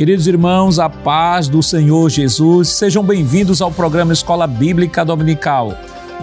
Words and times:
Queridos 0.00 0.26
irmãos, 0.26 0.78
a 0.78 0.88
paz 0.88 1.46
do 1.46 1.62
Senhor 1.62 2.08
Jesus, 2.08 2.70
sejam 2.70 3.04
bem-vindos 3.04 3.60
ao 3.60 3.70
programa 3.70 4.14
Escola 4.14 4.46
Bíblica 4.46 5.04
Dominical. 5.04 5.74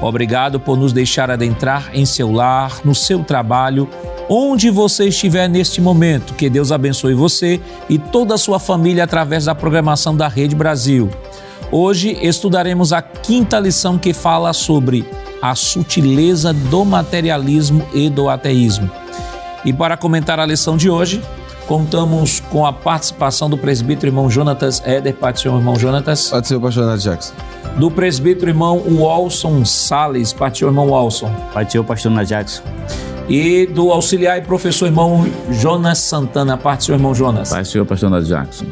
Obrigado 0.02 0.60
por 0.60 0.76
nos 0.76 0.92
deixar 0.92 1.30
adentrar 1.30 1.92
em 1.94 2.04
seu 2.04 2.32
lar, 2.32 2.80
no 2.84 2.96
seu 2.96 3.24
trabalho, 3.24 3.88
onde 4.28 4.72
você 4.72 5.10
estiver 5.10 5.48
neste 5.48 5.80
momento. 5.80 6.34
Que 6.34 6.50
Deus 6.50 6.72
abençoe 6.72 7.14
você 7.14 7.62
e 7.88 8.00
toda 8.00 8.34
a 8.34 8.38
sua 8.40 8.58
família 8.58 9.04
através 9.04 9.46
da 9.46 9.54
programação 9.54 10.18
da 10.18 10.28
Rede 10.28 10.56
Brasil. 10.56 11.12
Hoje 11.72 12.18
estudaremos 12.20 12.92
a 12.92 13.04
quinta 13.04 13.60
lição 13.60 14.00
que 14.00 14.12
fala 14.12 14.54
sobre 14.54 15.08
a 15.40 15.54
sutileza 15.54 16.52
do 16.52 16.84
materialismo 16.84 17.88
e 17.94 18.10
do 18.10 18.28
ateísmo. 18.28 18.90
E 19.64 19.72
para 19.72 19.96
comentar 19.96 20.40
a 20.40 20.48
lição 20.48 20.76
de 20.76 20.90
hoje, 20.90 21.22
contamos 21.68 22.40
com 22.40 22.66
a 22.66 22.72
participação 22.72 23.50
do 23.50 23.58
presbítero 23.58 24.08
irmão 24.08 24.30
Jonatas 24.30 24.82
Éder. 24.86 25.14
Pode 25.14 25.42
ser, 25.42 25.50
irmão 25.50 25.78
Jonatas. 25.78 26.30
Pode 26.30 26.48
ser, 26.48 26.56
o 26.56 26.62
pastor 26.62 26.86
Nath 26.86 27.02
Jackson. 27.02 27.34
Do 27.78 27.92
presbítero 27.92 28.50
irmão 28.50 28.80
Walson 28.80 29.64
Sales. 29.66 30.34
Pode 30.34 30.58
ser, 30.58 30.66
irmão 30.66 30.90
Walson. 30.90 31.30
Ser, 31.70 31.80
o 31.80 31.84
pastor 31.84 32.12
Nath 32.12 32.28
Jackson. 32.28 32.64
E 33.30 33.66
do 33.66 33.92
auxiliar 33.92 34.38
e 34.38 34.42
professor 34.42 34.86
irmão 34.86 35.30
Jonas 35.52 36.00
Santana. 36.00 36.58
Parte 36.58 36.86
seu 36.86 36.96
irmão 36.96 37.14
Jonas. 37.14 37.50
Pai, 37.50 37.66
senhor 37.66 37.86
pastor 37.86 38.10
Nath 38.10 38.24
Jackson. 38.24 38.66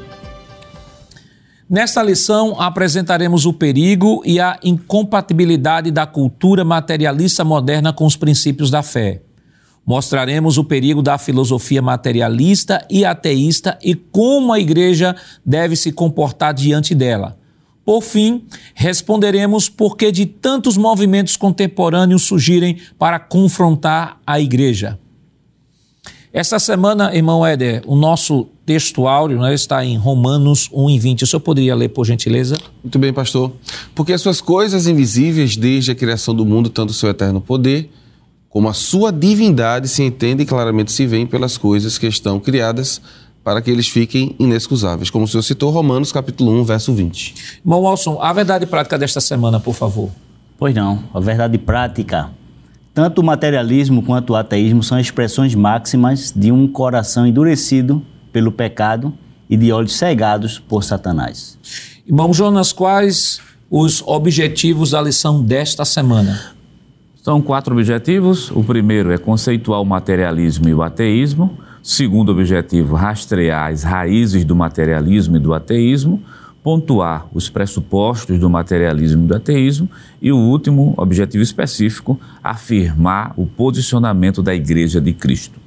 Nesta 1.70 2.02
lição 2.02 2.62
apresentaremos 2.62 3.46
o 3.46 3.52
perigo 3.52 4.22
e 4.24 4.40
a 4.40 4.58
incompatibilidade 4.64 5.92
da 5.92 6.06
cultura 6.06 6.64
materialista 6.64 7.44
moderna 7.44 7.92
com 7.92 8.06
os 8.06 8.16
princípios 8.16 8.70
da 8.70 8.82
fé. 8.82 9.25
Mostraremos 9.86 10.58
o 10.58 10.64
perigo 10.64 11.02
da 11.02 11.18
filosofia 11.18 11.82
materialista 11.82 12.86
e 12.90 13.06
ateísta 13.06 13.78
e 13.84 13.94
como 13.94 14.52
a 14.52 14.60
igreja 14.60 15.16
deve 15.46 15.76
se 15.76 15.92
comportar 15.92 16.54
diante 16.54 16.96
dela. 16.96 17.38
Por 17.86 18.02
fim, 18.02 18.46
responderemos 18.74 19.70
por 19.70 19.96
que 19.96 20.12
de 20.12 20.26
tantos 20.26 20.76
movimentos 20.76 21.38
contemporâneos 21.38 22.24
surgirem 22.24 22.78
para 22.98 23.20
confrontar 23.20 24.20
a 24.26 24.40
igreja. 24.40 24.98
Esta 26.34 26.60
semana, 26.60 27.16
irmão 27.16 27.46
Éder, 27.46 27.84
o 27.86 27.96
nosso 27.96 28.50
texto 28.66 29.08
áureo 29.08 29.40
né, 29.40 29.54
está 29.54 29.86
em 29.86 29.96
Romanos 29.96 30.68
1 30.74 30.90
e 30.90 31.00
20. 31.00 31.24
O 31.24 31.28
senhor 31.28 31.40
poderia 31.40 31.76
ler, 31.76 31.90
por 31.90 32.06
gentileza? 32.06 32.58
Muito 32.84 32.98
bem, 32.98 33.14
pastor. 33.14 33.54
Porque 33.94 34.12
as 34.12 34.20
suas 34.20 34.42
coisas 34.42 34.88
invisíveis 34.88 35.56
desde 35.56 35.92
a 35.92 35.96
criação 35.96 36.36
do 36.36 36.46
mundo, 36.46 36.70
tanto 36.70 36.90
o 36.90 36.94
seu 36.94 37.10
eterno 37.10 37.40
poder 37.40 37.90
como 38.56 38.70
a 38.70 38.74
sua 38.74 39.12
divindade 39.12 39.90
se 39.90 40.02
entende 40.02 40.44
e 40.44 40.46
claramente 40.46 40.90
se 40.90 41.06
vêem 41.06 41.28
pelas 41.28 41.58
coisas 41.58 41.98
que 41.98 42.08
estão 42.08 42.40
criadas 42.40 43.02
para 43.44 43.62
que 43.62 43.70
eles 43.70 43.90
fiquem 43.90 44.34
inexcusáveis, 44.40 45.10
como 45.10 45.26
o 45.26 45.28
senhor 45.28 45.44
citou, 45.44 45.72
Romanos 45.72 46.10
capítulo 46.10 46.54
1, 46.62 46.64
verso 46.64 46.94
20. 46.94 47.60
Irmão 47.66 47.82
Walson, 47.82 48.18
a 48.22 48.32
verdade 48.32 48.66
prática 48.66 48.98
desta 48.98 49.20
semana, 49.20 49.60
por 49.60 49.74
favor. 49.74 50.10
Pois 50.58 50.74
não, 50.74 51.04
a 51.14 51.20
verdade 51.20 51.58
prática. 51.58 52.30
Tanto 52.94 53.20
o 53.20 53.26
materialismo 53.26 54.02
quanto 54.02 54.30
o 54.30 54.36
ateísmo 54.38 54.82
são 54.82 54.98
expressões 54.98 55.54
máximas 55.54 56.32
de 56.34 56.50
um 56.50 56.66
coração 56.66 57.28
endurecido 57.28 58.02
pelo 58.32 58.54
pecado 58.54 59.14
e 59.50 59.58
de 59.58 59.70
olhos 59.74 59.98
cegados 59.98 60.60
por 60.60 60.82
Satanás. 60.82 61.60
Irmão 62.08 62.34
Jonas, 62.34 62.72
quais 62.72 63.42
os 63.70 64.02
objetivos 64.06 64.92
da 64.92 65.02
lição 65.02 65.44
desta 65.44 65.84
semana? 65.84 66.55
São 67.26 67.42
quatro 67.42 67.74
objetivos. 67.74 68.52
O 68.52 68.64
primeiro 68.64 69.12
é 69.12 69.18
conceituar 69.18 69.82
o 69.82 69.84
materialismo 69.84 70.70
e 70.70 70.76
o 70.76 70.84
ateísmo. 70.84 71.58
Segundo 71.82 72.32
objetivo, 72.32 72.96
rastrear 72.96 73.72
as 73.72 73.82
raízes 73.82 74.46
do 74.46 74.56
materialismo 74.56 75.36
e 75.36 75.40
do 75.40 75.52
ateísmo, 75.52 76.22
pontuar 76.62 77.26
os 77.34 77.50
pressupostos 77.50 78.38
do 78.38 78.48
materialismo 78.48 79.26
e 79.26 79.28
do 79.28 79.36
ateísmo. 79.36 79.90
E 80.22 80.32
o 80.32 80.38
último 80.38 80.94
objetivo 80.98 81.42
específico, 81.42 82.20
afirmar 82.44 83.34
o 83.36 83.48
posicionamento 83.48 84.44
da 84.44 84.54
Igreja 84.54 85.02
de 85.02 85.12
Cristo. 85.12 85.60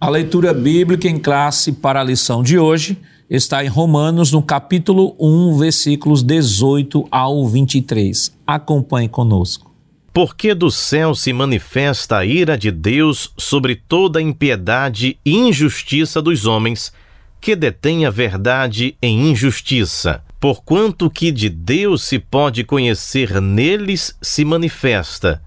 A 0.00 0.08
leitura 0.08 0.52
bíblica 0.52 1.06
em 1.06 1.20
classe 1.20 1.70
para 1.70 2.00
a 2.00 2.04
lição 2.04 2.42
de 2.42 2.58
hoje 2.58 2.98
está 3.30 3.64
em 3.64 3.68
Romanos, 3.68 4.32
no 4.32 4.42
capítulo 4.42 5.14
1, 5.20 5.56
versículos 5.56 6.24
18 6.24 7.06
ao 7.12 7.46
23. 7.46 8.36
Acompanhe 8.44 9.08
conosco. 9.08 9.73
Porque 10.14 10.54
do 10.54 10.70
céu 10.70 11.12
se 11.12 11.32
manifesta 11.32 12.18
a 12.18 12.24
ira 12.24 12.56
de 12.56 12.70
Deus 12.70 13.32
sobre 13.36 13.74
toda 13.74 14.20
a 14.20 14.22
impiedade 14.22 15.18
e 15.24 15.34
injustiça 15.34 16.22
dos 16.22 16.46
homens, 16.46 16.92
que 17.40 17.56
detêm 17.56 18.06
a 18.06 18.10
verdade 18.10 18.96
em 19.02 19.32
injustiça. 19.32 20.22
Porquanto 20.38 21.10
que 21.10 21.32
de 21.32 21.48
Deus 21.48 22.04
se 22.04 22.20
pode 22.20 22.62
conhecer 22.62 23.40
neles 23.40 24.16
se 24.22 24.44
manifesta, 24.44 25.42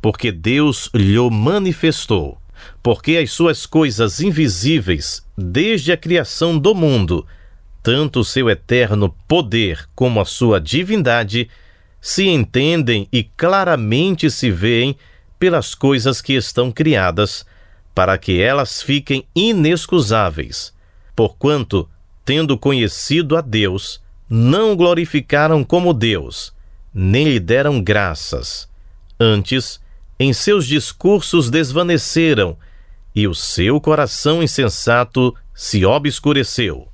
porque 0.00 0.30
Deus 0.30 0.88
lhe 0.94 1.18
manifestou. 1.28 2.38
Porque 2.80 3.16
as 3.16 3.32
suas 3.32 3.66
coisas 3.66 4.20
invisíveis, 4.20 5.26
desde 5.36 5.90
a 5.90 5.96
criação 5.96 6.56
do 6.56 6.76
mundo, 6.76 7.26
tanto 7.82 8.20
o 8.20 8.24
seu 8.24 8.48
eterno 8.48 9.12
poder 9.26 9.88
como 9.96 10.20
a 10.20 10.24
sua 10.24 10.60
divindade, 10.60 11.50
se 12.02 12.26
entendem 12.26 13.06
e 13.12 13.22
claramente 13.22 14.28
se 14.28 14.50
veem 14.50 14.98
pelas 15.38 15.72
coisas 15.72 16.20
que 16.20 16.32
estão 16.32 16.72
criadas, 16.72 17.46
para 17.94 18.18
que 18.18 18.42
elas 18.42 18.82
fiquem 18.82 19.24
inexcusáveis, 19.32 20.74
porquanto, 21.14 21.88
tendo 22.24 22.58
conhecido 22.58 23.36
a 23.36 23.40
Deus, 23.40 24.02
não 24.28 24.74
glorificaram 24.74 25.62
como 25.62 25.94
Deus, 25.94 26.52
nem 26.92 27.28
lhe 27.28 27.38
deram 27.38 27.80
graças. 27.80 28.68
Antes, 29.18 29.80
em 30.18 30.32
seus 30.32 30.66
discursos 30.66 31.50
desvaneceram, 31.50 32.56
e 33.14 33.28
o 33.28 33.34
seu 33.34 33.80
coração 33.80 34.42
insensato 34.42 35.36
se 35.54 35.84
obscureceu. 35.84 36.88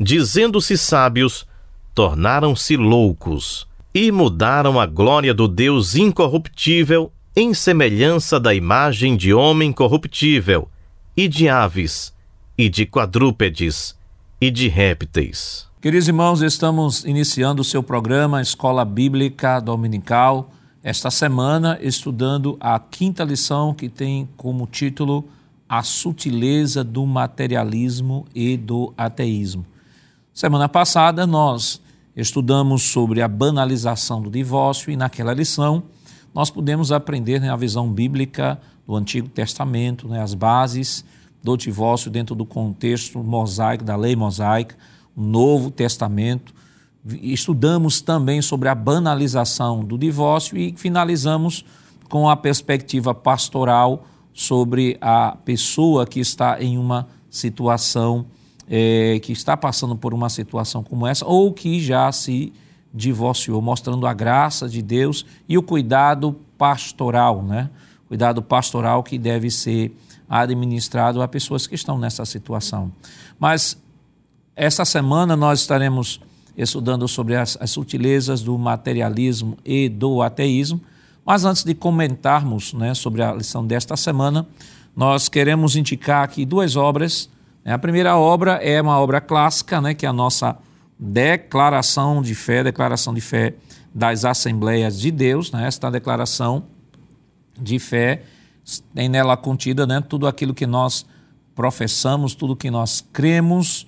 Dizendo-se 0.00 0.76
sábios, 0.76 1.46
tornaram-se 1.94 2.76
loucos 2.76 3.68
e 3.96 4.12
mudaram 4.12 4.78
a 4.78 4.84
glória 4.84 5.32
do 5.32 5.48
Deus 5.48 5.94
incorruptível 5.94 7.10
em 7.34 7.54
semelhança 7.54 8.38
da 8.38 8.54
imagem 8.54 9.16
de 9.16 9.32
homem 9.32 9.72
corruptível, 9.72 10.68
e 11.16 11.26
de 11.26 11.48
aves, 11.48 12.12
e 12.58 12.68
de 12.68 12.84
quadrúpedes, 12.84 13.96
e 14.38 14.50
de 14.50 14.68
répteis. 14.68 15.66
Queridos 15.80 16.08
irmãos, 16.08 16.42
estamos 16.42 17.06
iniciando 17.06 17.62
o 17.62 17.64
seu 17.64 17.82
programa 17.82 18.42
Escola 18.42 18.84
Bíblica 18.84 19.60
Dominical, 19.60 20.50
esta 20.84 21.10
semana 21.10 21.78
estudando 21.80 22.58
a 22.60 22.78
quinta 22.78 23.24
lição 23.24 23.72
que 23.72 23.88
tem 23.88 24.28
como 24.36 24.66
título 24.66 25.26
A 25.66 25.82
Sutileza 25.82 26.84
do 26.84 27.06
Materialismo 27.06 28.26
e 28.34 28.58
do 28.58 28.92
Ateísmo. 28.94 29.64
Semana 30.34 30.68
passada 30.68 31.26
nós 31.26 31.80
estudamos 32.16 32.82
sobre 32.82 33.20
a 33.20 33.28
banalização 33.28 34.22
do 34.22 34.30
divórcio 34.30 34.90
e 34.90 34.96
naquela 34.96 35.34
lição 35.34 35.82
nós 36.34 36.50
pudemos 36.50 36.92
aprender 36.92 37.40
né, 37.40 37.50
a 37.50 37.56
visão 37.56 37.90
bíblica 37.90 38.60
do 38.86 38.94
Antigo 38.94 39.28
Testamento, 39.28 40.06
né, 40.06 40.20
as 40.22 40.34
bases 40.34 41.04
do 41.42 41.56
divórcio 41.56 42.10
dentro 42.10 42.34
do 42.34 42.44
contexto 42.44 43.22
mosaico, 43.22 43.84
da 43.84 43.96
lei 43.96 44.14
mosaica, 44.14 44.76
o 45.16 45.22
Novo 45.22 45.70
Testamento. 45.70 46.54
Estudamos 47.22 48.00
também 48.00 48.42
sobre 48.42 48.68
a 48.68 48.74
banalização 48.74 49.84
do 49.84 49.96
divórcio 49.96 50.58
e 50.58 50.74
finalizamos 50.76 51.64
com 52.08 52.28
a 52.28 52.36
perspectiva 52.36 53.14
pastoral 53.14 54.06
sobre 54.32 54.98
a 55.00 55.36
pessoa 55.44 56.06
que 56.06 56.20
está 56.20 56.62
em 56.62 56.76
uma 56.76 57.08
situação 57.30 58.26
é, 58.68 59.18
que 59.22 59.32
está 59.32 59.56
passando 59.56 59.96
por 59.96 60.12
uma 60.12 60.28
situação 60.28 60.82
como 60.82 61.06
essa 61.06 61.24
ou 61.24 61.52
que 61.52 61.80
já 61.80 62.10
se 62.12 62.52
divorciou, 62.92 63.60
mostrando 63.60 64.06
a 64.06 64.14
graça 64.14 64.68
de 64.68 64.80
Deus 64.82 65.26
e 65.48 65.58
o 65.58 65.62
cuidado 65.62 66.36
pastoral, 66.56 67.42
né? 67.42 67.70
Cuidado 68.08 68.42
pastoral 68.42 69.02
que 69.02 69.18
deve 69.18 69.50
ser 69.50 69.94
administrado 70.28 71.22
a 71.22 71.28
pessoas 71.28 71.66
que 71.66 71.74
estão 71.74 71.98
nessa 71.98 72.24
situação. 72.24 72.90
Mas 73.38 73.76
esta 74.54 74.84
semana 74.84 75.36
nós 75.36 75.60
estaremos 75.60 76.20
estudando 76.56 77.06
sobre 77.06 77.36
as, 77.36 77.58
as 77.60 77.70
sutilezas 77.70 78.40
do 78.42 78.56
materialismo 78.56 79.58
e 79.64 79.88
do 79.88 80.22
ateísmo. 80.22 80.80
Mas 81.24 81.44
antes 81.44 81.64
de 81.64 81.74
comentarmos 81.74 82.72
né, 82.72 82.94
sobre 82.94 83.22
a 83.22 83.32
lição 83.32 83.66
desta 83.66 83.96
semana, 83.96 84.46
nós 84.94 85.28
queremos 85.28 85.76
indicar 85.76 86.24
aqui 86.24 86.46
duas 86.46 86.76
obras 86.76 87.28
a 87.72 87.78
primeira 87.78 88.16
obra 88.16 88.54
é 88.62 88.80
uma 88.80 88.98
obra 88.98 89.20
clássica, 89.20 89.80
né, 89.80 89.94
que 89.94 90.06
é 90.06 90.08
a 90.08 90.12
nossa 90.12 90.56
declaração 90.98 92.22
de 92.22 92.34
fé, 92.34 92.62
declaração 92.62 93.12
de 93.12 93.20
fé 93.20 93.54
das 93.94 94.24
Assembleias 94.24 94.98
de 94.98 95.10
Deus. 95.10 95.50
Né? 95.50 95.66
Esta 95.66 95.90
declaração 95.90 96.64
de 97.58 97.78
fé 97.78 98.22
tem 98.94 99.08
nela 99.08 99.36
contida 99.36 99.86
né, 99.86 100.00
tudo 100.00 100.26
aquilo 100.26 100.54
que 100.54 100.66
nós 100.66 101.06
professamos, 101.54 102.34
tudo 102.34 102.54
que 102.54 102.70
nós 102.70 103.04
cremos 103.12 103.86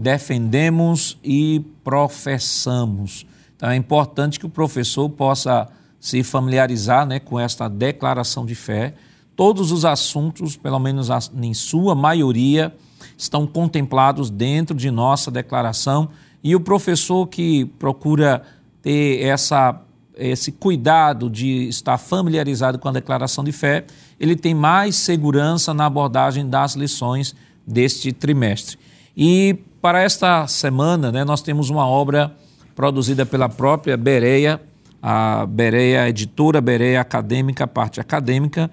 defendemos 0.00 1.18
e 1.22 1.60
professamos. 1.84 3.26
Então 3.56 3.68
é 3.70 3.76
importante 3.76 4.38
que 4.40 4.46
o 4.46 4.50
professor 4.50 5.08
possa 5.10 5.68
se 6.00 6.22
familiarizar 6.22 7.06
né, 7.06 7.20
com 7.20 7.38
esta 7.38 7.68
declaração 7.68 8.46
de 8.46 8.54
fé. 8.54 8.94
Todos 9.36 9.70
os 9.70 9.84
assuntos, 9.84 10.56
pelo 10.56 10.78
menos 10.78 11.08
em 11.34 11.52
sua 11.52 11.94
maioria, 11.94 12.74
estão 13.20 13.46
contemplados 13.46 14.30
dentro 14.30 14.74
de 14.74 14.90
nossa 14.90 15.30
declaração 15.30 16.08
e 16.42 16.56
o 16.56 16.60
professor 16.60 17.26
que 17.26 17.66
procura 17.78 18.42
ter 18.80 19.22
essa, 19.22 19.78
esse 20.16 20.50
cuidado 20.50 21.28
de 21.28 21.68
estar 21.68 21.98
familiarizado 21.98 22.78
com 22.78 22.88
a 22.88 22.92
declaração 22.92 23.44
de 23.44 23.52
fé, 23.52 23.84
ele 24.18 24.34
tem 24.34 24.54
mais 24.54 24.96
segurança 24.96 25.74
na 25.74 25.84
abordagem 25.84 26.48
das 26.48 26.74
lições 26.74 27.34
deste 27.66 28.10
trimestre. 28.10 28.78
E 29.14 29.58
para 29.82 30.00
esta 30.00 30.46
semana, 30.46 31.12
né, 31.12 31.22
nós 31.22 31.42
temos 31.42 31.68
uma 31.68 31.86
obra 31.86 32.34
produzida 32.74 33.26
pela 33.26 33.50
própria 33.50 33.98
Bereia, 33.98 34.58
a 35.02 35.44
Bereia 35.44 36.08
Editora, 36.08 36.58
Bereia 36.62 37.02
Acadêmica, 37.02 37.66
parte 37.66 38.00
acadêmica, 38.00 38.70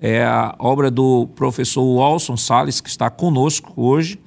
é 0.00 0.24
a 0.24 0.54
obra 0.58 0.90
do 0.90 1.26
professor 1.34 1.82
Walson 1.96 2.36
Salles, 2.36 2.80
que 2.80 2.88
está 2.88 3.10
conosco 3.10 3.72
hoje, 3.76 4.18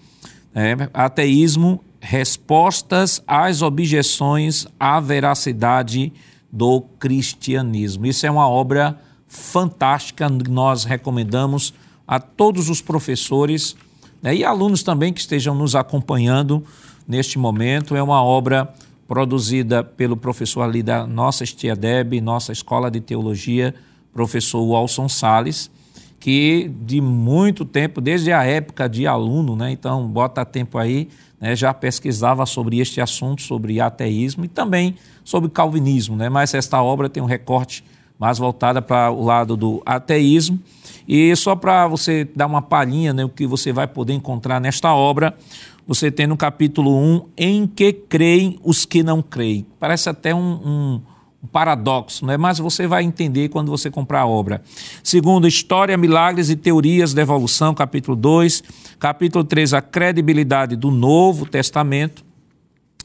é, 0.54 0.76
Ateísmo, 0.94 1.82
Respostas 2.00 3.22
às 3.28 3.62
Objeções 3.62 4.68
à 4.80 5.00
Veracidade 5.00 6.12
do 6.52 6.82
Cristianismo. 7.00 8.06
Isso 8.06 8.26
é 8.26 8.32
uma 8.32 8.48
obra 8.48 9.00
fantástica, 9.28 10.28
nós 10.28 10.84
recomendamos 10.84 11.74
a 12.08 12.20
todos 12.20 12.70
os 12.70 12.82
professores 12.82 13.76
né, 14.22 14.36
e 14.36 14.44
alunos 14.44 14.84
também 14.84 15.14
que 15.14 15.22
estejam 15.22 15.56
nos 15.56 15.76
acompanhando 15.76 16.64
neste 17.08 17.40
momento. 17.40 17.96
É 17.96 18.04
uma 18.04 18.22
obra 18.22 18.74
produzida 19.08 19.84
pelo 19.84 20.18
professor 20.18 20.64
ali 20.64 20.84
da 20.84 21.06
nossa 21.08 21.44
Estia 21.44 21.76
Deb, 21.76 22.20
nossa 22.20 22.52
Escola 22.52 22.92
de 22.92 23.00
Teologia, 23.00 23.74
professor 24.14 24.64
Walson 24.66 25.08
Sales, 25.08 25.72
que 26.20 26.72
de 26.84 27.02
muito 27.02 27.66
tempo, 27.66 28.00
desde 28.00 28.32
a 28.32 28.44
época 28.44 28.88
de 28.88 29.08
aluno, 29.08 29.56
né, 29.56 29.72
então 29.72 30.08
bota 30.08 30.46
tempo 30.46 30.78
aí, 30.78 31.10
né, 31.40 31.56
já 31.56 31.74
pesquisava 31.74 32.46
sobre 32.46 32.80
este 32.80 33.02
assunto, 33.02 33.42
sobre 33.42 33.82
ateísmo 33.82 34.46
e 34.46 34.48
também 34.48 34.96
sobre 35.24 35.50
calvinismo, 35.50 36.16
né, 36.16 36.30
mas 36.30 36.54
esta 36.54 36.82
obra 36.82 37.10
tem 37.10 37.24
um 37.24 37.26
recorte 37.26 37.84
mais 38.20 38.38
voltada 38.38 38.84
para 38.84 39.10
o 39.10 39.24
lado 39.24 39.58
do 39.58 39.82
ateísmo. 39.84 40.60
E 41.08 41.36
só 41.36 41.56
para 41.56 41.88
você 41.88 42.24
dar 42.36 42.46
uma 42.46 42.62
palhinha, 42.62 43.12
né, 43.12 43.26
o 43.26 43.30
que 43.30 43.48
você 43.48 43.74
vai 43.74 43.88
poder 43.88 44.14
encontrar 44.14 44.62
nesta 44.62 44.94
obra, 44.94 45.36
você 45.88 46.12
tem 46.12 46.28
no 46.28 46.38
capítulo 46.38 46.96
1, 46.96 47.30
em 47.36 47.66
que 47.66 47.92
creem 47.92 48.60
os 48.64 48.86
que 48.86 49.02
não 49.02 49.24
creem. 49.24 49.66
Parece 49.80 50.08
até 50.08 50.36
um, 50.36 50.40
um 50.40 51.02
um 51.02 51.02
paradoxo, 51.48 52.26
não 52.26 52.34
é? 52.34 52.38
mas 52.38 52.60
você 52.60 52.86
vai 52.86 53.04
entender 53.04 53.50
quando 53.50 53.70
você 53.70 53.90
comprar 53.90 54.22
a 54.22 54.28
obra. 54.28 54.62
Segundo, 55.04 55.48
História, 55.48 55.98
Milagres 55.98 56.50
e 56.50 56.56
Teorias 56.56 57.14
da 57.14 57.22
Evolução, 57.22 57.74
capítulo 57.74 58.16
2. 58.16 58.64
Capítulo 59.00 59.44
3, 59.44 59.74
a 59.74 59.82
credibilidade 59.82 60.76
do 60.76 60.92
Novo 60.92 61.46
Testamento. 61.46 62.24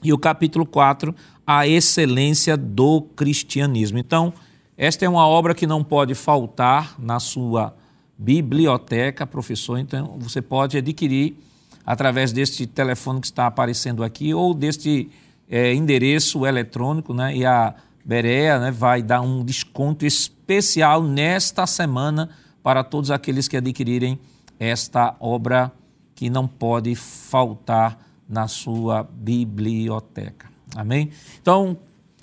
E 0.03 0.13
o 0.13 0.19
capítulo 0.19 0.67
4, 0.67 1.15
a 1.47 1.67
excelência 1.67 2.57
do 2.57 3.01
cristianismo. 3.17 3.99
Então, 3.99 4.33
esta 4.77 5.07
é 5.07 5.09
uma 5.09 5.27
obra 5.27 5.55
que 5.55 5.67
não 5.67 5.83
pode 5.83 6.15
faltar 6.15 6.95
na 6.99 7.19
sua 7.19 7.75
biblioteca, 8.19 9.27
professor. 9.27 9.79
Então, 9.79 10.17
você 10.19 10.43
pode 10.43 10.77
adquirir 10.77 11.37
através 11.85 12.33
deste 12.33 12.67
telefone 12.67 13.21
que 13.21 13.27
está 13.27 13.47
aparecendo 13.47 14.05
aqui 14.05 14.35
ou 14.35 14.53
deste 14.53 15.09
é, 15.49 15.73
endereço 15.73 16.45
eletrônico, 16.45 17.15
né? 17.15 17.35
E 17.35 17.47
a 17.47 17.75
Berea 18.07 18.61
né, 18.61 18.71
vai 18.71 19.03
dar 19.03 19.21
um 19.21 19.45
desconto 19.45 20.07
especial 20.07 21.03
nesta 21.03 21.67
semana 21.67 22.31
para 22.63 22.85
todos 22.85 23.11
aqueles 23.11 23.49
que 23.49 23.57
adquirirem 23.57 24.17
esta 24.61 25.17
obra 25.19 25.73
que 26.15 26.31
não 26.31 26.47
pode 26.47 26.95
faltar 26.95 27.99
na 28.29 28.47
sua 28.47 29.03
biblioteca. 29.03 30.49
Amém? 30.77 31.11
Então, 31.43 31.77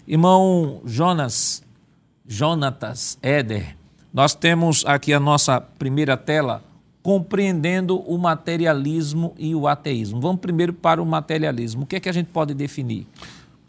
irmão 0.07 0.81
Jonas, 0.85 1.61
Jonatas 2.25 3.17
Éder, 3.21 3.75
nós 4.13 4.33
temos 4.33 4.85
aqui 4.85 5.13
a 5.13 5.19
nossa 5.19 5.59
primeira 5.59 6.15
tela 6.15 6.63
compreendendo 7.01 7.99
o 7.99 8.17
materialismo 8.17 9.33
e 9.37 9.53
o 9.53 9.67
ateísmo. 9.67 10.21
Vamos 10.21 10.39
primeiro 10.39 10.71
para 10.71 11.01
o 11.01 11.05
materialismo. 11.05 11.83
O 11.83 11.85
que 11.85 11.97
é 11.97 11.99
que 11.99 12.07
a 12.07 12.13
gente 12.13 12.27
pode 12.27 12.53
definir? 12.53 13.05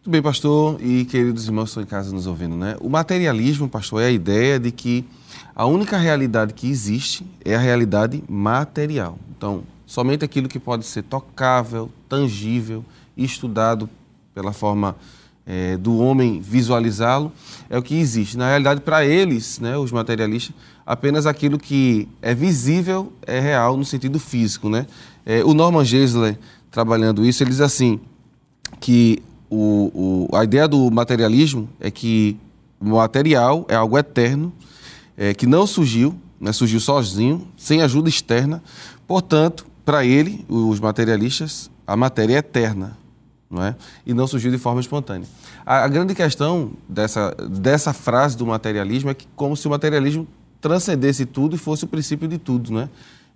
Muito 0.04 0.12
bem, 0.12 0.20
pastor 0.20 0.76
e 0.82 1.06
queridos 1.06 1.46
irmãos 1.46 1.64
que 1.64 1.68
estão 1.70 1.82
em 1.82 1.86
casa 1.86 2.12
nos 2.14 2.26
ouvindo, 2.26 2.54
né? 2.58 2.76
O 2.78 2.90
materialismo, 2.90 3.66
pastor, 3.70 4.02
é 4.02 4.08
a 4.08 4.10
ideia 4.10 4.60
de 4.60 4.70
que 4.70 5.02
a 5.56 5.64
única 5.64 5.96
realidade 5.96 6.52
que 6.52 6.68
existe 6.68 7.24
é 7.42 7.54
a 7.54 7.58
realidade 7.58 8.22
material. 8.28 9.18
Então, 9.34 9.62
somente 9.86 10.22
aquilo 10.22 10.46
que 10.46 10.58
pode 10.58 10.84
ser 10.84 11.04
tocável, 11.04 11.90
tangível, 12.06 12.84
estudado 13.16 13.88
pela 14.34 14.52
forma 14.52 14.94
é, 15.46 15.78
do 15.78 15.96
homem 15.96 16.38
visualizá-lo, 16.38 17.32
é 17.70 17.78
o 17.78 17.82
que 17.82 17.94
existe. 17.94 18.36
Na 18.36 18.48
realidade, 18.48 18.82
para 18.82 19.06
eles, 19.06 19.58
né, 19.58 19.74
os 19.78 19.90
materialistas, 19.90 20.54
apenas 20.84 21.24
aquilo 21.24 21.58
que 21.58 22.06
é 22.20 22.34
visível 22.34 23.10
é 23.22 23.40
real 23.40 23.74
no 23.74 23.86
sentido 23.86 24.20
físico. 24.20 24.68
Né? 24.68 24.86
É, 25.24 25.42
o 25.42 25.54
Norman 25.54 25.82
Geisler, 25.82 26.38
trabalhando 26.70 27.24
isso, 27.24 27.42
ele 27.42 27.52
diz 27.52 27.62
assim, 27.62 27.98
que 28.78 29.22
o, 29.54 30.28
o, 30.32 30.36
a 30.36 30.42
ideia 30.42 30.66
do 30.66 30.90
materialismo 30.90 31.68
é 31.78 31.90
que 31.90 32.36
o 32.80 32.86
material 32.96 33.64
é 33.68 33.76
algo 33.76 33.96
eterno, 33.96 34.52
é, 35.16 35.32
que 35.32 35.46
não 35.46 35.66
surgiu, 35.66 36.14
né, 36.40 36.52
surgiu 36.52 36.80
sozinho, 36.80 37.46
sem 37.56 37.80
ajuda 37.80 38.08
externa. 38.08 38.62
Portanto, 39.06 39.64
para 39.84 40.04
ele, 40.04 40.44
os 40.48 40.80
materialistas, 40.80 41.70
a 41.86 41.96
matéria 41.96 42.34
é 42.34 42.38
eterna, 42.38 42.98
não 43.48 43.62
é? 43.62 43.76
E 44.04 44.12
não 44.12 44.26
surgiu 44.26 44.50
de 44.50 44.58
forma 44.58 44.80
espontânea. 44.80 45.28
A, 45.64 45.84
a, 45.84 45.88
grande 45.88 46.14
questão 46.14 46.72
dessa, 46.88 47.30
dessa 47.48 47.92
frase 47.92 48.36
do 48.36 48.44
materialismo 48.44 49.10
é 49.10 49.14
que 49.14 49.29
como 49.36 49.56
se 49.56 49.69
o 49.69 49.70
materialismo 49.70 50.26
transcendesse 50.60 51.26
tudo 51.26 51.55
e 51.55 51.58
fosse 51.58 51.84
o 51.84 51.86
princípio 51.86 52.26
de 52.26 52.38
tudo, 52.38 52.72
não 52.72 52.81
é? 52.81 52.88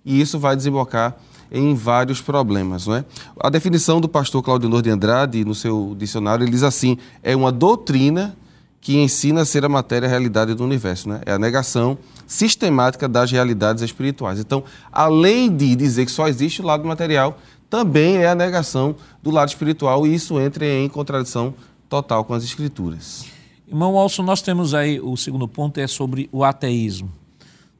E 0.03 0.19
isso 0.19 0.37
vai 0.37 0.55
desembocar 0.55 1.15
em 1.51 1.73
vários 1.73 2.21
problemas. 2.21 2.87
Não 2.87 2.95
é? 2.95 3.05
A 3.39 3.49
definição 3.49 3.99
do 3.99 4.07
pastor 4.07 4.41
Claudio 4.43 4.81
de 4.81 4.89
Andrade, 4.89 5.43
no 5.43 5.55
seu 5.55 5.95
dicionário, 5.97 6.43
ele 6.43 6.51
diz 6.51 6.63
assim: 6.63 6.97
é 7.23 7.35
uma 7.35 7.51
doutrina 7.51 8.35
que 8.81 8.97
ensina 8.97 9.41
a 9.41 9.45
ser 9.45 9.65
a 9.65 9.69
matéria 9.69 10.07
a 10.07 10.09
realidade 10.09 10.53
do 10.53 10.63
universo. 10.63 11.09
Né? 11.09 11.21
É 11.25 11.33
a 11.33 11.39
negação 11.39 11.97
sistemática 12.25 13.07
das 13.07 13.31
realidades 13.31 13.83
espirituais. 13.83 14.39
Então, 14.39 14.63
além 14.91 15.55
de 15.55 15.75
dizer 15.75 16.05
que 16.05 16.11
só 16.11 16.27
existe 16.27 16.61
o 16.61 16.65
lado 16.65 16.87
material, 16.87 17.37
também 17.69 18.17
é 18.17 18.27
a 18.27 18.35
negação 18.35 18.95
do 19.21 19.29
lado 19.29 19.49
espiritual 19.49 20.07
e 20.07 20.15
isso 20.15 20.39
entra 20.39 20.65
em 20.65 20.87
contradição 20.87 21.53
total 21.87 22.23
com 22.23 22.33
as 22.33 22.43
escrituras. 22.43 23.25
Irmão 23.67 23.97
Alson, 23.97 24.23
nós 24.23 24.41
temos 24.41 24.73
aí 24.73 24.99
o 24.99 25.15
segundo 25.15 25.47
ponto 25.47 25.77
é 25.79 25.85
sobre 25.85 26.27
o 26.31 26.43
ateísmo. 26.43 27.11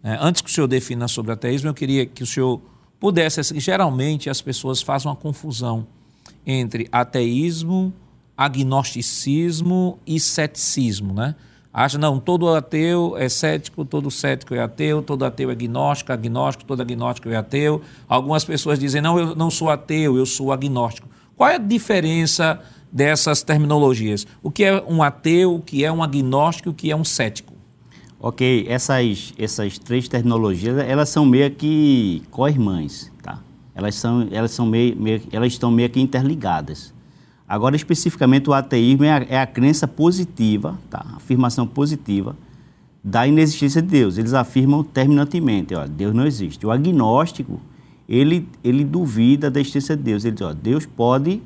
É, 0.03 0.17
antes 0.21 0.41
que 0.41 0.49
o 0.49 0.53
senhor 0.53 0.67
defina 0.67 1.07
sobre 1.07 1.31
ateísmo, 1.31 1.69
eu 1.69 1.73
queria 1.73 2.05
que 2.05 2.23
o 2.23 2.27
senhor 2.27 2.61
pudesse. 2.99 3.39
Assim, 3.39 3.59
geralmente 3.59 4.29
as 4.29 4.41
pessoas 4.41 4.81
fazem 4.81 5.09
uma 5.09 5.15
confusão 5.15 5.87
entre 6.45 6.87
ateísmo, 6.91 7.93
agnosticismo 8.37 9.99
e 10.05 10.19
ceticismo, 10.19 11.13
né? 11.13 11.35
Acha, 11.71 11.99
não, 11.99 12.19
todo 12.19 12.49
ateu 12.49 13.15
é 13.15 13.29
cético, 13.29 13.85
todo 13.85 14.09
cético 14.09 14.55
é 14.55 14.59
ateu, 14.59 15.03
todo 15.03 15.23
ateu 15.23 15.49
é 15.49 15.53
agnóstico, 15.53 16.11
agnóstico, 16.11 16.65
todo 16.65 16.81
agnóstico 16.81 17.29
é 17.29 17.35
ateu. 17.35 17.81
Algumas 18.07 18.43
pessoas 18.43 18.79
dizem, 18.79 19.01
não, 19.01 19.19
eu 19.19 19.35
não 19.35 19.51
sou 19.51 19.69
ateu, 19.69 20.17
eu 20.17 20.25
sou 20.25 20.51
agnóstico. 20.51 21.07
Qual 21.35 21.47
é 21.47 21.55
a 21.55 21.59
diferença 21.59 22.59
dessas 22.91 23.43
terminologias? 23.43 24.25
O 24.41 24.49
que 24.49 24.63
é 24.63 24.83
um 24.87 25.03
ateu, 25.03 25.55
o 25.55 25.61
que 25.61 25.85
é 25.85 25.91
um 25.91 26.01
agnóstico, 26.01 26.71
o 26.71 26.73
que 26.73 26.89
é 26.89 26.95
um 26.95 27.03
cético? 27.03 27.53
Ok, 28.21 28.65
essas, 28.67 29.33
essas 29.38 29.77
três 29.77 30.09
terminologias, 30.09 30.77
elas 30.79 31.07
são 31.07 31.25
meio 31.25 31.49
que 31.51 32.21
co-irmãs, 32.29 33.09
tá? 33.23 33.39
Elas, 33.73 33.95
são, 33.95 34.27
elas, 34.29 34.51
são 34.51 34.65
meio, 34.65 34.93
meio, 34.99 35.21
elas 35.31 35.53
estão 35.53 35.71
meio 35.71 35.89
que 35.89 36.01
interligadas. 36.01 36.93
Agora, 37.47 37.77
especificamente, 37.77 38.49
o 38.49 38.53
ateísmo 38.53 39.05
é 39.05 39.11
a, 39.11 39.25
é 39.29 39.39
a 39.39 39.47
crença 39.47 39.88
positiva, 39.88 40.77
tá? 40.89 41.05
A 41.13 41.15
afirmação 41.15 41.65
positiva 41.65 42.35
da 43.01 43.25
inexistência 43.25 43.81
de 43.81 43.88
Deus. 43.88 44.17
Eles 44.17 44.33
afirmam 44.33 44.83
terminantemente, 44.83 45.73
ó, 45.73 45.88
Deus 45.88 46.13
não 46.13 46.27
existe. 46.27 46.65
O 46.65 46.71
agnóstico, 46.71 47.57
ele, 48.07 48.45
ele 48.61 48.83
duvida 48.83 49.49
da 49.49 49.61
existência 49.61 49.95
de 49.95 50.03
Deus. 50.03 50.25
Ele 50.25 50.35
diz, 50.35 50.45
ó, 50.45 50.53
Deus 50.53 50.85
pode 50.85 51.41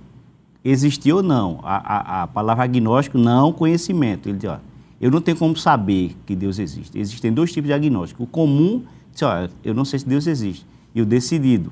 existir 0.65 1.13
ou 1.13 1.21
não. 1.21 1.59
A, 1.61 1.75
a, 1.75 2.23
a 2.23 2.27
palavra 2.27 2.63
agnóstico, 2.63 3.19
não 3.19 3.53
conhecimento. 3.53 4.27
Ele 4.27 4.39
diz, 4.39 4.49
ó, 4.49 4.57
eu 4.99 5.11
não 5.11 5.21
tenho 5.21 5.37
como 5.37 5.55
saber 5.55 6.15
que 6.25 6.35
Deus 6.35 6.59
existe. 6.59 6.97
Existem 6.97 7.31
dois 7.31 7.51
tipos 7.51 7.67
de 7.67 7.77
diagnóstico. 7.77 8.23
O 8.23 8.27
comum, 8.27 8.83
diz, 9.11 9.21
olha, 9.21 9.49
eu 9.63 9.73
não 9.73 9.85
sei 9.85 9.99
se 9.99 10.07
Deus 10.07 10.27
existe. 10.27 10.65
E 10.95 11.01
o 11.01 11.05
decidido, 11.05 11.71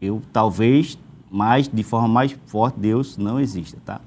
eu 0.00 0.22
talvez 0.32 0.98
mais, 1.30 1.68
de 1.68 1.82
forma 1.82 2.08
mais 2.08 2.36
forte, 2.46 2.78
Deus 2.78 3.16
não 3.16 3.40
existe, 3.40 3.76
tá? 3.76 4.00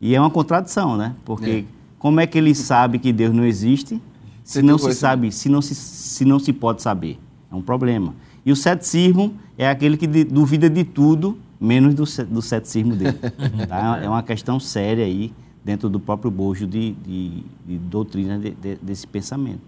E 0.00 0.14
é 0.14 0.20
uma 0.20 0.30
contradição, 0.30 0.96
né? 0.96 1.14
Porque 1.24 1.50
é. 1.50 1.64
como 1.98 2.18
é 2.18 2.26
que 2.26 2.38
ele 2.38 2.54
sabe 2.54 2.98
que 2.98 3.12
Deus 3.12 3.32
não 3.32 3.44
existe 3.44 4.00
se 4.42 4.62
não 4.62 4.76
se 4.78 4.92
sabe, 4.94 5.30
se 5.30 5.48
não 5.48 5.62
se, 5.62 5.74
se 5.74 6.24
não 6.24 6.38
se 6.38 6.52
pode 6.52 6.82
saber? 6.82 7.18
É 7.50 7.54
um 7.54 7.62
problema. 7.62 8.14
E 8.44 8.50
o 8.50 8.56
ceticismo 8.56 9.34
é 9.56 9.68
aquele 9.68 9.96
que 9.96 10.06
duvida 10.06 10.68
de 10.68 10.82
tudo, 10.82 11.38
menos 11.60 11.94
do, 11.94 12.04
do 12.24 12.42
ceticismo 12.42 12.96
dele. 12.96 13.18
tá? 13.68 14.00
É 14.02 14.08
uma 14.08 14.22
questão 14.22 14.58
séria 14.58 15.04
aí 15.04 15.32
dentro 15.64 15.88
do 15.88 16.00
próprio 16.00 16.30
bojo 16.30 16.66
de, 16.66 16.92
de, 16.92 17.42
de 17.66 17.78
doutrina 17.78 18.38
de, 18.38 18.50
de, 18.50 18.76
desse 18.76 19.06
pensamento. 19.06 19.60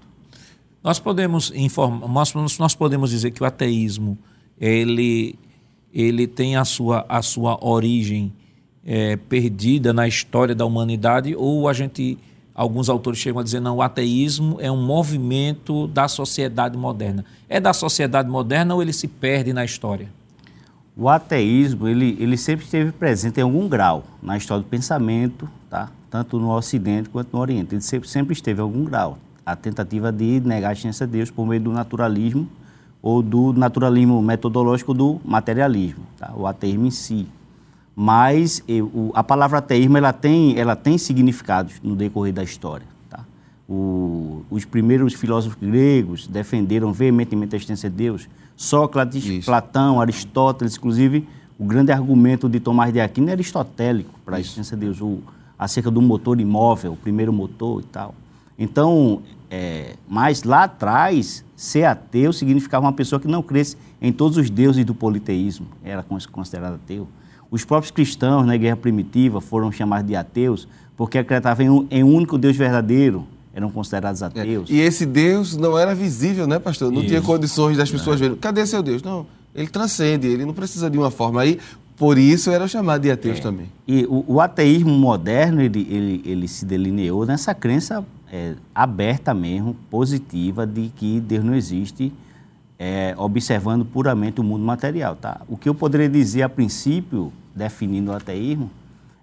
Nós 0.82 0.98
podemos 0.98 1.50
informar, 1.54 2.08
nós, 2.08 2.58
nós 2.58 2.74
podemos 2.74 3.10
dizer 3.10 3.30
que 3.30 3.42
o 3.42 3.46
ateísmo 3.46 4.18
ele, 4.60 5.38
ele 5.92 6.26
tem 6.26 6.56
a 6.56 6.64
sua, 6.64 7.06
a 7.08 7.22
sua 7.22 7.58
origem 7.64 8.32
é, 8.84 9.16
perdida 9.16 9.92
na 9.92 10.06
história 10.06 10.54
da 10.54 10.66
humanidade 10.66 11.34
ou 11.34 11.68
a 11.68 11.72
gente 11.72 12.18
alguns 12.54 12.88
autores 12.88 13.18
chegam 13.18 13.40
a 13.40 13.42
dizer 13.42 13.60
não 13.60 13.76
o 13.76 13.82
ateísmo 13.82 14.58
é 14.60 14.70
um 14.70 14.80
movimento 14.80 15.88
da 15.88 16.06
sociedade 16.06 16.76
moderna 16.76 17.24
é 17.48 17.58
da 17.58 17.72
sociedade 17.72 18.28
moderna 18.28 18.74
ou 18.74 18.82
ele 18.82 18.92
se 18.92 19.08
perde 19.08 19.52
na 19.52 19.64
história 19.64 20.08
o 20.96 21.08
ateísmo 21.08 21.88
ele, 21.88 22.16
ele 22.20 22.36
sempre 22.36 22.64
esteve 22.64 22.92
presente 22.92 23.38
em 23.38 23.42
algum 23.42 23.68
grau 23.68 24.04
na 24.22 24.36
história 24.36 24.62
do 24.62 24.68
pensamento 24.68 25.48
tá 25.68 25.90
tanto 26.10 26.38
no 26.38 26.50
Ocidente 26.50 27.08
quanto 27.08 27.32
no 27.32 27.40
Oriente 27.40 27.74
ele 27.74 27.82
sempre, 27.82 28.08
sempre 28.08 28.32
esteve 28.32 28.60
em 28.60 28.62
algum 28.62 28.84
grau 28.84 29.18
a 29.44 29.54
tentativa 29.54 30.10
de 30.10 30.40
negar 30.40 30.70
a 30.70 30.72
existência 30.72 31.06
de 31.06 31.12
Deus 31.12 31.30
por 31.30 31.46
meio 31.46 31.60
do 31.60 31.72
naturalismo 31.72 32.48
ou 33.02 33.20
do 33.20 33.52
naturalismo 33.52 34.22
metodológico 34.22 34.94
do 34.94 35.20
materialismo, 35.22 36.04
tá? 36.16 36.32
o 36.34 36.46
ateísmo 36.46 36.86
em 36.86 36.90
si. 36.90 37.26
Mas 37.94 38.64
eu, 38.66 39.12
a 39.14 39.22
palavra 39.22 39.58
ateísmo 39.58 39.98
ela 39.98 40.10
tem, 40.10 40.58
ela 40.58 40.74
tem 40.74 40.96
significados 40.96 41.74
no 41.82 41.94
decorrer 41.94 42.32
da 42.32 42.42
história. 42.42 42.86
Tá? 43.10 43.20
O, 43.68 44.03
os 44.50 44.64
primeiros 44.64 45.14
filósofos 45.14 45.58
gregos 45.60 46.26
defenderam 46.26 46.92
veementemente 46.92 47.54
a 47.54 47.56
existência 47.56 47.90
de 47.90 47.96
Deus. 47.96 48.28
Sócrates, 48.56 49.24
Isso. 49.24 49.46
Platão, 49.46 50.00
Aristóteles, 50.00 50.76
inclusive, 50.76 51.26
o 51.58 51.64
grande 51.64 51.92
argumento 51.92 52.48
de 52.48 52.60
Tomás 52.60 52.92
de 52.92 53.00
Aquino 53.00 53.28
é 53.28 53.32
aristotélico 53.32 54.18
para 54.24 54.36
a 54.36 54.40
existência 54.40 54.76
de 54.76 54.86
Deus, 54.86 55.00
o, 55.00 55.18
acerca 55.58 55.90
do 55.90 56.00
motor 56.00 56.40
imóvel, 56.40 56.92
o 56.92 56.96
primeiro 56.96 57.32
motor 57.32 57.80
e 57.80 57.84
tal. 57.84 58.14
Então, 58.58 59.22
é, 59.50 59.96
mas 60.08 60.42
lá 60.42 60.64
atrás, 60.64 61.44
ser 61.56 61.84
ateu 61.84 62.32
significava 62.32 62.86
uma 62.86 62.92
pessoa 62.92 63.20
que 63.20 63.28
não 63.28 63.42
cresce 63.42 63.76
em 64.00 64.12
todos 64.12 64.36
os 64.36 64.50
deuses 64.50 64.84
do 64.84 64.94
politeísmo, 64.94 65.66
era 65.82 66.04
considerado 66.30 66.74
ateu. 66.74 67.08
Os 67.50 67.64
próprios 67.64 67.90
cristãos 67.90 68.46
na 68.46 68.56
guerra 68.56 68.76
primitiva 68.76 69.40
foram 69.40 69.70
chamados 69.70 70.06
de 70.06 70.16
ateus 70.16 70.66
porque 70.96 71.18
acreditavam 71.18 71.64
em 71.64 71.70
um, 71.70 71.86
em 71.90 72.04
um 72.04 72.14
único 72.14 72.36
Deus 72.38 72.56
verdadeiro, 72.56 73.26
eram 73.54 73.70
considerados 73.70 74.20
é, 74.20 74.26
ateus. 74.26 74.68
É. 74.68 74.74
E 74.74 74.80
esse 74.80 75.06
Deus 75.06 75.56
não 75.56 75.78
era 75.78 75.94
visível, 75.94 76.46
né, 76.46 76.58
pastor? 76.58 76.90
Não 76.90 77.00
Isso. 77.00 77.08
tinha 77.08 77.22
condições 77.22 77.76
das 77.76 77.90
pessoas 77.90 78.18
verem. 78.18 78.36
Cadê 78.36 78.66
seu 78.66 78.82
Deus? 78.82 79.02
Não, 79.02 79.26
ele 79.54 79.68
transcende, 79.68 80.26
ele 80.26 80.44
não 80.44 80.52
precisa 80.52 80.90
de 80.90 80.98
uma 80.98 81.10
forma. 81.10 81.40
Aí, 81.40 81.60
por 81.96 82.18
isso, 82.18 82.50
era 82.50 82.66
chamado 82.66 83.02
de 83.02 83.10
ateus 83.10 83.38
é. 83.38 83.40
também. 83.40 83.68
E 83.86 84.04
o, 84.06 84.24
o, 84.26 84.40
ateísmo 84.40 84.92
moderno, 84.92 85.62
ele, 85.62 85.86
ele, 85.88 86.22
ele 86.24 86.48
se 86.48 86.66
delineou 86.66 87.24
nessa 87.24 87.54
crença 87.54 88.04
é, 88.32 88.54
aberta 88.74 89.32
mesmo, 89.32 89.76
positiva, 89.88 90.66
de 90.66 90.90
que 90.96 91.20
Deus 91.20 91.44
não 91.44 91.54
existe, 91.54 92.12
é, 92.76 93.14
observando 93.16 93.84
puramente 93.84 94.40
o 94.40 94.44
mundo 94.44 94.64
material. 94.64 95.14
Tá? 95.14 95.40
O 95.48 95.56
que 95.56 95.68
eu 95.68 95.74
poderia 95.74 96.08
dizer 96.08 96.42
a 96.42 96.48
princípio, 96.48 97.32
definindo 97.54 98.10
o 98.10 98.14
ateísmo, 98.14 98.68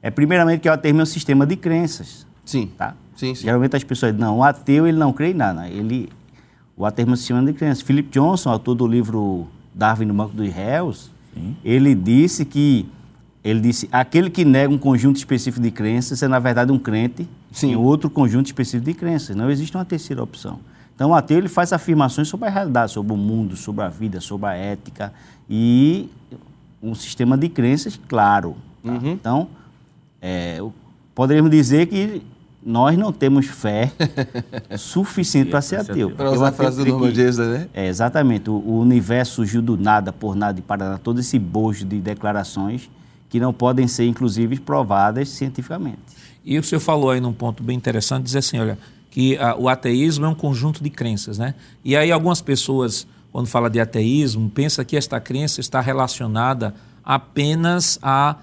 é 0.01 0.09
primeiramente 0.09 0.61
que 0.61 0.69
o 0.69 0.71
ateísmo 0.71 1.01
é 1.01 1.03
um 1.03 1.05
sistema 1.05 1.45
de 1.45 1.57
crenças. 1.57 2.25
Sim. 2.51 2.69
Tá? 2.77 2.95
sim, 3.15 3.35
sim. 3.35 3.43
Geralmente 3.43 3.75
as 3.75 3.83
pessoas 3.83 4.11
dizem, 4.11 4.25
não, 4.25 4.39
o 4.39 4.43
ateu 4.43 4.87
ele 4.87 4.97
não 4.97 5.13
crê 5.13 5.31
em 5.31 5.33
nada. 5.33 5.67
Ele, 5.67 6.09
o 6.75 6.85
ateísmo 6.85 7.11
é 7.11 7.13
um 7.13 7.17
sistema 7.17 7.43
de 7.43 7.53
crenças. 7.53 7.81
Philip 7.81 8.09
Johnson, 8.09 8.49
autor 8.49 8.75
do 8.75 8.87
livro 8.87 9.47
Darwin 9.73 10.05
no 10.05 10.13
Banco 10.13 10.35
dos 10.35 10.51
Réus, 10.51 11.11
sim. 11.33 11.55
ele 11.63 11.95
disse 11.95 12.43
que 12.45 12.87
ele 13.43 13.59
disse: 13.59 13.89
aquele 13.91 14.29
que 14.29 14.45
nega 14.45 14.73
um 14.73 14.77
conjunto 14.77 15.17
específico 15.17 15.61
de 15.63 15.71
crenças 15.71 16.21
é, 16.21 16.27
na 16.27 16.39
verdade, 16.39 16.71
um 16.71 16.79
crente 16.79 17.27
Sim. 17.51 17.71
em 17.71 17.75
outro 17.75 18.09
conjunto 18.09 18.47
específico 18.47 18.85
de 18.85 18.93
crenças. 18.93 19.35
Não 19.35 19.49
existe 19.49 19.75
uma 19.75 19.85
terceira 19.85 20.21
opção. 20.21 20.59
Então, 20.95 21.09
o 21.09 21.15
ateu 21.15 21.37
ele 21.37 21.49
faz 21.49 21.73
afirmações 21.73 22.27
sobre 22.27 22.47
a 22.47 22.51
realidade, 22.51 22.91
sobre 22.91 23.13
o 23.13 23.17
mundo, 23.17 23.55
sobre 23.55 23.83
a 23.83 23.89
vida, 23.89 24.21
sobre 24.21 24.47
a 24.47 24.53
ética 24.53 25.11
e 25.49 26.09
um 26.81 26.93
sistema 26.93 27.35
de 27.35 27.49
crenças 27.49 27.99
claro. 28.07 28.55
Tá? 28.83 28.91
Uhum. 28.91 29.11
Então, 29.11 29.47
é, 30.21 30.59
poderíamos 31.15 31.49
dizer 31.49 31.87
que 31.87 32.21
nós 32.63 32.97
não 32.97 33.11
temos 33.11 33.47
fé 33.47 33.91
suficiente 34.77 35.49
para 35.49 35.61
ser 35.61 35.77
ateu. 35.77 36.11
Para 36.11 36.31
usar 36.31 36.49
a 36.49 36.51
frase 36.51 36.83
do 36.83 36.85
Norman 36.85 37.11
né? 37.11 37.67
É, 37.73 37.87
exatamente. 37.87 38.49
O, 38.49 38.53
o, 38.53 38.79
universo 38.79 39.35
surgiu 39.35 39.61
do 39.61 39.75
nada, 39.75 40.13
por 40.13 40.35
nada 40.35 40.59
e 40.59 40.61
para 40.61 40.85
nada. 40.85 40.97
Todo 40.99 41.19
esse 41.19 41.39
bojo 41.39 41.85
de 41.85 41.99
declarações 41.99 42.89
que 43.29 43.39
não 43.39 43.51
podem 43.51 43.87
ser, 43.87 44.05
inclusive, 44.05 44.59
provadas 44.59 45.29
cientificamente. 45.29 45.99
E 46.45 46.59
o 46.59 46.63
senhor 46.63 46.81
falou 46.81 47.11
aí 47.11 47.19
num 47.19 47.33
ponto 47.33 47.63
bem 47.63 47.77
interessante, 47.77 48.25
dizer 48.25 48.39
assim, 48.39 48.59
olha, 48.59 48.77
que 49.09 49.37
a, 49.37 49.55
o 49.55 49.67
ateísmo 49.67 50.25
é 50.25 50.29
um 50.29 50.35
conjunto 50.35 50.83
de 50.83 50.89
crenças, 50.89 51.37
né? 51.37 51.55
E 51.83 51.95
aí 51.95 52.11
algumas 52.11 52.41
pessoas, 52.41 53.07
quando 53.31 53.47
fala 53.47 53.69
de 53.69 53.79
ateísmo, 53.79 54.49
pensa 54.49 54.85
que 54.85 54.95
esta 54.95 55.19
crença 55.19 55.61
está 55.61 55.81
relacionada 55.81 56.75
apenas 57.03 57.97
a 58.01 58.37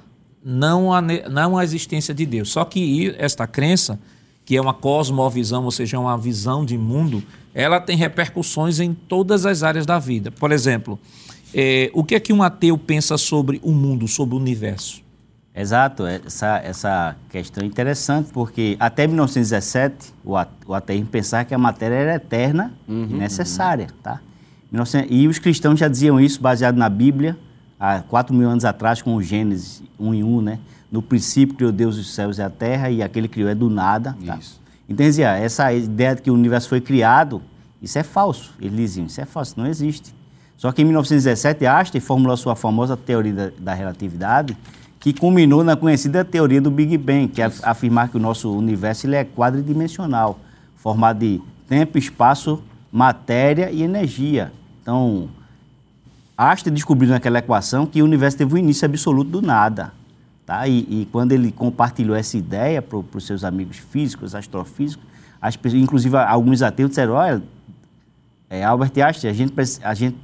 não 0.45 0.93
a, 0.93 1.01
não 1.01 1.57
a 1.57 1.65
existência 1.65 2.15
de 2.15 2.25
Deus. 2.25 2.51
Só 2.51 2.65
que 2.65 3.15
esta 3.19 3.47
crença, 3.47 3.99
que 4.45 4.57
é 4.57 4.61
uma 4.61 4.75
cosmovisão, 4.75 5.65
ou 5.65 5.71
seja, 5.71 5.99
uma 5.99 6.17
visão 6.17 6.65
de 6.65 6.77
mundo, 6.79 7.23
ela 7.55 7.81
tem 7.81 7.97
repercussões 7.97 8.81
em 8.81 8.95
todas 8.95 9.45
as 9.45 9.63
áreas 9.63 9.85
da 9.85 9.99
vida. 9.99 10.31
Por 10.31 10.53
exemplo, 10.53 10.99
é, 11.55 11.91
o 11.93 12.05
que 12.05 12.15
é 12.15 12.21
que 12.21 12.33
um 12.33 12.43
ateu 12.43 12.77
pensa 12.79 13.17
sobre 13.19 13.61
o 13.63 13.73
mundo, 13.73 14.07
sobre 14.07 14.35
o 14.35 14.39
universo? 14.39 15.03
Exato, 15.55 16.07
essa, 16.07 16.59
essa 16.59 17.17
questão 17.29 17.65
é 17.65 17.67
interessante, 17.67 18.31
porque 18.33 18.77
até 18.79 19.09
1917 19.09 20.15
o 20.25 20.73
ateísmo 20.73 21.09
pensava 21.09 21.45
que 21.45 21.53
a 21.53 21.59
matéria 21.59 21.97
era 21.97 22.15
eterna 22.15 22.73
uhum, 22.87 23.09
e 23.11 23.15
necessária. 23.15 23.89
Uhum. 23.91 24.01
Tá? 24.01 24.21
E 25.11 25.27
os 25.27 25.41
cristãos 25.41 25.81
já 25.81 25.89
diziam 25.89 26.21
isso 26.21 26.41
baseado 26.41 26.77
na 26.77 26.89
Bíblia, 26.89 27.37
há 27.79 28.01
4 28.01 28.35
mil 28.35 28.49
anos 28.49 28.65
atrás, 28.65 29.03
com 29.03 29.15
o 29.15 29.23
Gênesis 29.23 29.83
1 29.99 30.15
em 30.15 30.25
1, 30.25 30.41
né? 30.41 30.59
No 30.91 31.03
princípio 31.03 31.55
criou 31.57 31.71
Deus 31.71 31.99
os 31.99 32.15
céus 32.15 32.39
e 32.39 32.43
a 32.43 32.49
terra, 32.49 32.91
e 32.91 33.03
aquele 33.03 33.29
criou 33.29 33.49
é 33.49 33.55
do 33.55 33.69
nada. 33.69 34.17
Tá? 34.25 34.37
Isso. 34.37 34.61
Então, 34.89 35.05
dizia, 35.05 35.37
essa 35.37 35.73
ideia 35.73 36.15
de 36.15 36.23
que 36.23 36.31
o 36.31 36.35
universo 36.35 36.69
foi 36.69 36.81
criado, 36.81 37.43
isso 37.83 37.99
é 37.99 38.03
falso. 38.03 38.55
Eles 38.61 38.77
diziam, 38.77 39.07
isso 39.07 39.21
é 39.21 39.27
falso, 39.27 39.55
não 39.57 39.67
existe. 39.67 40.15
Só 40.57 40.73
que 40.73 40.83
em 40.83 40.85
1917, 40.85 41.67
Einstein 41.67 42.01
formulou 42.01 42.35
a 42.35 42.37
sua 42.37 42.57
famosa 42.57 42.97
teoria 42.97 43.33
da, 43.33 43.51
da 43.59 43.75
relatividade, 43.75 44.57
que 44.99 45.13
culminou 45.13 45.63
na 45.63 45.77
conhecida 45.77 46.25
teoria 46.25 46.61
do 46.61 46.71
Big 46.71 46.97
Bang, 46.99 47.29
que 47.29 47.41
é 47.41 47.51
afirmar 47.63 48.09
que 48.09 48.17
o 48.17 48.21
nosso 48.21 48.51
universo 48.53 49.07
ele 49.07 49.15
é 49.15 49.25
quadridimensional, 49.25 50.41
formado 50.77 51.21
de 51.21 51.41
tempo, 51.69 51.99
espaço, 51.99 52.61
matéria 52.91 53.71
e 53.71 53.83
energia. 53.83 54.51
Então, 54.83 55.29
Einstein 56.39 56.73
descobriu 56.73 57.11
naquela 57.11 57.41
equação 57.41 57.85
que 57.85 58.01
o 58.01 58.05
universo 58.05 58.39
teve 58.39 58.55
um 58.55 58.59
início 58.59 58.87
absoluto 58.87 59.29
do 59.29 59.43
nada. 59.43 59.93
Tá? 60.47 60.69
E, 60.69 60.87
e 60.89 61.09
quando 61.11 61.33
ele 61.33 61.51
compartilhou 61.51 62.15
essa 62.15 62.39
ideia 62.39 62.81
para 62.81 62.97
os 62.97 63.27
seus 63.27 63.43
amigos 63.43 63.79
físicos, 63.79 64.37
astrofísicos, 64.37 65.05
as, 65.43 65.59
inclusive 65.75 66.17
alguns 66.17 66.63
ateus 66.63 66.91
disseram, 66.91 67.15
olha, 67.15 67.43
é, 68.49 68.65
Albert 68.65 68.93
Einstein, 68.97 69.31
a 69.31 69.35
gente, 69.35 69.53
a 69.83 69.95
gente 69.95 70.17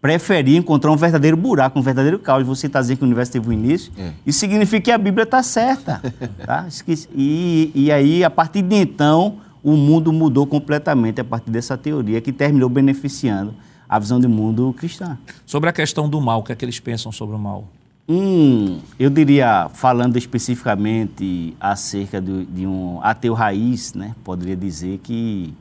preferir 0.00 0.56
encontrar 0.56 0.92
um 0.92 0.96
verdadeiro 0.96 1.36
buraco, 1.36 1.78
um 1.78 1.82
verdadeiro 1.82 2.20
caos. 2.20 2.46
Você 2.46 2.68
está 2.68 2.80
dizendo 2.80 2.98
que 2.98 3.02
o 3.02 3.06
universo 3.06 3.32
teve 3.32 3.48
um 3.48 3.52
início, 3.52 3.92
é. 3.98 4.12
isso 4.24 4.38
significa 4.38 4.80
que 4.80 4.90
a 4.92 4.98
Bíblia 4.98 5.24
está 5.24 5.42
certa. 5.42 6.00
Tá? 6.46 6.68
E, 7.14 7.72
e 7.74 7.90
aí, 7.90 8.22
a 8.22 8.30
partir 8.30 8.62
de 8.62 8.76
então, 8.76 9.40
o 9.64 9.72
mundo 9.72 10.12
mudou 10.12 10.46
completamente 10.46 11.20
a 11.20 11.24
partir 11.24 11.50
dessa 11.50 11.76
teoria 11.76 12.20
que 12.20 12.32
terminou 12.32 12.68
beneficiando 12.68 13.52
a 13.88 13.98
visão 13.98 14.20
de 14.20 14.28
mundo 14.28 14.74
cristã. 14.76 15.18
Sobre 15.46 15.70
a 15.70 15.72
questão 15.72 16.08
do 16.08 16.20
mal, 16.20 16.40
o 16.40 16.42
que 16.42 16.52
é 16.52 16.54
que 16.54 16.64
eles 16.64 16.78
pensam 16.78 17.10
sobre 17.10 17.34
o 17.34 17.38
mal? 17.38 17.64
Hum, 18.08 18.80
eu 18.98 19.10
diria, 19.10 19.68
falando 19.72 20.16
especificamente 20.16 21.54
acerca 21.60 22.20
de, 22.20 22.46
de 22.46 22.66
um 22.66 23.00
ateu 23.02 23.34
raiz, 23.34 23.92
né, 23.94 24.14
poderia 24.24 24.56
dizer 24.56 24.98
que 24.98 25.54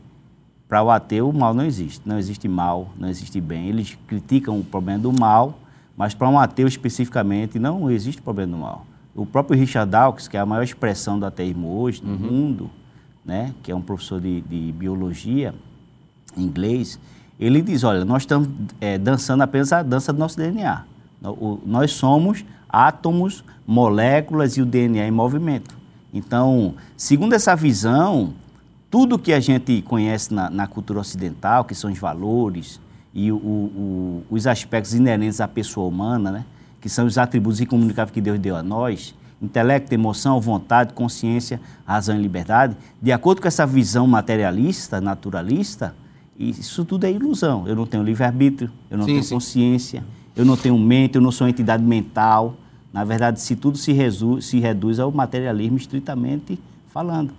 para 0.67 0.83
o 0.83 0.91
ateu, 0.91 1.29
o 1.29 1.33
mal 1.33 1.53
não 1.53 1.65
existe. 1.65 2.01
Não 2.05 2.19
existe 2.19 2.47
mal, 2.47 2.89
não 2.97 3.07
existe 3.07 3.39
bem. 3.39 3.69
Eles 3.69 3.97
criticam 4.05 4.59
o 4.59 4.63
problema 4.63 4.99
do 4.99 5.13
mal, 5.13 5.59
mas 5.95 6.13
para 6.13 6.27
um 6.27 6.37
ateu 6.37 6.67
especificamente, 6.67 7.57
não 7.57 7.89
existe 7.89 8.21
problema 8.21 8.51
do 8.51 8.57
mal. 8.59 8.85
O 9.15 9.25
próprio 9.25 9.57
Richard 9.57 9.89
Dawkins, 9.89 10.27
que 10.27 10.35
é 10.35 10.39
a 10.39 10.45
maior 10.45 10.63
expressão 10.63 11.17
do 11.17 11.25
ateísmo 11.25 11.79
hoje 11.79 12.03
no 12.03 12.11
uhum. 12.11 12.31
mundo, 12.31 12.69
né, 13.25 13.53
que 13.63 13.71
é 13.71 13.75
um 13.75 13.81
professor 13.81 14.19
de, 14.19 14.41
de 14.41 14.71
biologia 14.73 15.55
inglês, 16.35 16.99
ele 17.39 17.61
diz: 17.61 17.83
olha, 17.83 18.03
nós 18.03 18.23
estamos 18.23 18.49
é, 18.81 18.97
dançando 18.97 19.41
apenas 19.43 19.71
a 19.71 19.83
dança 19.83 20.11
do 20.11 20.19
nosso 20.19 20.37
DNA. 20.37 20.83
Nós 21.65 21.91
somos 21.91 22.43
átomos, 22.69 23.43
moléculas 23.65 24.57
e 24.57 24.61
o 24.61 24.65
DNA 24.65 25.07
em 25.07 25.11
movimento. 25.11 25.75
Então, 26.13 26.75
segundo 26.95 27.33
essa 27.33 27.55
visão, 27.55 28.33
tudo 28.89 29.19
que 29.19 29.33
a 29.33 29.39
gente 29.39 29.81
conhece 29.81 30.33
na, 30.33 30.49
na 30.49 30.67
cultura 30.67 30.99
ocidental, 30.99 31.65
que 31.65 31.75
são 31.75 31.91
os 31.91 31.97
valores 31.97 32.79
e 33.13 33.31
o, 33.31 33.35
o, 33.35 34.23
os 34.29 34.47
aspectos 34.47 34.93
inerentes 34.93 35.41
à 35.41 35.47
pessoa 35.47 35.87
humana, 35.87 36.31
né? 36.31 36.45
que 36.79 36.87
são 36.87 37.05
os 37.05 37.17
atributos 37.17 37.59
incomunicáveis 37.59 38.13
que 38.13 38.21
Deus 38.21 38.39
deu 38.39 38.55
a 38.55 38.63
nós, 38.63 39.13
intelecto, 39.41 39.93
emoção, 39.93 40.39
vontade, 40.39 40.93
consciência, 40.93 41.59
razão 41.85 42.17
e 42.17 42.21
liberdade, 42.21 42.77
de 43.01 43.11
acordo 43.11 43.41
com 43.41 43.47
essa 43.47 43.65
visão 43.65 44.07
materialista, 44.07 45.01
naturalista, 45.01 45.95
isso 46.37 46.85
tudo 46.85 47.05
é 47.05 47.11
ilusão. 47.11 47.67
Eu 47.67 47.75
não 47.75 47.85
tenho 47.85 48.03
livre-arbítrio, 48.03 48.69
eu 48.89 48.97
não 48.97 49.05
sim, 49.05 49.11
tenho 49.13 49.23
sim. 49.23 49.33
consciência, 49.33 50.03
eu 50.35 50.45
não 50.45 50.55
tenho 50.55 50.77
mente, 50.77 51.15
eu 51.15 51.21
não 51.21 51.31
sou 51.31 51.47
entidade 51.47 51.83
mental. 51.83 52.55
Na 52.93 53.03
verdade, 53.03 53.41
se 53.41 53.55
tudo 53.55 53.77
se, 53.77 53.91
resu, 53.91 54.41
se 54.41 54.59
reduz 54.59 54.99
ao 54.99 55.11
materialismo 55.11 55.77
estritamente 55.77 56.59
falando. 56.89 57.33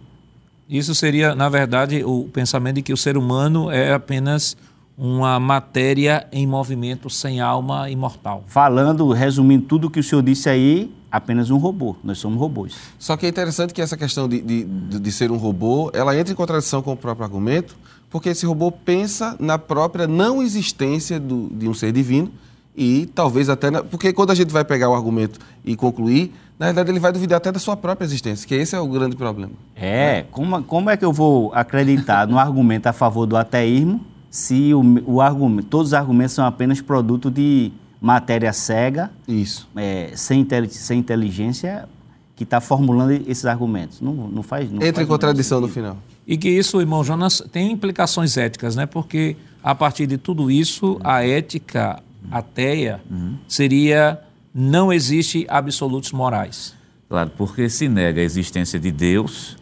Isso 0.69 0.95
seria, 0.95 1.35
na 1.35 1.49
verdade, 1.49 2.05
o 2.05 2.25
pensamento 2.25 2.77
de 2.77 2.83
que 2.83 2.93
o 2.93 2.97
ser 2.97 3.17
humano 3.17 3.71
é 3.71 3.93
apenas 3.95 4.57
uma 4.97 5.39
matéria 5.39 6.27
em 6.33 6.47
movimento 6.47 7.09
sem 7.09 7.41
alma 7.41 7.89
imortal. 7.89 8.43
Falando, 8.49 9.11
resumindo 9.13 9.65
tudo 9.65 9.87
o 9.87 9.91
que 9.91 10.01
o 10.01 10.03
senhor 10.03 10.23
disse 10.23 10.51
aí, 10.51 10.93
apenas 11.11 11.51
um 11.51 11.57
robô. 11.57 11.97
Nós 12.03 12.19
somos 12.19 12.39
robôs. 12.39 12.75
Só 12.99 13.17
que 13.17 13.25
é 13.25 13.29
interessante 13.29 13.73
que 13.73 13.81
essa 13.81 13.97
questão 13.97 14.29
de, 14.29 14.43
de, 14.43 14.65
de 14.65 15.13
ser 15.13 15.31
um 15.31 15.37
robô, 15.37 15.91
ela 15.95 16.19
entra 16.19 16.33
em 16.33 16.37
contradição 16.37 16.83
com 16.83 16.93
o 16.93 16.97
próprio 16.97 17.25
argumento, 17.25 17.77
porque 18.11 18.31
esse 18.31 18.47
robô 18.47 18.71
pensa 18.71 19.37
na 19.39 19.59
própria 19.59 20.07
não 20.07 20.43
existência 20.43 21.19
do, 21.21 21.49
de 21.53 21.69
um 21.69 21.75
ser 21.75 21.93
divino 21.93 22.31
e 22.77 23.07
talvez 23.15 23.49
até... 23.49 23.71
Na, 23.71 23.83
porque 23.83 24.13
quando 24.13 24.31
a 24.31 24.35
gente 24.35 24.53
vai 24.53 24.65
pegar 24.65 24.89
o 24.89 24.95
argumento 24.95 25.39
e 25.65 25.77
concluir, 25.77 26.33
na 26.59 26.67
verdade 26.67 26.91
ele 26.91 27.01
vai 27.01 27.13
duvidar 27.13 27.39
até 27.39 27.53
da 27.53 27.59
sua 27.59 27.77
própria 27.77 28.05
existência, 28.05 28.47
que 28.47 28.55
esse 28.55 28.75
é 28.75 28.81
o 28.81 28.87
grande 28.89 29.17
problema. 29.17 29.53
É, 29.75 30.25
como, 30.31 30.63
como 30.63 30.91
é 30.91 30.97
que 30.97 31.05
eu 31.05 31.13
vou 31.13 31.53
acreditar 31.55 32.27
no 32.27 32.39
argumento 32.39 32.87
a 32.87 32.93
favor 32.93 33.27
do 33.27 33.37
ateísmo 33.37 34.01
se 34.31 34.73
o, 34.75 34.83
o 35.07 35.21
argumento, 35.21 35.69
todos 35.69 35.89
os 35.89 35.95
argumentos 35.95 36.35
são 36.35 36.45
apenas 36.45 36.81
produto 36.81 37.31
de 37.31 37.73
matéria 38.01 38.53
cega, 38.53 39.11
Isso. 39.27 39.69
É, 39.75 40.13
sem, 40.15 40.47
sem 40.69 40.99
inteligência, 41.01 41.89
que 42.37 42.45
está 42.45 42.61
formulando 42.61 43.11
esses 43.11 43.45
argumentos. 43.45 44.01
Não, 44.01 44.13
não 44.13 44.43
faz. 44.43 44.71
Não 44.71 44.77
Entra 44.77 44.95
faz 44.95 45.07
em 45.07 45.11
contradição 45.11 45.61
no 45.61 45.67
final. 45.67 45.97
E 46.29 46.37
que 46.37 46.51
isso, 46.51 46.79
irmão 46.79 47.03
Jonas, 47.03 47.43
tem 47.51 47.73
implicações 47.73 48.37
éticas, 48.37 48.77
né? 48.77 48.85
Porque 48.85 49.35
a 49.63 49.75
partir 49.75 50.07
de 50.07 50.19
tudo 50.19 50.51
isso, 50.51 51.01
a 51.03 51.27
ética 51.27 52.03
ateia 52.31 53.01
seria 53.49 54.21
não 54.55 54.93
existe 54.93 55.47
absolutos 55.49 56.13
morais. 56.13 56.75
Claro, 57.09 57.31
porque 57.37 57.71
se 57.71 57.89
nega 57.89 58.21
a 58.21 58.25
existência 58.25 58.79
de 58.79 58.91
Deus, 58.91 59.57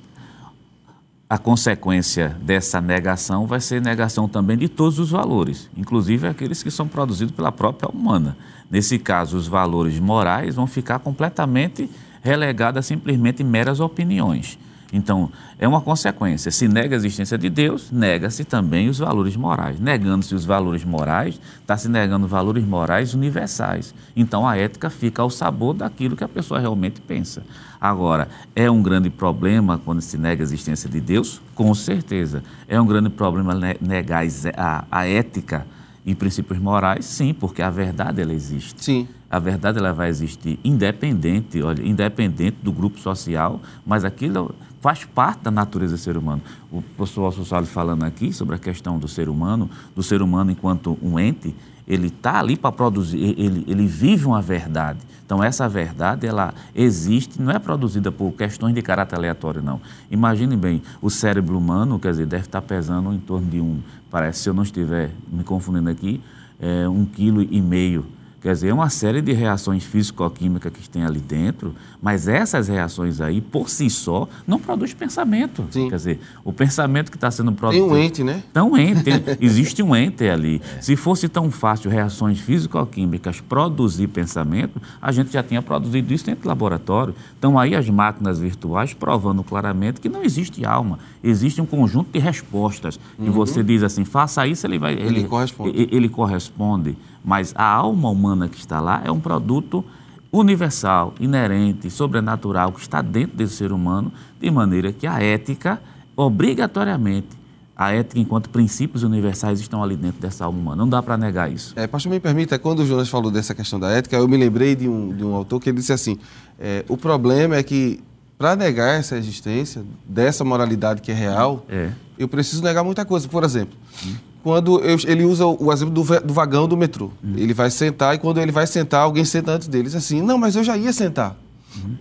a 1.30 1.38
consequência 1.38 2.36
dessa 2.42 2.80
negação 2.80 3.46
vai 3.46 3.60
ser 3.60 3.80
negação 3.80 4.28
também 4.28 4.56
de 4.56 4.68
todos 4.68 4.98
os 4.98 5.10
valores, 5.10 5.70
inclusive 5.76 6.26
aqueles 6.26 6.64
que 6.64 6.70
são 6.70 6.88
produzidos 6.88 7.34
pela 7.34 7.52
própria 7.52 7.88
humana. 7.88 8.36
Nesse 8.68 8.98
caso, 8.98 9.36
os 9.36 9.46
valores 9.46 10.00
morais 10.00 10.56
vão 10.56 10.66
ficar 10.66 10.98
completamente 10.98 11.88
relegados 12.22 12.80
a 12.80 12.82
simplesmente 12.82 13.44
meras 13.44 13.78
opiniões. 13.78 14.58
Então, 14.92 15.30
é 15.58 15.66
uma 15.66 15.80
consequência. 15.80 16.50
Se 16.50 16.68
nega 16.68 16.94
a 16.94 16.98
existência 16.98 17.38
de 17.38 17.48
Deus, 17.48 17.90
nega-se 17.90 18.44
também 18.44 18.88
os 18.88 18.98
valores 18.98 19.36
morais. 19.36 19.80
Negando-se 19.80 20.34
os 20.34 20.44
valores 20.44 20.84
morais, 20.84 21.40
está 21.60 21.76
se 21.76 21.88
negando 21.88 22.26
valores 22.26 22.64
morais 22.64 23.14
universais. 23.14 23.94
Então, 24.14 24.46
a 24.46 24.56
ética 24.56 24.90
fica 24.90 25.22
ao 25.22 25.30
sabor 25.30 25.72
daquilo 25.72 26.14
que 26.14 26.24
a 26.24 26.28
pessoa 26.28 26.60
realmente 26.60 27.00
pensa. 27.00 27.42
Agora, 27.80 28.28
é 28.54 28.70
um 28.70 28.82
grande 28.82 29.08
problema 29.08 29.78
quando 29.82 30.00
se 30.02 30.18
nega 30.18 30.42
a 30.42 30.44
existência 30.44 30.90
de 30.90 31.00
Deus? 31.00 31.40
Com 31.54 31.72
certeza. 31.74 32.42
É 32.68 32.78
um 32.80 32.86
grande 32.86 33.08
problema 33.08 33.54
negar 33.80 34.24
a, 34.56 34.84
a 34.90 35.06
ética 35.06 35.66
e 36.04 36.14
princípios 36.14 36.58
morais? 36.58 37.04
Sim, 37.04 37.32
porque 37.32 37.62
a 37.62 37.70
verdade 37.70 38.20
ela 38.20 38.32
existe. 38.32 38.84
Sim. 38.84 39.08
A 39.28 39.38
verdade 39.38 39.78
ela 39.78 39.92
vai 39.92 40.08
existir 40.08 40.58
independente, 40.62 41.60
olha, 41.60 41.82
independente 41.82 42.58
do 42.62 42.70
grupo 42.70 42.98
social, 43.00 43.60
mas 43.84 44.04
aquilo 44.04 44.54
faz 44.80 45.04
parte 45.04 45.42
da 45.42 45.50
natureza 45.50 45.94
do 45.94 45.98
ser 45.98 46.16
humano. 46.16 46.42
O 46.70 46.82
professor 46.82 47.24
Alcio 47.24 47.44
falando 47.66 48.04
aqui 48.04 48.32
sobre 48.32 48.54
a 48.56 48.58
questão 48.58 48.98
do 48.98 49.08
ser 49.08 49.28
humano, 49.28 49.70
do 49.94 50.02
ser 50.02 50.22
humano 50.22 50.50
enquanto 50.50 50.98
um 51.02 51.18
ente, 51.18 51.54
ele 51.86 52.08
está 52.08 52.40
ali 52.40 52.56
para 52.56 52.72
produzir, 52.72 53.18
ele, 53.18 53.64
ele 53.68 53.86
vive 53.86 54.26
uma 54.26 54.42
verdade. 54.42 54.98
Então, 55.24 55.42
essa 55.42 55.68
verdade, 55.68 56.26
ela 56.26 56.52
existe, 56.74 57.40
não 57.40 57.52
é 57.52 57.58
produzida 57.58 58.10
por 58.10 58.32
questões 58.32 58.74
de 58.74 58.82
caráter 58.82 59.16
aleatório, 59.16 59.62
não. 59.62 59.80
Imagine 60.10 60.56
bem, 60.56 60.82
o 61.00 61.10
cérebro 61.10 61.56
humano, 61.56 61.98
quer 61.98 62.10
dizer, 62.10 62.26
deve 62.26 62.44
estar 62.44 62.62
pesando 62.62 63.12
em 63.12 63.18
torno 63.18 63.48
de 63.48 63.60
um, 63.60 63.80
parece, 64.10 64.40
se 64.40 64.48
eu 64.48 64.54
não 64.54 64.62
estiver 64.62 65.10
me 65.30 65.44
confundindo 65.44 65.88
aqui, 65.88 66.20
é, 66.60 66.88
um 66.88 67.04
quilo 67.04 67.42
e 67.42 67.60
meio 67.60 68.06
Quer 68.46 68.52
dizer, 68.52 68.68
é 68.68 68.72
uma 68.72 68.88
série 68.88 69.20
de 69.20 69.32
reações 69.32 69.82
físico-químicas 69.82 70.72
que 70.72 70.88
tem 70.88 71.02
ali 71.02 71.18
dentro, 71.18 71.74
mas 72.00 72.28
essas 72.28 72.68
reações 72.68 73.20
aí, 73.20 73.40
por 73.40 73.68
si 73.68 73.90
só, 73.90 74.28
não 74.46 74.60
produz 74.60 74.94
pensamento. 74.94 75.66
Sim. 75.68 75.88
Quer 75.88 75.96
dizer, 75.96 76.20
o 76.44 76.52
pensamento 76.52 77.10
que 77.10 77.16
está 77.16 77.28
sendo 77.28 77.50
produzido... 77.50 77.88
Tem 77.88 77.92
um 77.92 77.98
ente, 77.98 78.22
né? 78.22 78.44
Tem 78.52 78.62
um 78.62 78.76
ente, 78.78 79.10
existe 79.40 79.82
um 79.82 79.96
ente 79.96 80.28
ali. 80.28 80.62
É. 80.78 80.80
Se 80.80 80.94
fosse 80.94 81.28
tão 81.28 81.50
fácil 81.50 81.90
reações 81.90 82.38
físico-químicas 82.38 83.40
produzir 83.40 84.06
pensamento, 84.06 84.80
a 85.02 85.10
gente 85.10 85.32
já 85.32 85.42
tinha 85.42 85.60
produzido 85.60 86.14
isso 86.14 86.26
dentro 86.26 86.44
do 86.44 86.48
laboratório. 86.48 87.16
Então 87.36 87.58
aí 87.58 87.74
as 87.74 87.90
máquinas 87.90 88.38
virtuais 88.38 88.94
provando 88.94 89.42
claramente 89.42 90.00
que 90.00 90.08
não 90.08 90.22
existe 90.22 90.64
alma, 90.64 91.00
existe 91.20 91.60
um 91.60 91.66
conjunto 91.66 92.12
de 92.12 92.20
respostas. 92.20 92.96
Uhum. 93.18 93.26
E 93.26 93.30
você 93.30 93.64
diz 93.64 93.82
assim, 93.82 94.04
faça 94.04 94.46
isso, 94.46 94.64
ele 94.64 94.78
vai... 94.78 94.92
Ele, 94.92 95.18
ele 95.18 95.24
corresponde. 95.24 95.70
Ele, 95.70 95.88
ele 95.90 96.08
corresponde. 96.08 96.96
Mas 97.26 97.52
a 97.56 97.64
alma 97.64 98.08
humana 98.08 98.48
que 98.48 98.56
está 98.56 98.80
lá 98.80 99.02
é 99.04 99.10
um 99.10 99.18
produto 99.18 99.84
universal, 100.30 101.12
inerente, 101.18 101.90
sobrenatural, 101.90 102.70
que 102.70 102.78
está 102.78 103.02
dentro 103.02 103.36
desse 103.36 103.54
ser 103.54 103.72
humano, 103.72 104.12
de 104.40 104.48
maneira 104.48 104.92
que 104.92 105.08
a 105.08 105.20
ética, 105.20 105.82
obrigatoriamente, 106.16 107.36
a 107.74 107.92
ética 107.92 108.20
enquanto 108.20 108.48
princípios 108.48 109.02
universais 109.02 109.58
estão 109.58 109.82
ali 109.82 109.96
dentro 109.96 110.20
dessa 110.20 110.44
alma 110.44 110.56
humana. 110.56 110.76
Não 110.76 110.88
dá 110.88 111.02
para 111.02 111.16
negar 111.16 111.50
isso. 111.50 111.72
É, 111.74 111.88
pastor, 111.88 112.12
me 112.12 112.20
permita, 112.20 112.60
quando 112.60 112.80
o 112.80 112.86
Jonas 112.86 113.08
falou 113.08 113.32
dessa 113.32 113.56
questão 113.56 113.80
da 113.80 113.90
ética, 113.90 114.14
eu 114.14 114.28
me 114.28 114.36
lembrei 114.36 114.76
de 114.76 114.88
um, 114.88 115.12
de 115.12 115.24
um 115.24 115.34
autor 115.34 115.60
que 115.60 115.68
ele 115.68 115.78
disse 115.78 115.92
assim, 115.92 116.20
é, 116.60 116.84
o 116.88 116.96
problema 116.96 117.56
é 117.56 117.62
que 117.64 118.04
para 118.38 118.54
negar 118.54 119.00
essa 119.00 119.16
existência 119.18 119.82
dessa 120.06 120.44
moralidade 120.44 121.02
que 121.02 121.10
é 121.10 121.14
real, 121.14 121.66
é. 121.68 121.90
eu 122.16 122.28
preciso 122.28 122.62
negar 122.62 122.84
muita 122.84 123.04
coisa. 123.04 123.26
Por 123.26 123.42
exemplo, 123.42 123.76
hum 124.06 124.35
quando 124.46 124.78
eu, 124.78 124.96
ele 125.08 125.24
usa 125.24 125.44
o 125.44 125.72
exemplo 125.72 125.92
do, 125.92 126.20
do 126.20 126.32
vagão 126.32 126.68
do 126.68 126.76
metrô. 126.76 127.10
Uhum. 127.20 127.34
Ele 127.36 127.52
vai 127.52 127.68
sentar 127.68 128.14
e 128.14 128.18
quando 128.18 128.40
ele 128.40 128.52
vai 128.52 128.64
sentar, 128.64 129.00
alguém 129.00 129.24
senta 129.24 129.50
antes 129.50 129.66
dele. 129.66 129.82
Diz 129.82 129.96
assim, 129.96 130.22
não, 130.22 130.38
mas 130.38 130.54
eu 130.54 130.62
já 130.62 130.76
ia 130.76 130.92
sentar. 130.92 131.36
Uhum. 131.74 131.96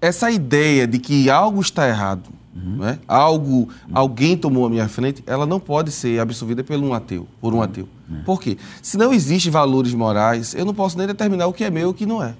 Essa 0.00 0.30
ideia 0.30 0.86
de 0.86 0.98
que 0.98 1.28
algo 1.28 1.60
está 1.60 1.86
errado, 1.86 2.30
uhum. 2.54 2.76
né? 2.76 2.98
algo, 3.06 3.68
alguém 3.92 4.38
tomou 4.38 4.64
a 4.64 4.70
minha 4.70 4.88
frente, 4.88 5.22
ela 5.26 5.44
não 5.44 5.60
pode 5.60 5.92
ser 5.92 6.18
absorvida 6.18 6.64
por 6.64 6.78
um 6.78 6.94
ateu. 6.94 7.28
Por 7.42 7.52
um 7.52 7.60
ateu. 7.60 7.86
É. 8.10 8.22
Por 8.22 8.40
quê? 8.40 8.56
Se 8.80 8.96
não 8.96 9.12
existem 9.12 9.52
valores 9.52 9.92
morais, 9.92 10.54
eu 10.54 10.64
não 10.64 10.72
posso 10.72 10.96
nem 10.96 11.06
determinar 11.06 11.46
o 11.46 11.52
que 11.52 11.62
é 11.62 11.68
meu 11.70 11.88
e 11.88 11.90
o 11.90 11.94
que 11.94 12.06
não 12.06 12.22
é. 12.22 12.34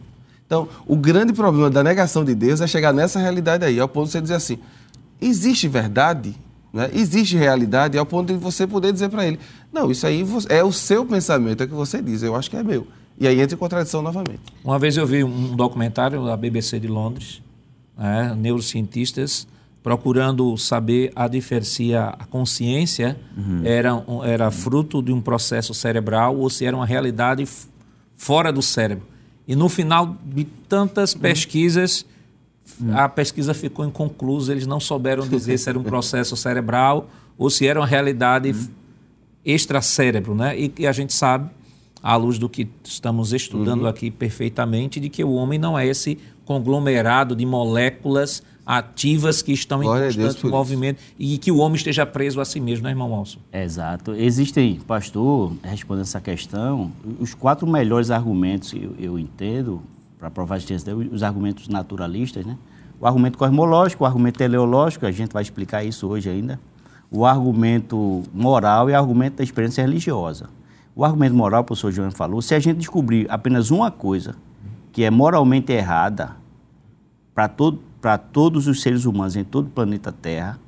Então, 0.47 0.67
o 0.87 0.97
grande 0.97 1.35
problema 1.35 1.69
da 1.69 1.85
negação 1.85 2.25
de 2.25 2.35
Deus 2.35 2.63
é 2.63 2.67
chegar 2.67 2.95
nessa 2.95 3.19
realidade 3.19 3.67
aí, 3.67 3.79
ao 3.79 3.87
ponto 3.87 4.07
de 4.07 4.13
você 4.13 4.23
dizer 4.23 4.35
assim, 4.37 4.59
existe 5.21 5.69
verdade? 5.69 6.35
Né? 6.77 6.91
Existe 6.93 7.37
realidade 7.37 7.97
ao 7.97 8.05
ponto 8.05 8.33
de 8.33 8.39
você 8.39 8.67
poder 8.67 8.93
dizer 8.93 9.09
para 9.09 9.27
ele: 9.27 9.41
não, 9.73 9.91
isso 9.91 10.07
aí 10.07 10.23
é 10.51 10.63
o 10.63 10.71
seu 10.71 11.07
pensamento, 11.07 11.63
é 11.63 11.65
o 11.65 11.69
que 11.69 11.75
você 11.75 12.03
diz, 12.03 12.23
eu 12.23 12.37
acho 12.37 12.51
que 12.51 12.57
é 12.57 12.63
meu. 12.63 12.87
E 13.19 13.27
aí 13.27 13.41
entra 13.41 13.57
em 13.57 13.59
contradição 13.59 14.03
novamente. 14.03 14.41
Uma 14.63 14.79
vez 14.79 14.99
eu 14.99 15.07
vi 15.07 15.25
um 15.25 15.57
documentário 15.57 16.23
da 16.23 16.37
BBC 16.37 16.79
de 16.79 16.87
Londres, 16.87 17.41
né, 17.97 18.37
neurocientistas 18.39 19.49
procurando 19.83 20.57
saber 20.59 21.13
a 21.15 21.29
diferenciar 21.29 22.17
a 22.19 22.27
consciência 22.27 23.17
uhum. 23.37 23.61
era, 23.65 24.05
era 24.25 24.51
fruto 24.51 25.01
de 25.01 25.13
um 25.13 25.21
processo 25.21 25.73
cerebral 25.73 26.37
ou 26.37 26.51
se 26.51 26.67
era 26.67 26.75
uma 26.75 26.85
realidade 26.85 27.47
fora 28.17 28.53
do 28.53 28.61
cérebro. 28.61 29.07
E 29.47 29.55
no 29.55 29.69
final 29.69 30.17
de 30.25 30.45
tantas 30.45 31.15
uhum. 31.15 31.21
A 32.93 33.09
pesquisa 33.09 33.55
ficou 33.55 33.85
inconclusa, 33.85 34.53
eles 34.53 34.67
não 34.67 34.81
souberam 34.81 35.27
dizer 35.27 35.59
se 35.59 35.69
era 35.69 35.79
um 35.79 35.83
processo 35.85 36.37
cerebral 36.37 37.09
ou 37.39 37.51
se 37.51 37.67
era 37.67 37.81
uma 37.81 37.87
realidade 37.87 38.55
extracérebro, 39.45 40.35
né? 40.35 40.59
E, 40.59 40.73
e 40.79 40.87
a 40.87 40.93
gente 40.93 41.13
sabe, 41.13 41.51
à 42.03 42.17
luz 42.17 42.39
do 42.39 42.49
que 42.49 42.69
estamos 42.85 43.33
estudando 43.33 43.83
uhum. 43.83 43.89
aqui 43.89 44.11
perfeitamente, 44.11 45.01
de 45.01 45.09
que 45.09 45.23
o 45.23 45.33
homem 45.33 45.59
não 45.59 45.79
é 45.79 45.87
esse 45.87 46.19
conglomerado 46.45 47.35
de 47.35 47.45
moléculas 47.45 48.43
ativas 48.67 49.43
que 49.43 49.53
estão 49.53 49.81
Glória 49.81 50.11
em 50.11 50.15
constante 50.15 50.47
movimento 50.47 51.01
e 51.17 51.39
que 51.39 51.53
o 51.53 51.59
homem 51.59 51.77
esteja 51.77 52.05
preso 52.05 52.41
a 52.41 52.45
si 52.45 52.59
mesmo, 52.59 52.85
né, 52.85 52.91
irmão 52.91 53.15
Alson? 53.15 53.39
Exato. 53.53 54.13
Existem, 54.13 54.81
pastor, 54.81 55.53
respondendo 55.63 56.03
essa 56.03 56.21
questão, 56.21 56.91
os 57.21 57.33
quatro 57.33 57.67
melhores 57.67 58.11
argumentos, 58.11 58.73
eu, 58.73 58.95
eu 58.99 59.19
entendo, 59.19 59.81
para 60.19 60.31
provar 60.31 60.55
a 60.55 60.59
existência 60.59 60.97
os 60.97 61.23
argumentos 61.23 61.69
naturalistas, 61.69 62.45
né? 62.45 62.57
O 62.99 63.07
argumento 63.07 63.37
cosmológico, 63.37 64.05
o 64.05 64.07
argumento 64.07 64.39
teleológico, 64.39 65.05
a 65.05 65.13
gente 65.13 65.33
vai 65.33 65.43
explicar 65.43 65.85
isso 65.85 66.09
hoje 66.09 66.31
ainda, 66.31 66.59
o 67.11 67.27
argumento 67.27 68.23
moral 68.33 68.89
e 68.89 68.93
o 68.93 68.97
argumento 68.97 69.37
da 69.37 69.45
experiência 69.45 69.83
religiosa. 69.83 70.49
O 70.95 71.05
argumento 71.05 71.35
moral, 71.35 71.61
o 71.61 71.65
professor 71.65 71.93
João 71.93 72.11
falou, 72.11 72.41
se 72.41 72.55
a 72.55 72.59
gente 72.59 72.79
descobrir 72.79 73.27
apenas 73.29 73.71
uma 73.71 73.91
coisa 73.91 74.35
que 74.93 75.05
é 75.05 75.11
moralmente 75.11 75.73
errada 75.73 76.37
para 77.35 77.49
todo, 77.49 77.81
todos 78.33 78.67
os 78.67 78.81
seres 78.81 79.05
humanos 79.05 79.37
em 79.37 79.45
todo 79.45 79.67
o 79.67 79.71
planeta 79.71 80.11
Terra, 80.11 80.59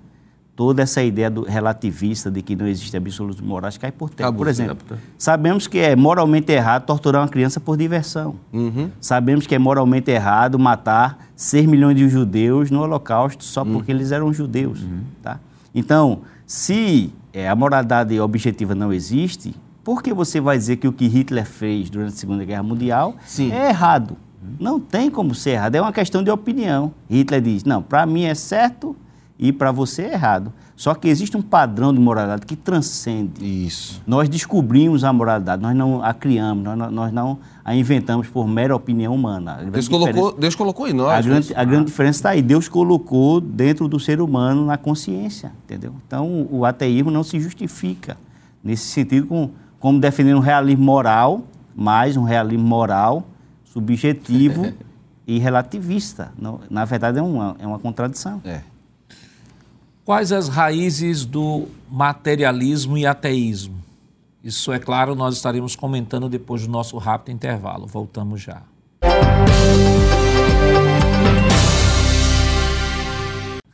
toda 0.59 0.83
essa 0.83 1.01
ideia 1.01 1.31
do 1.31 1.43
relativista 1.45 2.29
de 2.29 2.43
que 2.43 2.57
não 2.57 2.67
existe 2.67 2.97
absolutos 2.97 3.41
morais 3.41 3.79
cai 3.79 3.93
por 3.93 4.11
terra. 4.11 4.33
Por 4.33 4.49
exemplo, 4.49 4.99
sabemos 5.17 5.69
que 5.69 5.79
é 5.79 5.95
moralmente 5.95 6.51
errado 6.51 6.85
torturar 6.85 7.23
uma 7.23 7.29
criança 7.29 7.61
por 7.61 7.77
diversão. 7.77 8.35
Uhum. 8.53 8.91
Sabemos 9.01 9.47
que 9.47 9.55
é 9.55 9.59
moralmente 9.59 10.11
errado 10.11 10.59
matar 10.59 11.29
6 11.37 11.65
milhões 11.65 11.97
de 11.97 12.09
judeus 12.09 12.73
no 12.73 12.83
Holocausto 12.83 13.45
só 13.45 13.63
Uhum. 13.63 13.75
porque 13.75 13.93
eles 13.93 14.11
eram 14.11 14.33
judeus. 14.33 14.85
Tá? 15.23 15.39
Então, 15.73 16.23
se 16.45 17.13
é, 17.33 17.49
a 17.49 17.55
moralidade 17.55 18.19
objetiva 18.19 18.75
não 18.75 18.93
existe, 18.93 19.55
por 19.85 20.03
que 20.03 20.13
você 20.13 20.41
vai 20.41 20.59
dizer 20.59 20.79
que 20.79 20.89
o 20.89 20.93
que 20.93 21.07
Hitler 21.07 21.47
fez 21.47 21.89
durante 21.89 22.15
a 22.15 22.17
Segunda 22.17 22.45
Guerra 22.45 22.65
Mundial 22.65 23.15
Sim. 23.25 23.53
é 23.53 23.69
errado? 23.69 24.17
Não 24.59 24.81
tem 24.81 25.09
como 25.09 25.37
ser 25.37 25.51
errado, 25.51 25.77
é 25.77 25.81
uma 25.81 25.93
questão 25.93 26.21
de 26.21 26.33
opinião. 26.33 26.93
Hitler 27.09 27.41
diz: 27.41 27.63
não, 27.63 27.81
para 27.81 28.05
mim 28.05 28.25
é 28.25 28.35
certo 28.35 28.97
e 29.39 29.53
para 29.53 29.71
você 29.71 30.03
é 30.03 30.13
errado. 30.15 30.53
Só 30.75 30.95
que 30.95 31.09
existe 31.09 31.37
um 31.37 31.43
padrão 31.43 31.93
de 31.93 32.01
moralidade 32.01 32.47
que 32.47 32.55
transcende. 32.55 33.45
Isso. 33.67 34.01
Nós 34.07 34.29
descobrimos 34.29 35.05
a 35.05 35.13
moralidade, 35.13 35.61
nós 35.63 35.75
não 35.75 36.03
a 36.03 36.15
criamos, 36.15 36.63
nós 36.65 36.79
não, 36.79 36.91
nós 36.91 37.13
não 37.13 37.39
a 37.65 37.75
inventamos 37.75 38.29
por 38.29 38.47
mera 38.47 38.75
opinião 38.75 39.15
humana. 39.15 39.57
Grande 39.57 39.71
Deus 39.73 39.89
colocou, 39.89 40.33
Deus 40.33 40.55
colocou 40.55 40.89
em 40.89 40.93
nós. 40.93 41.19
a 41.19 41.21
grande, 41.29 41.51
né? 41.51 41.61
a 41.61 41.65
grande 41.65 41.87
diferença 41.87 42.19
está 42.19 42.31
aí. 42.31 42.43
Deus 42.43 42.69
colocou 42.69 43.41
dentro 43.41 43.89
do 43.89 43.99
ser 43.99 44.21
humano 44.21 44.65
na 44.65 44.77
consciência, 44.79 45.53
entendeu? 45.65 45.95
Então, 46.07 46.47
o 46.51 46.65
ateísmo 46.65 47.11
não 47.11 47.23
se 47.25 47.39
justifica 47.41 48.17
nesse 48.63 48.85
sentido 48.89 49.27
com, 49.27 49.51
como 49.81 50.01
defender 50.01 50.35
um 50.35 50.41
realismo 50.41 50.85
moral, 50.85 51.43
mais 51.75 52.17
um 52.17 52.23
realismo 52.23 52.67
moral 52.67 53.27
subjetivo 53.65 54.73
e 55.27 55.39
relativista. 55.39 56.33
Não- 56.39 56.61
na 56.71 56.85
verdade, 56.85 57.19
é 57.19 57.23
uma, 57.23 57.57
é 57.59 57.67
uma 57.67 57.79
contradição. 57.79 58.41
É. 58.45 58.61
Quais 60.09 60.33
as 60.33 60.49
raízes 60.49 61.27
do 61.27 61.69
materialismo 61.87 62.97
e 62.97 63.05
ateísmo? 63.05 63.85
Isso, 64.43 64.73
é 64.73 64.79
claro, 64.79 65.15
nós 65.15 65.37
estaremos 65.37 65.77
comentando 65.77 66.31
depois 66.31 66.63
do 66.63 66.73
nosso 66.73 66.97
rápido 66.97 67.35
intervalo. 67.35 67.87
Voltamos 67.87 68.41
já. 68.41 68.63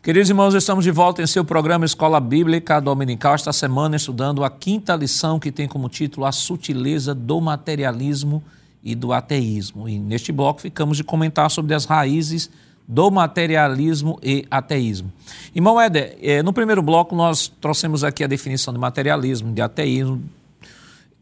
Queridos 0.03 0.29
irmãos, 0.29 0.55
estamos 0.55 0.83
de 0.83 0.90
volta 0.90 1.23
em 1.23 1.27
seu 1.29 1.44
programa 1.44 1.85
Escola 1.85 2.18
Bíblica 2.18 2.81
Dominical, 2.81 3.37
esta 3.37 3.53
semana 3.53 3.94
estudando 3.94 4.42
a 4.42 4.51
quinta 4.51 4.97
lição 4.97 5.38
que 5.38 5.53
tem 5.53 5.68
como 5.68 5.88
título 5.88 6.27
A 6.27 6.33
Sutileza 6.33 7.14
do 7.14 7.40
Materialismo 7.40 8.42
e 8.83 8.97
do 8.97 9.12
Ateísmo. 9.12 9.88
E 9.88 10.01
neste 10.01 10.33
bloco 10.33 10.61
ficamos 10.61 10.97
de 10.97 11.05
comentar 11.05 11.49
sobre 11.49 11.75
as 11.75 11.85
raízes 11.85 12.51
do 12.87 13.11
materialismo 13.11 14.18
e 14.23 14.44
ateísmo. 14.51 15.11
Irmão 15.55 15.81
Éder, 15.81 16.18
eh, 16.20 16.42
no 16.42 16.53
primeiro 16.53 16.83
bloco 16.83 17.16
nós 17.16 17.51
trouxemos 17.61 18.05
aqui 18.05 18.23
a 18.23 18.27
definição 18.27 18.75
de 18.75 18.79
materialismo, 18.79 19.53
de 19.53 19.62
ateísmo, 19.62 20.23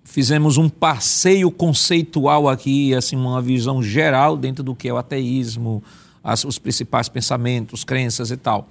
fizemos 0.05 0.57
um 0.57 0.69
passeio 0.69 1.51
conceitual 1.51 2.49
aqui, 2.49 2.95
assim, 2.95 3.17
uma 3.17 3.41
visão 3.41 3.83
geral 3.83 4.37
dentro 4.37 4.63
do 4.63 4.75
que 4.75 4.89
é 4.89 4.93
o 4.93 4.97
ateísmo, 4.97 5.83
as- 6.23 6.45
os 6.45 6.59
principais 6.59 7.09
pensamentos, 7.09 7.85
crenças 7.85 8.31
e 8.31 8.37
tal. 8.37 8.69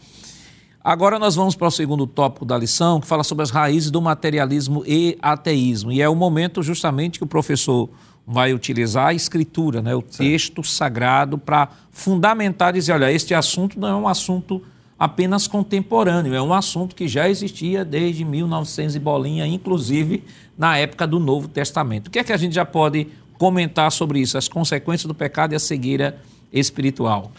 Agora 0.83 1.19
nós 1.19 1.35
vamos 1.35 1.55
para 1.55 1.67
o 1.67 1.71
segundo 1.71 2.07
tópico 2.07 2.43
da 2.43 2.57
lição, 2.57 2.99
que 2.99 3.05
fala 3.07 3.23
sobre 3.23 3.43
as 3.43 3.51
raízes 3.51 3.91
do 3.91 4.01
materialismo 4.01 4.83
e 4.85 5.15
ateísmo. 5.21 5.91
E 5.91 6.01
é 6.01 6.09
o 6.09 6.15
momento 6.15 6.63
justamente 6.63 7.19
que 7.19 7.23
o 7.23 7.27
professor 7.27 7.87
vai 8.25 8.53
utilizar 8.53 9.07
a 9.07 9.13
escritura, 9.13 9.81
né, 9.81 9.95
o 9.95 10.01
texto 10.01 10.63
sagrado, 10.63 11.37
para 11.37 11.69
fundamentar, 11.91 12.73
dizer, 12.73 12.93
olha, 12.93 13.11
este 13.11 13.33
assunto 13.33 13.79
não 13.79 13.87
é 13.87 13.95
um 13.95 14.07
assunto 14.07 14.61
apenas 14.97 15.47
contemporâneo, 15.47 16.33
é 16.33 16.41
um 16.41 16.53
assunto 16.53 16.95
que 16.95 17.07
já 17.07 17.27
existia 17.27 17.83
desde 17.83 18.23
1900 18.23 18.95
e 18.95 18.99
bolinha, 18.99 19.47
inclusive 19.47 20.23
na 20.55 20.77
época 20.77 21.07
do 21.07 21.19
Novo 21.19 21.47
Testamento. 21.47 22.07
O 22.07 22.11
que 22.11 22.19
é 22.19 22.23
que 22.23 22.31
a 22.31 22.37
gente 22.37 22.53
já 22.53 22.63
pode 22.65 23.07
comentar 23.37 23.91
sobre 23.91 24.19
isso, 24.19 24.37
as 24.37 24.47
consequências 24.47 25.07
do 25.07 25.15
pecado 25.15 25.53
e 25.53 25.55
a 25.55 25.59
cegueira 25.59 26.21
espiritual? 26.53 27.31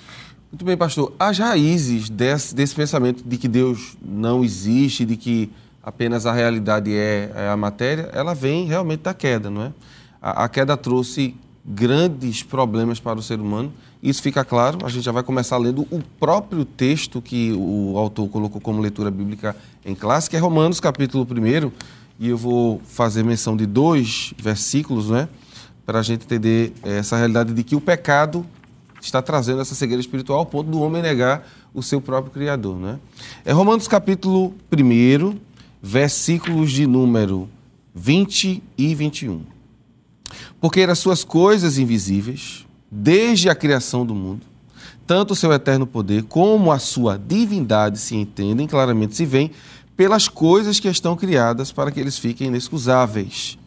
Muito 0.51 0.65
bem, 0.65 0.77
pastor. 0.77 1.15
As 1.19 1.39
raízes 1.39 2.11
desse, 2.11 2.53
desse 2.53 2.75
pensamento 2.75 3.23
de 3.25 3.37
que 3.39 3.47
Deus 3.47 3.97
não 4.05 4.45
existe, 4.45 5.05
de 5.05 5.17
que 5.17 5.49
apenas 5.83 6.27
a 6.27 6.33
realidade 6.33 6.93
é, 6.93 7.31
é 7.35 7.49
a 7.49 7.57
matéria, 7.57 8.11
ela 8.13 8.35
vem 8.35 8.67
realmente 8.67 9.01
da 9.03 9.15
queda, 9.15 9.49
não 9.49 9.63
é? 9.63 9.73
A, 10.23 10.45
a 10.45 10.49
queda 10.49 10.77
trouxe 10.77 11.35
grandes 11.65 12.43
problemas 12.43 13.01
para 13.01 13.19
o 13.19 13.23
ser 13.23 13.41
humano. 13.41 13.73
Isso 14.03 14.23
fica 14.23 14.45
claro, 14.45 14.79
a 14.85 14.89
gente 14.89 15.05
já 15.05 15.13
vai 15.13 15.23
começar 15.23 15.57
lendo 15.59 15.83
o 15.91 16.01
próprio 16.19 16.65
texto 16.65 17.21
que 17.21 17.53
o 17.53 17.97
autor 17.97 18.29
colocou 18.29 18.61
como 18.61 18.81
leitura 18.81 19.11
bíblica 19.11 19.55
em 19.85 19.95
classe, 19.95 20.29
que 20.29 20.37
é 20.37 20.39
Romanos, 20.41 20.81
capítulo 20.81 21.25
1, 21.25 21.71
e 22.19 22.29
eu 22.29 22.37
vou 22.37 22.81
fazer 22.85 23.23
menção 23.23 23.57
de 23.57 23.67
dois 23.67 24.35
versículos, 24.41 25.11
né? 25.11 25.29
Para 25.87 26.01
a 26.01 26.03
gente 26.03 26.25
entender 26.25 26.73
eh, 26.85 26.99
essa 26.99 27.17
realidade 27.17 27.53
de 27.53 27.65
que 27.65 27.75
o 27.75 27.81
pecado 27.81 28.47
está 29.01 29.21
trazendo 29.21 29.61
essa 29.61 29.75
cegueira 29.75 30.01
espiritual 30.01 30.41
ao 30.41 30.47
ponto 30.47 30.71
do 30.71 30.81
homem 30.81 31.03
negar 31.03 31.47
o 31.75 31.83
seu 31.83 32.01
próprio 32.01 32.33
Criador. 32.33 32.77
Né? 32.77 32.99
É 33.45 33.53
Romanos 33.53 33.89
capítulo 33.89 34.55
1, 34.73 35.37
versículos 35.83 36.71
de 36.71 36.87
número 36.87 37.49
20 37.95 38.63
e 38.79 38.95
21. 38.95 39.52
Porque 40.63 40.81
eram 40.81 40.95
suas 40.95 41.25
coisas 41.25 41.77
invisíveis, 41.77 42.65
desde 42.89 43.51
a 43.51 43.55
criação 43.55 44.07
do 44.07 44.15
mundo, 44.15 44.47
tanto 45.05 45.33
o 45.33 45.37
seu 45.37 45.53
eterno 45.53 45.89
poder 45.89 46.23
como 46.23 46.71
a 46.71 46.79
sua 46.79 47.19
divindade 47.19 47.99
se 47.99 48.15
entendem, 48.15 48.69
claramente 48.69 49.17
se 49.17 49.27
veem, 49.27 49.51
pelas 49.97 50.29
coisas 50.29 50.79
que 50.79 50.89
estão 50.89 51.17
criadas 51.17 51.73
para 51.73 51.91
que 51.91 51.99
eles 51.99 52.17
fiquem 52.17 52.47
inexcusáveis. 52.47 53.59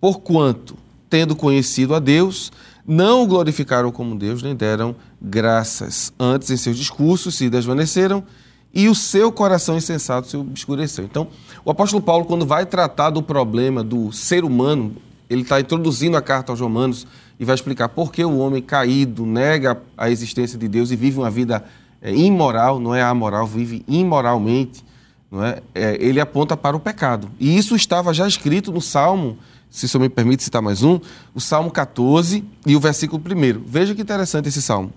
Porquanto, 0.00 0.78
tendo 1.10 1.36
conhecido 1.36 1.94
a 1.94 1.98
Deus, 1.98 2.50
não 2.86 3.22
o 3.22 3.26
glorificaram 3.26 3.92
como 3.92 4.16
Deus, 4.16 4.42
nem 4.42 4.56
deram 4.56 4.96
graças. 5.20 6.10
Antes, 6.18 6.48
em 6.50 6.56
seus 6.56 6.78
discursos, 6.78 7.34
se 7.34 7.50
desvaneceram 7.50 8.24
e 8.72 8.88
o 8.88 8.94
seu 8.94 9.30
coração 9.30 9.76
insensato 9.76 10.28
se 10.28 10.38
obscureceu. 10.38 11.04
Então, 11.04 11.28
o 11.66 11.70
apóstolo 11.70 12.02
Paulo, 12.02 12.24
quando 12.24 12.46
vai 12.46 12.64
tratar 12.64 13.10
do 13.10 13.22
problema 13.22 13.84
do 13.84 14.10
ser 14.10 14.42
humano, 14.42 14.96
ele 15.30 15.42
está 15.42 15.60
introduzindo 15.60 16.16
a 16.16 16.22
carta 16.22 16.50
aos 16.50 16.60
Romanos 16.60 17.06
e 17.38 17.44
vai 17.44 17.54
explicar 17.54 17.88
por 17.88 18.12
que 18.12 18.24
o 18.24 18.38
homem 18.38 18.60
caído 18.60 19.24
nega 19.24 19.80
a 19.96 20.10
existência 20.10 20.58
de 20.58 20.66
Deus 20.66 20.90
e 20.90 20.96
vive 20.96 21.18
uma 21.18 21.30
vida 21.30 21.64
é, 22.02 22.12
imoral, 22.12 22.80
não 22.80 22.92
é 22.92 23.00
amoral, 23.00 23.46
vive 23.46 23.84
imoralmente. 23.86 24.84
Não 25.30 25.44
é? 25.44 25.62
É, 25.72 25.96
ele 26.00 26.20
aponta 26.20 26.56
para 26.56 26.76
o 26.76 26.80
pecado. 26.80 27.30
E 27.38 27.56
isso 27.56 27.76
estava 27.76 28.12
já 28.12 28.26
escrito 28.26 28.72
no 28.72 28.80
Salmo, 28.80 29.38
se 29.70 29.86
o 29.86 29.88
senhor 29.88 30.02
me 30.02 30.08
permite 30.08 30.42
citar 30.42 30.60
mais 30.60 30.82
um, 30.82 30.98
o 31.32 31.40
Salmo 31.40 31.70
14 31.70 32.44
e 32.66 32.74
o 32.74 32.80
versículo 32.80 33.22
1. 33.24 33.62
Veja 33.64 33.94
que 33.94 34.02
interessante 34.02 34.48
esse 34.48 34.60
salmo. 34.60 34.92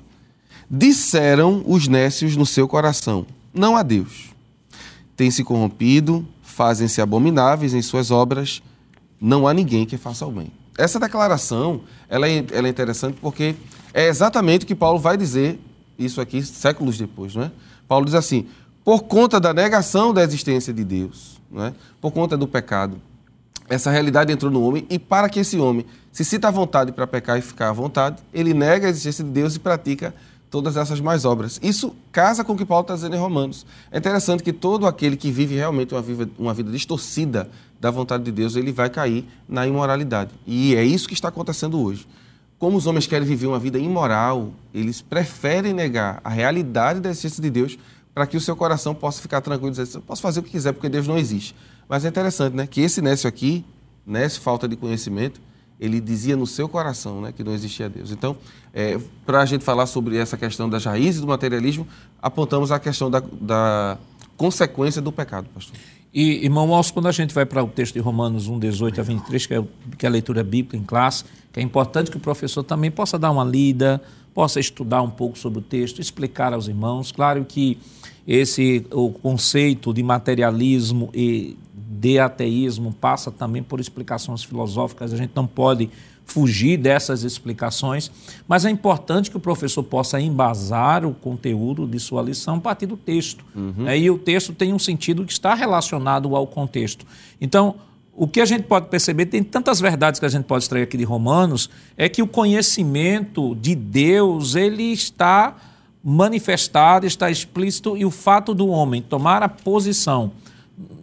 Disseram 0.67 1.63
os 1.67 1.87
nécios 1.87 2.35
no 2.35 2.45
seu 2.45 2.67
coração: 2.67 3.27
Não 3.53 3.77
há 3.77 3.83
Deus. 3.83 4.33
Têm 5.15 5.29
se 5.29 5.43
corrompido, 5.43 6.27
fazem-se 6.41 6.99
abomináveis 6.99 7.75
em 7.75 7.81
suas 7.83 8.09
obras, 8.09 8.63
não 9.23 9.47
há 9.47 9.53
ninguém 9.53 9.85
que 9.85 9.95
faça 9.95 10.25
o 10.25 10.31
bem. 10.31 10.51
Essa 10.77 10.99
declaração 10.99 11.81
ela 12.09 12.27
é, 12.27 12.43
ela 12.51 12.67
é 12.67 12.69
interessante 12.69 13.17
porque 13.21 13.55
é 13.93 14.07
exatamente 14.07 14.65
o 14.65 14.67
que 14.67 14.75
Paulo 14.75 14.99
vai 14.99 15.15
dizer, 15.15 15.57
isso 15.97 16.19
aqui 16.19 16.43
séculos 16.43 16.97
depois. 16.97 17.33
Não 17.33 17.43
é? 17.43 17.51
Paulo 17.87 18.05
diz 18.05 18.15
assim: 18.15 18.47
por 18.83 19.03
conta 19.03 19.39
da 19.39 19.53
negação 19.53 20.13
da 20.13 20.21
existência 20.21 20.73
de 20.73 20.83
Deus, 20.83 21.39
não 21.49 21.63
é? 21.63 21.73
por 22.01 22.11
conta 22.11 22.35
do 22.35 22.45
pecado, 22.45 23.01
essa 23.69 23.89
realidade 23.89 24.33
entrou 24.33 24.51
no 24.51 24.61
homem 24.61 24.85
e 24.89 24.99
para 24.99 25.29
que 25.29 25.39
esse 25.39 25.57
homem 25.57 25.85
se 26.11 26.25
sinta 26.25 26.49
à 26.49 26.51
vontade 26.51 26.91
para 26.91 27.07
pecar 27.07 27.39
e 27.39 27.41
ficar 27.41 27.69
à 27.69 27.73
vontade, 27.73 28.17
ele 28.33 28.53
nega 28.53 28.87
a 28.87 28.89
existência 28.89 29.23
de 29.23 29.29
Deus 29.29 29.55
e 29.55 29.59
pratica 29.59 30.13
todas 30.53 30.77
essas 30.77 31.01
mais 31.01 31.25
obras. 31.25 31.59
Isso 31.63 31.95
casa 32.11 32.43
com 32.43 32.53
o 32.53 32.55
que 32.55 32.63
Paulo 32.63 32.83
está 32.83 32.93
dizendo 32.93 33.15
em 33.15 33.19
Romanos. 33.19 33.65
É 33.91 33.97
interessante 33.97 34.43
que 34.43 34.53
todo 34.53 34.85
aquele 34.85 35.17
que 35.17 35.31
vive 35.31 35.55
realmente 35.55 35.95
uma 35.95 36.01
vida, 36.03 36.29
uma 36.37 36.53
vida 36.53 36.71
distorcida 36.71 37.49
da 37.81 37.89
vontade 37.89 38.23
de 38.23 38.31
Deus, 38.31 38.55
ele 38.55 38.71
vai 38.71 38.87
cair 38.87 39.25
na 39.49 39.65
imoralidade. 39.65 40.29
E 40.45 40.75
é 40.75 40.83
isso 40.83 41.07
que 41.07 41.15
está 41.15 41.29
acontecendo 41.29 41.81
hoje. 41.81 42.05
como 42.59 42.77
os 42.77 42.85
homens 42.85 43.07
querem 43.07 43.27
viver 43.27 43.47
uma 43.47 43.57
vida 43.57 43.79
imoral, 43.79 44.53
eles 44.71 45.01
preferem 45.01 45.73
negar 45.73 46.21
a 46.23 46.29
realidade 46.29 46.99
da 46.99 47.09
existência 47.09 47.41
de 47.41 47.49
Deus 47.49 47.77
para 48.13 48.27
que 48.27 48.37
o 48.37 48.39
seu 48.39 48.55
coração 48.55 48.93
possa 48.93 49.21
ficar 49.23 49.41
tranquilo 49.41 49.73
e 49.73 49.75
dizer, 49.75 49.97
eu 49.97 50.01
posso 50.03 50.21
fazer 50.21 50.39
o 50.39 50.43
que 50.43 50.51
quiser 50.51 50.71
porque 50.71 50.87
Deus 50.87 51.07
não 51.07 51.17
existe. 51.17 51.55
Mas 51.89 52.05
é 52.05 52.09
interessante, 52.09 52.55
né, 52.55 52.67
que 52.67 52.79
esse 52.79 53.01
Nécio 53.01 53.27
aqui, 53.27 53.65
Nécio 54.05 54.39
falta 54.39 54.67
de 54.67 54.75
conhecimento, 54.75 55.41
ele 55.79 55.99
dizia 55.99 56.35
no 56.35 56.47
seu 56.47 56.69
coração 56.69 57.21
né, 57.21 57.31
que 57.31 57.43
não 57.43 57.53
existia 57.53 57.89
Deus. 57.89 58.11
Então, 58.11 58.37
é, 58.73 58.97
para 59.25 59.41
a 59.41 59.45
gente 59.45 59.63
falar 59.63 59.85
sobre 59.85 60.17
essa 60.17 60.37
questão 60.37 60.69
das 60.69 60.85
raízes 60.85 61.21
do 61.21 61.27
materialismo, 61.27 61.87
apontamos 62.21 62.71
a 62.71 62.79
questão 62.79 63.09
da, 63.09 63.19
da 63.19 63.97
consequência 64.37 65.01
do 65.01 65.11
pecado, 65.11 65.47
pastor. 65.53 65.75
E, 66.13 66.45
irmão 66.45 66.73
Alcio, 66.73 66.93
quando 66.93 67.07
a 67.07 67.11
gente 67.11 67.33
vai 67.33 67.45
para 67.45 67.63
o 67.63 67.67
texto 67.67 67.95
de 67.95 67.99
Romanos 67.99 68.47
1, 68.47 68.59
18 68.59 69.01
a 69.01 69.03
23, 69.03 69.45
que 69.47 69.53
é, 69.55 69.63
que 69.97 70.05
é 70.05 70.09
a 70.09 70.11
leitura 70.11 70.43
bíblica 70.43 70.77
em 70.77 70.83
classe, 70.83 71.25
que 71.51 71.59
é 71.59 71.63
importante 71.63 72.11
que 72.11 72.17
o 72.17 72.19
professor 72.19 72.63
também 72.63 72.91
possa 72.91 73.17
dar 73.17 73.31
uma 73.31 73.43
lida, 73.43 73.99
possa 74.33 74.59
estudar 74.59 75.01
um 75.01 75.09
pouco 75.09 75.37
sobre 75.37 75.59
o 75.59 75.61
texto, 75.61 75.99
explicar 75.99 76.53
aos 76.53 76.67
irmãos. 76.67 77.11
Claro 77.11 77.43
que 77.43 77.79
esse 78.27 78.85
o 78.91 79.11
conceito 79.11 79.91
de 79.93 80.03
materialismo 80.03 81.09
e 81.13 81.57
de 82.03 82.19
ateísmo 82.19 82.91
passa 82.91 83.31
também 83.31 83.63
por 83.63 83.79
explicações 83.79 84.43
filosóficas, 84.43 85.13
a 85.13 85.15
gente 85.15 85.31
não 85.33 85.47
pode 85.47 85.89
fugir 86.25 86.75
dessas 86.77 87.23
explicações, 87.23 88.11
mas 88.45 88.65
é 88.65 88.69
importante 88.69 89.31
que 89.31 89.37
o 89.37 89.39
professor 89.39 89.83
possa 89.83 90.19
embasar 90.19 91.05
o 91.05 91.13
conteúdo 91.13 91.87
de 91.87 91.99
sua 92.01 92.21
lição 92.21 92.55
a 92.55 92.59
partir 92.59 92.87
do 92.87 92.97
texto. 92.97 93.45
Uhum. 93.55 93.85
Né? 93.85 93.99
E 93.99 94.11
o 94.11 94.17
texto 94.17 94.53
tem 94.53 94.73
um 94.73 94.79
sentido 94.79 95.25
que 95.25 95.31
está 95.31 95.53
relacionado 95.53 96.35
ao 96.35 96.45
contexto. 96.45 97.05
Então, 97.39 97.75
o 98.13 98.27
que 98.27 98.41
a 98.41 98.45
gente 98.45 98.63
pode 98.63 98.87
perceber, 98.87 99.27
tem 99.27 99.41
tantas 99.41 99.79
verdades 99.79 100.19
que 100.19 100.25
a 100.25 100.29
gente 100.29 100.43
pode 100.43 100.65
extrair 100.65 100.83
aqui 100.83 100.97
de 100.97 101.05
Romanos, 101.05 101.69
é 101.95 102.09
que 102.09 102.21
o 102.21 102.27
conhecimento 102.27 103.55
de 103.55 103.75
Deus, 103.75 104.55
ele 104.55 104.91
está 104.91 105.55
manifestado, 106.03 107.05
está 107.05 107.31
explícito, 107.31 107.95
e 107.95 108.03
o 108.03 108.11
fato 108.11 108.53
do 108.53 108.67
homem 108.67 109.01
tomar 109.01 109.41
a 109.41 109.47
posição 109.47 110.33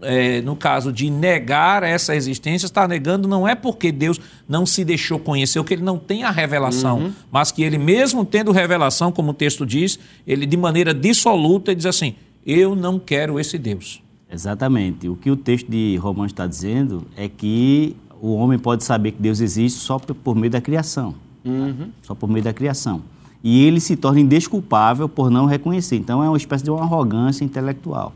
é, 0.02 0.40
no 0.42 0.56
caso 0.56 0.92
de 0.92 1.10
negar 1.10 1.82
essa 1.82 2.14
existência, 2.14 2.66
está 2.66 2.88
negando 2.88 3.28
não 3.28 3.46
é 3.46 3.54
porque 3.54 3.92
Deus 3.92 4.20
não 4.48 4.66
se 4.66 4.84
deixou 4.84 5.18
conhecer, 5.18 5.58
ou 5.58 5.64
que 5.64 5.74
ele 5.74 5.82
não 5.82 5.98
tem 5.98 6.24
a 6.24 6.30
revelação, 6.30 6.98
uhum. 6.98 7.12
mas 7.30 7.52
que 7.52 7.62
ele, 7.62 7.78
mesmo 7.78 8.24
tendo 8.24 8.50
revelação, 8.50 9.12
como 9.12 9.30
o 9.30 9.34
texto 9.34 9.64
diz, 9.64 9.98
ele 10.26 10.46
de 10.46 10.56
maneira 10.56 10.92
dissoluta 10.92 11.74
diz 11.74 11.86
assim: 11.86 12.14
Eu 12.44 12.74
não 12.74 12.98
quero 12.98 13.38
esse 13.38 13.58
Deus. 13.58 14.02
Exatamente. 14.32 15.08
O 15.08 15.16
que 15.16 15.30
o 15.30 15.36
texto 15.36 15.68
de 15.68 15.96
Romanos 15.96 16.32
está 16.32 16.46
dizendo 16.46 17.06
é 17.16 17.28
que 17.28 17.96
o 18.20 18.34
homem 18.34 18.58
pode 18.58 18.84
saber 18.84 19.12
que 19.12 19.20
Deus 19.20 19.40
existe 19.40 19.80
só 19.80 19.98
por 19.98 20.36
meio 20.36 20.50
da 20.50 20.60
criação. 20.60 21.14
Uhum. 21.44 21.90
Só 22.02 22.14
por 22.14 22.28
meio 22.28 22.44
da 22.44 22.52
criação. 22.52 23.02
E 23.42 23.64
ele 23.64 23.80
se 23.80 23.96
torna 23.96 24.20
indesculpável 24.20 25.08
por 25.08 25.30
não 25.30 25.46
reconhecer. 25.46 25.96
Então 25.96 26.22
é 26.22 26.28
uma 26.28 26.36
espécie 26.36 26.62
de 26.62 26.70
uma 26.70 26.82
arrogância 26.82 27.44
intelectual. 27.44 28.12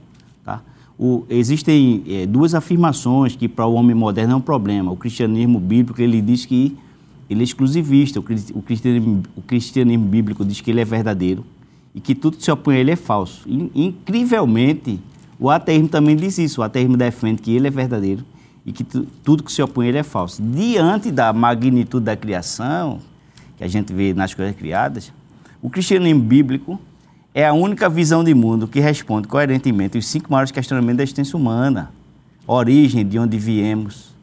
O, 0.99 1.25
existem 1.29 2.05
é, 2.07 2.27
duas 2.27 2.55
afirmações 2.55 3.35
que 3.35 3.49
para 3.49 3.67
o 3.67 3.75
homem 3.75 3.95
moderno 3.95 4.35
é 4.35 4.37
um 4.37 4.41
problema. 4.41 4.93
O 4.93 4.97
cristianismo 4.97 5.59
bíblico 5.59 6.01
ele 6.01 6.21
diz 6.21 6.47
que 6.47 6.77
ele 7.29 7.41
é 7.41 7.45
exclusivista. 7.45 8.21
O, 8.21 8.23
o, 8.55 8.63
cristianismo, 8.63 9.23
o 9.37 9.43
cristianismo 9.43 10.07
bíblico 10.07 10.45
diz 10.45 10.61
que 10.61 10.71
ele 10.71 10.81
é 10.81 10.85
verdadeiro 10.85 11.45
e 11.95 12.01
que 12.01 12.15
tudo 12.15 12.37
que 12.37 12.45
se 12.45 12.51
opõe 12.51 12.77
a 12.77 12.79
ele 12.79 12.91
é 12.91 12.97
falso. 12.97 13.49
In, 13.49 13.71
incrivelmente, 13.75 15.01
o 15.39 15.51
ateísmo 15.51 15.89
também 15.89 16.17
diz 16.17 16.39
isso. 16.39 16.61
O 16.61 16.65
ateísmo 16.65 16.97
defende 16.97 17.43
que 17.43 17.55
ele 17.55 17.67
é 17.67 17.71
verdadeiro 17.71 18.25
e 18.65 18.73
que 18.73 18.85
tu, 18.85 19.07
tudo 19.23 19.43
que 19.43 19.53
se 19.53 19.63
opõe 19.63 19.87
a 19.87 19.89
ele 19.91 19.99
é 19.99 20.03
falso. 20.03 20.43
Diante 20.43 21.11
da 21.11 21.33
magnitude 21.33 22.05
da 22.05 22.17
criação, 22.17 23.01
que 23.57 23.65
a 23.65 23.69
gente 23.69 23.93
vê 23.93 24.15
nas 24.15 24.33
coisas 24.33 24.55
criadas, 24.57 25.13
o 25.61 25.69
cristianismo 25.69 26.23
bíblico 26.23 26.81
é 27.35 27.45
a 27.45 27.53
única 27.53 27.89
visão 27.89 28.23
de 28.23 28.33
mundo 28.33 28.69
que 28.69 28.79
responde 28.79 29.27
coerentemente 29.27 29.99
os 29.99 30.07
cinco 30.07 30.31
maiores 30.31 30.53
questionamentos 30.53 30.99
da 30.99 31.03
existência 31.03 31.37
humana. 31.37 31.91
Origem, 32.47 33.05
de 33.05 33.19
onde 33.19 33.37
viemos. 33.37 34.15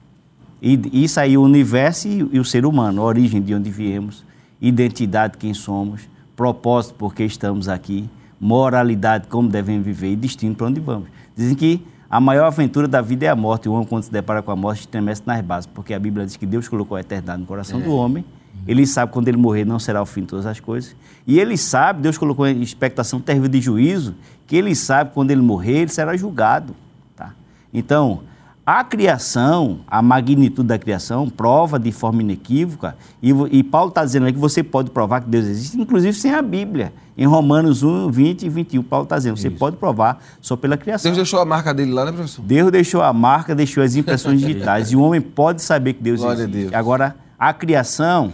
E 0.62 1.04
isso 1.04 1.20
aí, 1.20 1.38
o 1.38 1.42
universo 1.42 2.08
e, 2.08 2.40
o 2.40 2.46
ser 2.46 2.66
humano. 2.66 3.02
Origem, 3.02 3.42
de 3.42 3.54
onde 3.54 3.70
viemos. 3.70 4.24
Identidade, 4.62 5.38
quem 5.38 5.54
somos. 5.54 6.08
Propósito, 6.38 6.94
por 6.94 7.14
que 7.14 7.24
estamos 7.24 7.68
aqui. 7.68 8.10
Moralidade, 8.40 9.28
como 9.28 9.50
devemos 9.50 9.86
viver. 9.86 10.14
E 10.14 10.16
destino, 10.16 10.56
para 10.56 10.68
onde 10.68 10.80
vamos. 10.80 11.10
Dizem 11.36 11.56
que 11.56 11.86
a 12.10 12.22
maior 12.22 12.46
aventura 12.46 12.88
da 12.88 13.02
vida 13.02 13.26
é 13.26 13.30
a 13.30 13.36
morte. 13.36 13.68
O 13.68 13.74
homem, 13.74 13.88
quando 13.88 14.04
se 14.04 14.12
depara 14.12 14.42
com 14.42 14.52
a 14.52 14.56
morte, 14.56 14.82
estremece 14.82 15.24
nas 15.26 15.42
bases. 15.42 15.66
Porque 15.66 15.94
a 15.94 16.00
Bíblia 16.00 16.26
diz 16.26 16.38
que 16.38 16.46
Deus 16.46 16.70
colocou 16.70 16.96
a 16.96 17.02
eternidade 17.02 17.42
no 17.42 17.46
coração 17.46 17.82
é. 17.82 17.84
do 17.84 17.94
homem 17.94 18.24
ele 18.68 18.86
sabe 18.86 19.12
quando 19.12 19.28
ele 19.28 19.38
morrer 19.38 19.66
não 19.66 19.80
será 19.80 20.02
o 20.02 20.06
fim 20.06 20.22
de 20.22 20.28
todas 20.28 20.46
as 20.46 20.60
coisas. 20.60 20.96
E 21.26 21.40
ele 21.40 21.58
sabe, 21.58 22.02
Deus 22.02 22.18
colocou 22.18 22.48
em 22.48 22.62
expectação 22.62 23.20
terrível 23.20 23.50
de 23.50 23.62
juízo, 23.62 24.16
que 24.48 24.56
ele 24.56 24.76
sabe 24.76 25.12
quando 25.14 25.32
ele 25.32 25.42
morrer 25.42 25.80
ele 25.80 25.92
será 25.92 26.16
julgado. 26.16 26.76
Tá? 27.16 27.34
Então, 27.74 28.22
a 28.66 28.84
criação, 28.84 29.80
a 29.88 30.02
magnitude 30.02 30.68
da 30.68 30.78
criação, 30.78 31.28
prova 31.28 31.80
de 31.80 31.92
forma 31.92 32.22
inequívoca, 32.22 32.96
e, 33.22 33.32
e 33.52 33.64
Paulo 33.64 33.90
está 33.90 34.06
dizendo 34.06 34.32
que 34.32 34.38
você 34.38 34.62
pode 34.64 34.92
provar 34.92 35.22
que 35.22 35.30
Deus 35.30 35.46
existe, 35.46 35.80
inclusive 35.80 36.14
sem 36.14 36.34
a 36.34 36.42
Bíblia. 36.42 36.94
Em 37.18 37.26
Romanos 37.26 37.84
1, 37.84 38.10
20 38.10 38.44
e 38.44 38.50
21, 38.50 38.84
Paulo 38.84 39.04
está 39.04 39.18
dizendo, 39.18 39.38
você 39.38 39.48
Isso. 39.48 39.58
pode 39.58 39.78
provar 39.78 40.24
só 40.40 40.56
pela 40.56 40.78
criação. 40.78 41.10
Deus 41.10 41.18
deixou 41.18 41.40
a 41.40 41.46
marca 41.46 41.74
dele 41.74 41.92
lá, 41.92 42.06
né, 42.06 42.12
professor? 42.12 42.44
Deus 42.46 42.72
deixou 42.72 43.02
a 43.02 43.12
marca, 43.12 43.56
deixou 43.56 43.84
as 43.84 43.96
impressões 43.96 44.40
digitais, 44.40 44.90
e 44.94 44.96
o 44.96 45.02
homem 45.02 45.20
pode 45.20 45.62
saber 45.62 45.94
que 45.94 46.04
Deus 46.04 46.20
Glória 46.20 46.44
existe. 46.44 46.58
A 46.58 46.62
Deus. 46.62 46.74
Agora, 46.74 47.16
a 47.38 47.54
criação, 47.54 48.32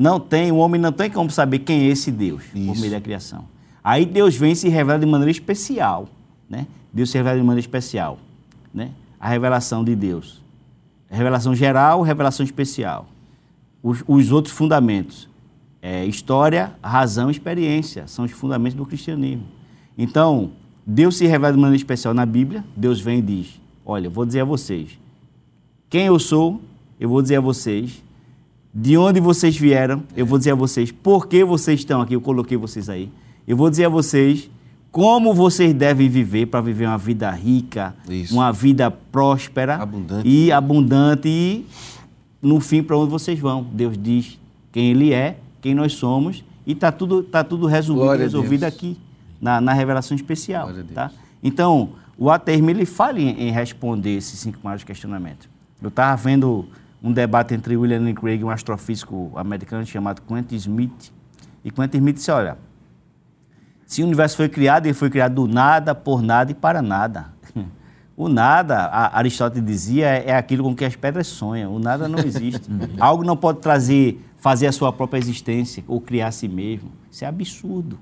não 0.00 0.18
tem, 0.18 0.50
o 0.50 0.56
homem 0.56 0.80
não 0.80 0.92
tem 0.92 1.10
como 1.10 1.30
saber 1.30 1.58
quem 1.58 1.82
é 1.82 1.84
esse 1.88 2.10
Deus 2.10 2.42
Isso. 2.54 2.66
por 2.66 2.78
meio 2.78 2.90
da 2.90 3.00
criação. 3.02 3.44
Aí 3.84 4.06
Deus 4.06 4.34
vem 4.34 4.52
e 4.52 4.56
se 4.56 4.66
revela 4.70 4.98
de 4.98 5.04
maneira 5.04 5.30
especial, 5.30 6.08
né? 6.48 6.66
Deus 6.90 7.10
se 7.10 7.18
revela 7.18 7.36
de 7.36 7.42
maneira 7.42 7.60
especial, 7.60 8.18
né? 8.72 8.92
A 9.20 9.28
revelação 9.28 9.84
de 9.84 9.94
Deus. 9.94 10.42
revelação 11.10 11.54
geral, 11.54 12.00
revelação 12.00 12.42
especial. 12.42 13.08
Os, 13.82 14.02
os 14.08 14.32
outros 14.32 14.54
fundamentos. 14.54 15.28
É, 15.82 16.06
história, 16.06 16.72
razão, 16.82 17.30
experiência. 17.30 18.06
São 18.06 18.24
os 18.24 18.30
fundamentos 18.30 18.78
do 18.78 18.86
cristianismo. 18.86 19.44
Então, 19.98 20.52
Deus 20.86 21.18
se 21.18 21.26
revela 21.26 21.52
de 21.52 21.58
maneira 21.58 21.76
especial 21.76 22.14
na 22.14 22.24
Bíblia. 22.24 22.64
Deus 22.74 23.02
vem 23.02 23.18
e 23.18 23.22
diz: 23.22 23.60
Olha, 23.84 24.06
eu 24.06 24.10
vou 24.10 24.24
dizer 24.24 24.40
a 24.40 24.44
vocês 24.44 24.98
quem 25.90 26.06
eu 26.06 26.18
sou, 26.18 26.62
eu 26.98 27.08
vou 27.08 27.20
dizer 27.20 27.36
a 27.36 27.40
vocês 27.40 28.02
de 28.72 28.96
onde 28.96 29.20
vocês 29.20 29.56
vieram, 29.56 30.02
eu 30.16 30.24
vou 30.24 30.38
dizer 30.38 30.52
a 30.52 30.54
vocês 30.54 30.92
por 30.92 31.26
que 31.26 31.44
vocês 31.44 31.80
estão 31.80 32.00
aqui, 32.00 32.14
eu 32.14 32.20
coloquei 32.20 32.56
vocês 32.56 32.88
aí. 32.88 33.10
Eu 33.46 33.56
vou 33.56 33.68
dizer 33.68 33.86
a 33.86 33.88
vocês 33.88 34.48
como 34.92 35.34
vocês 35.34 35.72
devem 35.74 36.08
viver 36.08 36.46
para 36.46 36.60
viver 36.60 36.86
uma 36.86 36.98
vida 36.98 37.30
rica, 37.30 37.94
Isso. 38.08 38.34
uma 38.34 38.52
vida 38.52 38.90
próspera 38.90 39.76
abundante. 39.76 40.28
e 40.28 40.50
abundante 40.50 41.28
e 41.28 41.66
no 42.42 42.60
fim 42.60 42.82
para 42.82 42.96
onde 42.96 43.10
vocês 43.10 43.38
vão. 43.38 43.62
Deus 43.62 43.96
diz 43.98 44.38
quem 44.72 44.90
Ele 44.90 45.12
é, 45.12 45.36
quem 45.60 45.74
nós 45.74 45.92
somos 45.92 46.44
e 46.66 46.72
está 46.72 46.92
tudo, 46.92 47.22
tá 47.22 47.42
tudo 47.42 47.66
resolvido, 47.66 48.18
resolvido 48.18 48.64
aqui 48.64 48.96
na, 49.40 49.60
na 49.60 49.72
revelação 49.72 50.14
especial. 50.14 50.70
Tá? 50.94 51.10
Então, 51.42 51.90
o 52.18 52.30
ateísmo 52.30 52.70
ele 52.70 52.84
fala 52.84 53.20
em, 53.20 53.48
em 53.48 53.50
responder 53.50 54.16
esses 54.16 54.38
cinco 54.38 54.58
maiores 54.62 54.84
questionamentos. 54.84 55.48
Eu 55.82 55.88
estava 55.88 56.14
vendo 56.16 56.68
um 57.02 57.12
debate 57.12 57.54
entre 57.54 57.76
William 57.76 57.98
Lane 57.98 58.14
Craig 58.14 58.40
e 58.40 58.44
um 58.44 58.50
astrofísico 58.50 59.32
americano 59.36 59.84
chamado 59.86 60.22
Quentin 60.22 60.56
Smith. 60.56 61.12
E 61.64 61.70
Quentin 61.70 61.98
Smith 61.98 62.16
disse, 62.16 62.30
olha, 62.30 62.58
se 63.86 64.02
o 64.02 64.06
universo 64.06 64.36
foi 64.36 64.48
criado, 64.48 64.86
ele 64.86 64.94
foi 64.94 65.10
criado 65.10 65.34
do 65.34 65.48
nada, 65.48 65.94
por 65.94 66.22
nada 66.22 66.50
e 66.50 66.54
para 66.54 66.82
nada. 66.82 67.32
O 68.16 68.28
nada, 68.28 68.90
Aristóteles 69.14 69.64
dizia, 69.64 70.08
é 70.08 70.36
aquilo 70.36 70.62
com 70.62 70.76
que 70.76 70.84
as 70.84 70.94
pedras 70.94 71.26
sonham. 71.26 71.74
O 71.74 71.78
nada 71.78 72.06
não 72.06 72.18
existe. 72.18 72.68
Algo 73.00 73.24
não 73.24 73.34
pode 73.34 73.60
trazer, 73.60 74.22
fazer 74.36 74.66
a 74.66 74.72
sua 74.72 74.92
própria 74.92 75.18
existência 75.18 75.82
ou 75.88 76.02
criar 76.02 76.26
a 76.26 76.30
si 76.30 76.46
mesmo. 76.46 76.92
Isso 77.10 77.24
é 77.24 77.28
absurdo. 77.28 77.98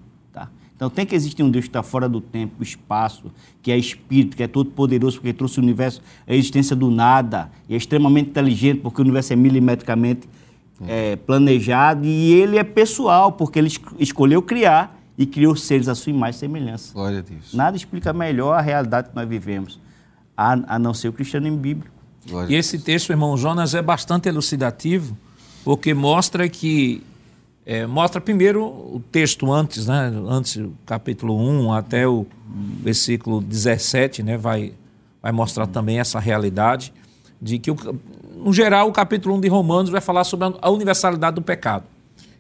Então 0.79 0.89
tem 0.89 1.05
que 1.05 1.13
existir 1.13 1.43
um 1.43 1.51
Deus 1.51 1.65
que 1.65 1.71
está 1.71 1.83
fora 1.83 2.09
do 2.09 2.21
tempo, 2.21 2.59
do 2.59 2.63
espaço, 2.63 3.33
que 3.61 3.73
é 3.73 3.77
espírito, 3.77 4.37
que 4.37 4.45
é 4.45 4.47
todo 4.47 4.71
poderoso, 4.71 5.17
porque 5.17 5.33
trouxe 5.33 5.59
o 5.59 5.63
universo 5.63 6.01
a 6.25 6.33
existência 6.33 6.77
do 6.77 6.89
nada, 6.89 7.51
e 7.69 7.75
é 7.75 7.77
extremamente 7.77 8.31
inteligente, 8.31 8.79
porque 8.81 9.01
o 9.01 9.03
universo 9.03 9.33
é 9.33 9.37
milimetricamente 9.37 10.29
é, 10.87 11.17
planejado, 11.17 12.07
e 12.07 12.33
ele 12.33 12.59
é 12.59 12.63
pessoal, 12.63 13.33
porque 13.33 13.59
ele 13.59 13.73
escolheu 13.99 14.41
criar 14.41 14.97
e 15.19 15.27
criou 15.27 15.57
seres 15.57 15.89
à 15.89 15.97
sua 15.97 16.11
imagem 16.11 16.37
e 16.37 16.39
semelhança. 16.39 16.95
Glória 16.95 17.19
a 17.19 17.23
Deus. 17.23 17.53
Nada 17.53 17.77
explica 17.77 18.13
melhor 18.13 18.53
a 18.53 18.61
realidade 18.61 19.09
que 19.09 19.17
nós 19.17 19.29
vivemos, 19.29 19.81
a, 20.37 20.77
a 20.77 20.79
não 20.79 20.95
ser 20.95 21.09
o 21.09 21.13
cristianismo 21.13 21.59
bíblico. 21.59 21.93
Glória 22.31 22.55
e 22.55 22.57
esse 22.57 22.79
texto, 22.79 23.11
irmão 23.11 23.37
Jonas, 23.37 23.75
é 23.75 23.83
bastante 23.83 24.29
elucidativo, 24.29 25.19
porque 25.65 25.93
mostra 25.93 26.49
que 26.49 27.03
é, 27.69 27.87
mostra 27.87 28.19
primeiro 28.19 28.65
o 28.65 29.03
texto 29.13 29.53
antes, 29.53 29.87
né? 29.87 30.11
Antes, 30.27 30.57
o 30.57 30.73
capítulo 30.87 31.39
1 31.39 31.71
até 31.75 32.09
o 32.09 32.27
versículo 32.83 33.43
17, 33.43 34.23
né? 34.23 34.39
Vai, 34.39 34.73
vai 35.23 35.33
mostrar 35.33 35.67
também 35.67 36.01
essa 36.01 36.19
realidade 36.19 36.95
de 37.41 37.59
que, 37.59 37.71
no 38.35 38.55
geral, 38.55 38.89
o 38.89 38.93
capítulo 38.93 39.35
1 39.35 39.41
de 39.43 39.49
Romanos 39.49 39.91
vai 39.91 40.01
falar 40.01 40.25
sobre 40.25 40.51
a 40.63 40.71
universalidade 40.71 41.35
do 41.35 41.43
pecado. 41.43 41.85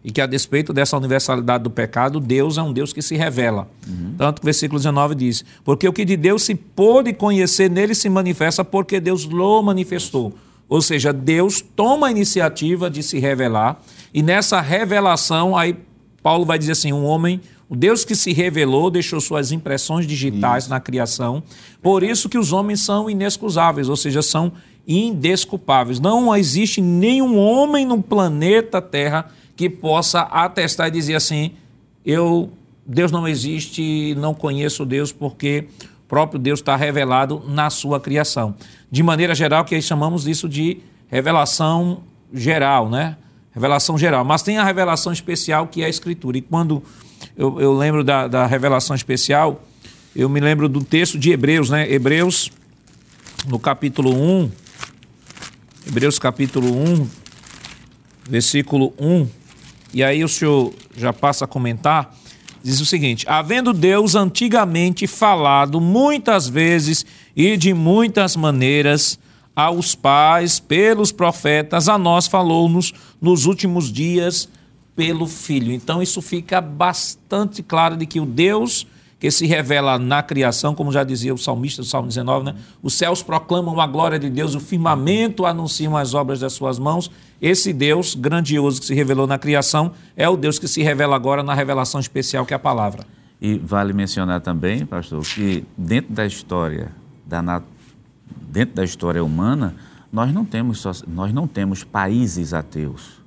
e 0.03 0.11
que 0.11 0.23
a 0.23 0.27
despeito 0.27 0.73
dessa 0.73 0.97
universalidade 0.97 1.62
do 1.62 1.71
pecado, 1.71 2.21
Deus 2.21 2.57
é 2.57 2.62
um 2.62 2.73
Deus 2.73 2.95
que 2.95 3.03
se 3.03 3.14
revela. 3.14 3.69
Tanto 4.17 4.41
que 4.41 4.45
o 4.45 4.47
versículo 4.47 4.79
19 4.79 5.14
diz: 5.14 5.45
Porque 5.62 5.87
o 5.87 5.93
que 5.93 6.07
de 6.07 6.17
Deus 6.17 6.43
se 6.43 6.55
pôde 6.55 7.12
conhecer, 7.12 7.69
nele 7.69 7.95
se 7.95 8.09
manifesta, 8.09 8.64
porque 8.64 8.99
Deus 8.99 9.27
lo 9.27 9.62
manifestou. 9.62 10.33
Ou 10.69 10.81
seja, 10.81 11.12
Deus 11.12 11.61
toma 11.61 12.07
a 12.07 12.11
iniciativa 12.11 12.91
de 12.91 13.03
se 13.03 13.19
revelar, 13.19 13.81
e 14.12 14.23
nessa 14.23 14.61
revelação, 14.61 15.57
aí 15.57 15.77
Paulo 16.23 16.44
vai 16.44 16.59
dizer 16.59 16.73
assim: 16.73 16.92
um 16.92 17.05
homem, 17.05 17.40
o 17.68 17.77
Deus 17.77 18.05
que 18.05 18.14
se 18.14 18.33
revelou, 18.33 18.90
deixou 18.90 19.21
suas 19.21 19.53
impressões 19.53 20.07
digitais 20.07 20.68
na 20.68 20.81
criação, 20.81 21.42
por 21.83 22.03
isso 22.03 22.29
que 22.29 22.38
os 22.38 22.53
homens 22.53 22.81
são 22.81 23.09
inexcusáveis, 23.09 23.88
ou 23.88 23.97
seja, 23.97 24.23
são 24.23 24.53
indesculpáveis. 24.87 26.01
Não 26.01 26.35
existe 26.35 26.81
nenhum 26.81 27.38
homem 27.38 27.85
no 27.85 28.03
planeta 28.03 28.81
Terra 28.81 29.31
que 29.55 29.68
possa 29.68 30.21
atestar 30.21 30.88
e 30.88 30.92
dizer 30.92 31.14
assim: 31.14 31.53
eu, 32.05 32.51
Deus 32.87 33.12
não 33.12 33.29
existe, 33.29 34.14
não 34.16 34.33
conheço 34.33 34.87
Deus, 34.87 35.12
porque 35.12 35.66
o 36.05 36.09
próprio 36.09 36.38
Deus 36.38 36.61
está 36.61 36.75
revelado 36.75 37.42
na 37.47 37.68
sua 37.68 38.01
criação. 38.01 38.55
De 38.90 39.03
maneira 39.03 39.35
geral, 39.35 39.64
que 39.64 39.81
chamamos 39.83 40.27
isso 40.27 40.49
de 40.49 40.79
revelação 41.09 42.03
geral, 42.33 42.88
né? 42.88 43.16
Revelação 43.59 43.99
geral. 43.99 44.25
Mas 44.25 44.42
tem 44.42 44.57
a 44.57 44.64
revelação 44.64 45.12
especial 45.12 45.66
que 45.66 45.83
é 45.83 45.87
a 45.87 45.88
Escritura. 45.88 46.38
E 46.38 46.40
quando 46.40 46.81
eu, 47.37 47.61
eu 47.61 47.77
lembro 47.77 48.05
da, 48.05 48.29
da 48.29 48.47
revelação 48.47 48.94
especial, 48.94 49.64
eu 50.14 50.29
me 50.29 50.38
lembro 50.38 50.68
do 50.68 50.85
texto 50.85 51.18
de 51.18 51.33
Hebreus, 51.33 51.68
né? 51.68 51.90
Hebreus, 51.90 52.53
no 53.49 53.59
capítulo 53.59 54.14
1, 54.14 54.51
Hebreus 55.88 56.21
capítulo 56.21 56.73
1, 56.73 57.09
versículo 58.31 58.94
1, 58.97 59.29
e 59.92 60.05
aí 60.05 60.23
o 60.23 60.29
senhor 60.29 60.73
já 60.97 61.12
passa 61.12 61.44
a 61.44 61.49
comentar, 61.49 62.14
diz 62.62 62.81
o 62.81 62.87
seguinte: 62.87 63.25
Havendo 63.29 63.73
Deus 63.73 64.14
antigamente 64.14 65.09
falado 65.09 65.81
muitas 65.81 66.49
vezes 66.49 67.05
e 67.35 67.57
de 67.57 67.75
muitas 67.75 68.37
maneiras 68.37 69.18
aos 69.59 69.97
pais 69.97 70.61
pelos 70.61 71.11
profetas, 71.11 71.88
a 71.88 71.99
nós 71.99 72.29
falou-nos 72.29 72.94
nos 73.20 73.46
últimos 73.46 73.90
dias 73.90 74.48
pelo 74.94 75.26
Filho. 75.26 75.72
Então 75.72 76.02
isso 76.02 76.20
fica 76.20 76.61
bastante 76.61 77.62
claro 77.62 77.96
de 77.96 78.07
que 78.07 78.20
o 78.20 78.26
Deus 78.26 78.87
que 79.18 79.31
se 79.31 79.46
revela 79.46 79.98
na 79.98 80.22
criação, 80.22 80.74
como 80.74 80.92
já 80.92 81.02
dizia 81.02 81.35
o 81.35 81.38
salmista 81.38 81.83
do 81.83 81.88
Salmo 81.88 82.07
19, 82.07 82.44
né? 82.44 82.54
Os 82.81 82.94
céus 82.94 83.20
proclamam 83.22 83.81
a 83.81 83.87
glória 83.87 84.18
de 84.18 84.31
Deus, 84.31 84.54
o 84.54 84.61
firmamento 84.61 85.44
anunciam 85.44 85.96
as 85.96 86.14
obras 86.14 86.38
das 86.38 86.52
suas 86.52 86.78
mãos. 86.78 87.11
Esse 87.42 87.72
Deus 87.72 88.14
grandioso 88.14 88.81
que 88.81 88.87
se 88.87 88.94
revelou 88.94 89.26
na 89.26 89.37
criação 89.37 89.92
é 90.16 90.28
o 90.28 90.37
Deus 90.37 90.59
que 90.59 90.68
se 90.68 90.83
revela 90.83 91.16
agora 91.16 91.42
na 91.42 91.52
revelação 91.52 92.00
especial 92.00 92.46
que 92.46 92.54
é 92.54 92.57
a 92.57 92.61
palavra. 92.61 93.04
E 93.40 93.59
vale 93.59 93.92
mencionar 93.92 94.40
também, 94.40 94.87
pastor, 94.87 95.22
que 95.22 95.64
dentro 95.76 96.12
da 96.12 96.24
história 96.24 96.92
da 97.26 97.62
dentro 98.50 98.74
da 98.76 98.85
história 98.85 99.22
humana, 99.22 99.74
nós 100.11 100.33
não 100.33 100.44
temos 100.44 100.85
nós 101.07 101.33
não 101.33 101.47
temos 101.47 101.85
países 101.85 102.55
ateus. 102.55 103.23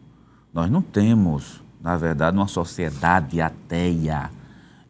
Nós 0.54 0.70
não 0.70 0.82
temos, 0.82 1.62
na 1.82 1.96
verdade, 1.96 2.38
uma 2.38 2.48
sociedade 2.48 3.40
ateia 3.42 4.30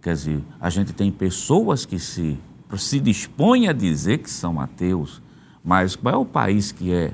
Quer 0.02 0.16
dizer, 0.16 0.44
a 0.60 0.70
gente 0.70 0.94
tem 0.94 1.12
pessoas 1.12 1.86
que 1.86 2.00
se, 2.00 2.40
se 2.76 3.00
dispõem 3.00 3.68
a 3.68 3.74
dizer 3.74 4.18
que 4.18 4.32
são 4.32 4.60
ateus, 4.60 5.22
mas 5.64 5.96
qual 5.96 6.16
é 6.16 6.18
o 6.18 6.26
país 6.26 6.72
que 6.72 6.92
é 6.92 7.14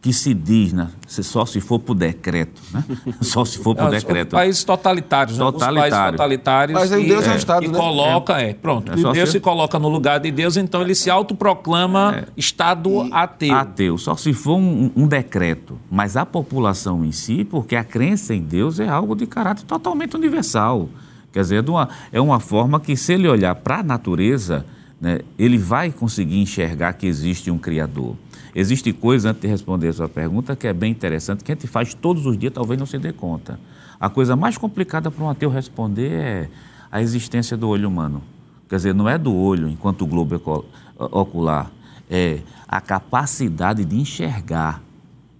que 0.00 0.12
se 0.12 0.32
diz, 0.32 0.72
né? 0.72 0.88
Só 1.06 1.44
se 1.44 1.60
for 1.60 1.80
por 1.80 1.94
decreto, 1.94 2.62
né? 2.72 2.84
Só 3.20 3.44
se 3.44 3.58
for 3.58 3.74
por 3.74 3.90
decreto. 3.90 4.30
Países 4.30 4.62
totalitários, 4.62 5.36
né? 5.36 5.44
Totalitário. 5.44 5.90
países 5.90 6.10
totalitários. 6.12 6.78
Mas 6.78 6.92
aí 6.92 7.08
Deus 7.08 7.26
é, 7.26 7.30
é 7.30 7.34
o 7.34 7.36
Estado, 7.36 7.64
e 7.64 7.68
né? 7.68 7.78
coloca, 7.78 8.40
é, 8.40 8.54
pronto. 8.54 8.92
É 8.92 9.12
Deus 9.12 9.30
se 9.30 9.40
coloca 9.40 9.78
no 9.78 9.88
lugar 9.88 10.20
de 10.20 10.30
Deus, 10.30 10.56
então 10.56 10.80
ele 10.82 10.94
se 10.94 11.10
autoproclama 11.10 12.16
é. 12.18 12.24
Estado 12.36 13.08
ateu. 13.12 13.54
Ateu, 13.54 13.98
só 13.98 14.16
se 14.16 14.32
for 14.32 14.56
um, 14.56 14.92
um, 14.94 15.08
decreto. 15.08 15.78
Mas 15.90 16.16
a 16.16 16.24
população 16.24 17.04
em 17.04 17.12
si, 17.12 17.44
porque 17.44 17.74
a 17.74 17.82
crença 17.82 18.34
em 18.34 18.42
Deus 18.42 18.78
é 18.78 18.88
algo 18.88 19.16
de 19.16 19.26
caráter 19.26 19.64
totalmente 19.64 20.14
universal. 20.14 20.88
Quer 21.32 21.40
dizer, 21.40 21.64
é 21.66 21.70
uma, 21.70 21.88
é 22.12 22.20
uma 22.20 22.40
forma 22.40 22.78
que, 22.78 22.96
se 22.96 23.14
ele 23.14 23.28
olhar 23.28 23.54
para 23.56 23.80
a 23.80 23.82
natureza, 23.82 24.64
né, 25.00 25.20
ele 25.38 25.58
vai 25.58 25.90
conseguir 25.90 26.40
enxergar 26.40 26.94
que 26.94 27.06
existe 27.06 27.50
um 27.50 27.58
Criador. 27.58 28.16
Existe 28.54 28.92
coisa, 28.92 29.30
antes 29.30 29.42
de 29.42 29.48
responder 29.48 29.88
a 29.88 29.92
sua 29.92 30.08
pergunta, 30.08 30.56
que 30.56 30.66
é 30.66 30.72
bem 30.72 30.90
interessante, 30.90 31.44
que 31.44 31.52
a 31.52 31.54
gente 31.54 31.66
faz 31.66 31.92
todos 31.92 32.24
os 32.24 32.38
dias, 32.38 32.52
talvez 32.52 32.78
não 32.78 32.86
se 32.86 32.98
dê 32.98 33.12
conta. 33.12 33.60
A 34.00 34.08
coisa 34.08 34.34
mais 34.34 34.56
complicada 34.56 35.10
para 35.10 35.24
um 35.24 35.28
ateu 35.28 35.50
responder 35.50 36.12
é 36.12 36.48
a 36.90 37.02
existência 37.02 37.56
do 37.56 37.68
olho 37.68 37.88
humano. 37.88 38.22
Quer 38.68 38.76
dizer, 38.76 38.94
não 38.94 39.08
é 39.08 39.18
do 39.18 39.34
olho 39.34 39.68
enquanto 39.68 40.06
globo 40.06 40.64
ocular, 40.98 41.70
é 42.10 42.40
a 42.66 42.80
capacidade 42.80 43.84
de 43.84 43.96
enxergar. 43.96 44.82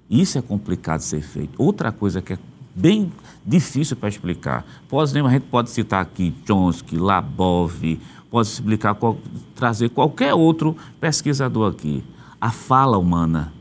Isso 0.09 0.39
é 0.39 0.43
complicado 0.43 0.99
de 0.99 1.07
ser 1.07 1.23
feito. 1.23 1.55
Outra 1.61 1.91
coisa 1.91 2.21
que 2.23 2.35
é 2.35 2.39
bem 2.75 3.11
difícil 3.45 3.97
para 3.97 4.09
explicar. 4.09 4.65
A 4.93 5.07
gente 5.07 5.47
pode 5.51 5.71
citar 5.71 6.03
aqui 6.03 6.35
Chomsky, 6.47 6.99
Labov, 6.99 7.99
pode 8.31 8.49
explicar, 8.49 8.97
trazer 9.55 9.91
qualquer 9.91 10.35
outro 10.35 10.77
pesquisador 11.01 11.71
aqui. 11.73 12.05
A 12.41 12.51
fala 12.51 12.99
humana, 12.99 13.53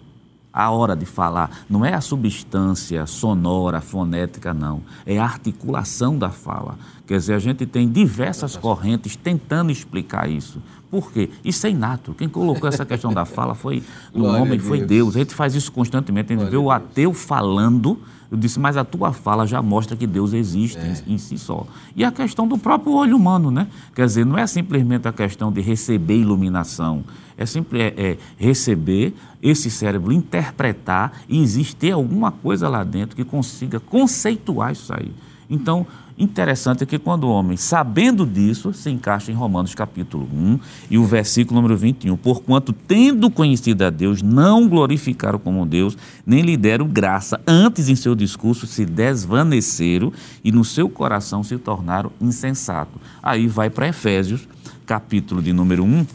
a 0.52 0.70
hora 0.72 0.96
de 0.96 1.06
falar, 1.06 1.66
não 1.70 1.84
é 1.84 1.94
a 1.94 2.02
substância 2.02 3.06
sonora, 3.06 3.82
fonética, 3.82 4.54
não. 4.54 4.82
É 5.06 5.18
a 5.18 5.24
articulação 5.24 6.18
da 6.18 6.30
fala. 6.30 6.78
Quer 7.06 7.18
dizer, 7.18 7.34
a 7.34 7.40
gente 7.40 7.66
tem 7.66 7.90
diversas 7.90 8.56
correntes 8.56 9.16
tentando 9.16 9.72
explicar 9.72 10.30
isso. 10.30 10.62
Por 10.90 11.12
quê? 11.12 11.30
Isso 11.44 11.68
é 11.68 11.72
inato. 11.72 12.14
Quem 12.14 12.30
colocou 12.30 12.70
essa 12.70 12.86
questão 12.86 13.14
da 13.14 13.26
fala 13.26 13.54
foi 13.54 13.84
o 14.14 14.24
homem, 14.24 14.58
foi 14.58 14.82
Deus. 14.82 15.16
A 15.16 15.20
gente 15.20 15.36
faz 15.36 15.56
isso 15.56 15.72
constantemente. 15.72 16.32
A 16.32 16.38
gente 16.38 16.50
Glória 16.50 16.52
vê 16.52 16.66
o 16.66 16.72
ateu 16.72 17.14
falando 17.14 18.00
eu 18.36 18.40
disse, 18.40 18.60
mas 18.60 18.76
a 18.76 18.84
tua 18.84 19.14
fala 19.14 19.48
já 19.48 19.62
mostra 19.62 19.96
que 19.96 20.06
Deus 20.06 20.34
existe 20.34 20.78
é. 20.78 20.94
em, 21.08 21.14
em, 21.14 21.18
si 21.18 21.38
só. 21.38 21.66
E 21.96 22.04
a 22.04 22.12
questão 22.12 22.46
do 22.46 22.58
próprio 22.58 22.94
olho 22.94 23.16
humano, 23.16 23.50
né? 23.50 23.68
Quer 23.96 24.06
dizer, 24.06 24.26
não 24.26 24.38
é 24.38 24.46
simplesmente 24.46 25.08
a 25.08 25.14
questão 25.14 25.52
de 25.52 25.62
receber 25.62 26.18
iluminação, 26.18 27.04
é 27.38 27.46
sempre 27.46 27.82
é, 27.82 27.94
é 27.98 28.18
receber 28.38 29.14
esse 29.42 29.72
cérebro, 29.72 30.12
interpretar 30.12 31.14
e 31.30 31.42
existir 31.42 31.94
alguma 31.94 32.30
coisa 32.30 32.68
lá 32.68 32.84
dentro 32.84 33.16
que 33.16 33.24
consiga 33.24 33.80
conceituar 33.80 34.74
isso 34.74 34.94
aí. 34.94 35.12
Então, 35.50 35.88
interessante 36.18 36.84
é 36.84 36.86
que 36.86 36.98
quando 36.98 37.26
o 37.26 37.30
homem, 37.30 37.58
sabendo 37.58 38.26
disso, 38.26 38.74
se 38.74 38.90
encaixa 38.90 39.32
em 39.32 39.36
Romanos 39.36 39.76
capítulo 39.76 40.28
1 40.34 40.60
e 40.90 40.98
o 40.98 41.04
versículo 41.04 41.62
número 41.62 41.78
21, 41.78 42.16
porquanto 42.16 42.72
tendo 42.72 43.30
conhecido 43.30 43.84
a 43.84 43.90
Deus, 43.90 44.22
não 44.22 44.68
glorificaram 44.68 45.38
como 45.38 45.66
Deus, 45.66 45.98
nem 46.26 46.42
lhe 46.42 46.56
deram 46.56 46.88
graça, 46.88 47.42
antes 47.46 47.90
em 47.90 47.96
seu 47.96 48.16
discurso 48.16 48.66
se 48.66 48.86
desvaneceram 48.86 50.14
e 50.44 50.52
no 50.52 50.64
seu 50.64 50.90
coração 50.90 51.44
se 51.44 51.58
tornaram 51.58 52.12
insensatos. 52.22 53.02
Aí 53.22 53.48
vai 53.48 53.70
para 53.70 53.88
Efésios, 53.88 54.48
capítulo 54.86 55.42
de 55.42 55.52
número 55.52 55.84
1, 55.84 56.06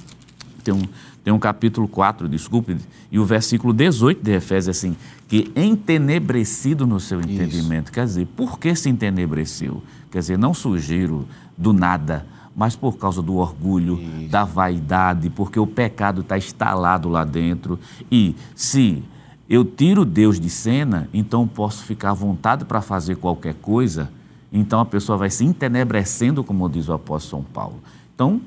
tem 0.64 0.74
um, 0.74 0.82
tem 1.22 1.32
um 1.32 1.38
capítulo 1.38 1.86
4, 1.86 2.28
desculpe, 2.28 2.76
e 3.12 3.18
o 3.18 3.24
versículo 3.24 3.72
18 3.72 4.22
de 4.22 4.32
Efésios 4.32 4.76
assim, 4.76 4.96
que 5.30 5.48
entenebrecido 5.54 6.84
no 6.88 6.98
seu 6.98 7.20
entendimento. 7.20 7.84
Isso. 7.84 7.92
Quer 7.92 8.04
dizer, 8.04 8.26
por 8.36 8.58
que 8.58 8.74
se 8.74 8.90
entenebreceu? 8.90 9.80
Quer 10.10 10.18
dizer, 10.18 10.36
não 10.36 10.52
surgiram 10.52 11.24
do 11.56 11.72
nada, 11.72 12.26
mas 12.54 12.74
por 12.74 12.98
causa 12.98 13.22
do 13.22 13.36
orgulho, 13.36 14.00
Isso. 14.00 14.28
da 14.28 14.42
vaidade, 14.42 15.30
porque 15.30 15.60
o 15.60 15.68
pecado 15.68 16.22
está 16.22 16.36
instalado 16.36 17.08
lá 17.08 17.22
dentro. 17.22 17.78
E 18.10 18.34
se 18.56 19.04
eu 19.48 19.64
tiro 19.64 20.04
Deus 20.04 20.40
de 20.40 20.50
cena, 20.50 21.08
então 21.14 21.46
posso 21.46 21.84
ficar 21.84 22.10
à 22.10 22.14
vontade 22.14 22.64
para 22.64 22.80
fazer 22.80 23.14
qualquer 23.14 23.54
coisa, 23.54 24.10
então 24.52 24.80
a 24.80 24.84
pessoa 24.84 25.16
vai 25.16 25.30
se 25.30 25.44
entenebrecendo, 25.44 26.42
como 26.42 26.68
diz 26.68 26.88
o 26.88 26.92
apóstolo 26.92 27.44
São 27.44 27.52
Paulo. 27.52 27.76
Então, 28.16 28.40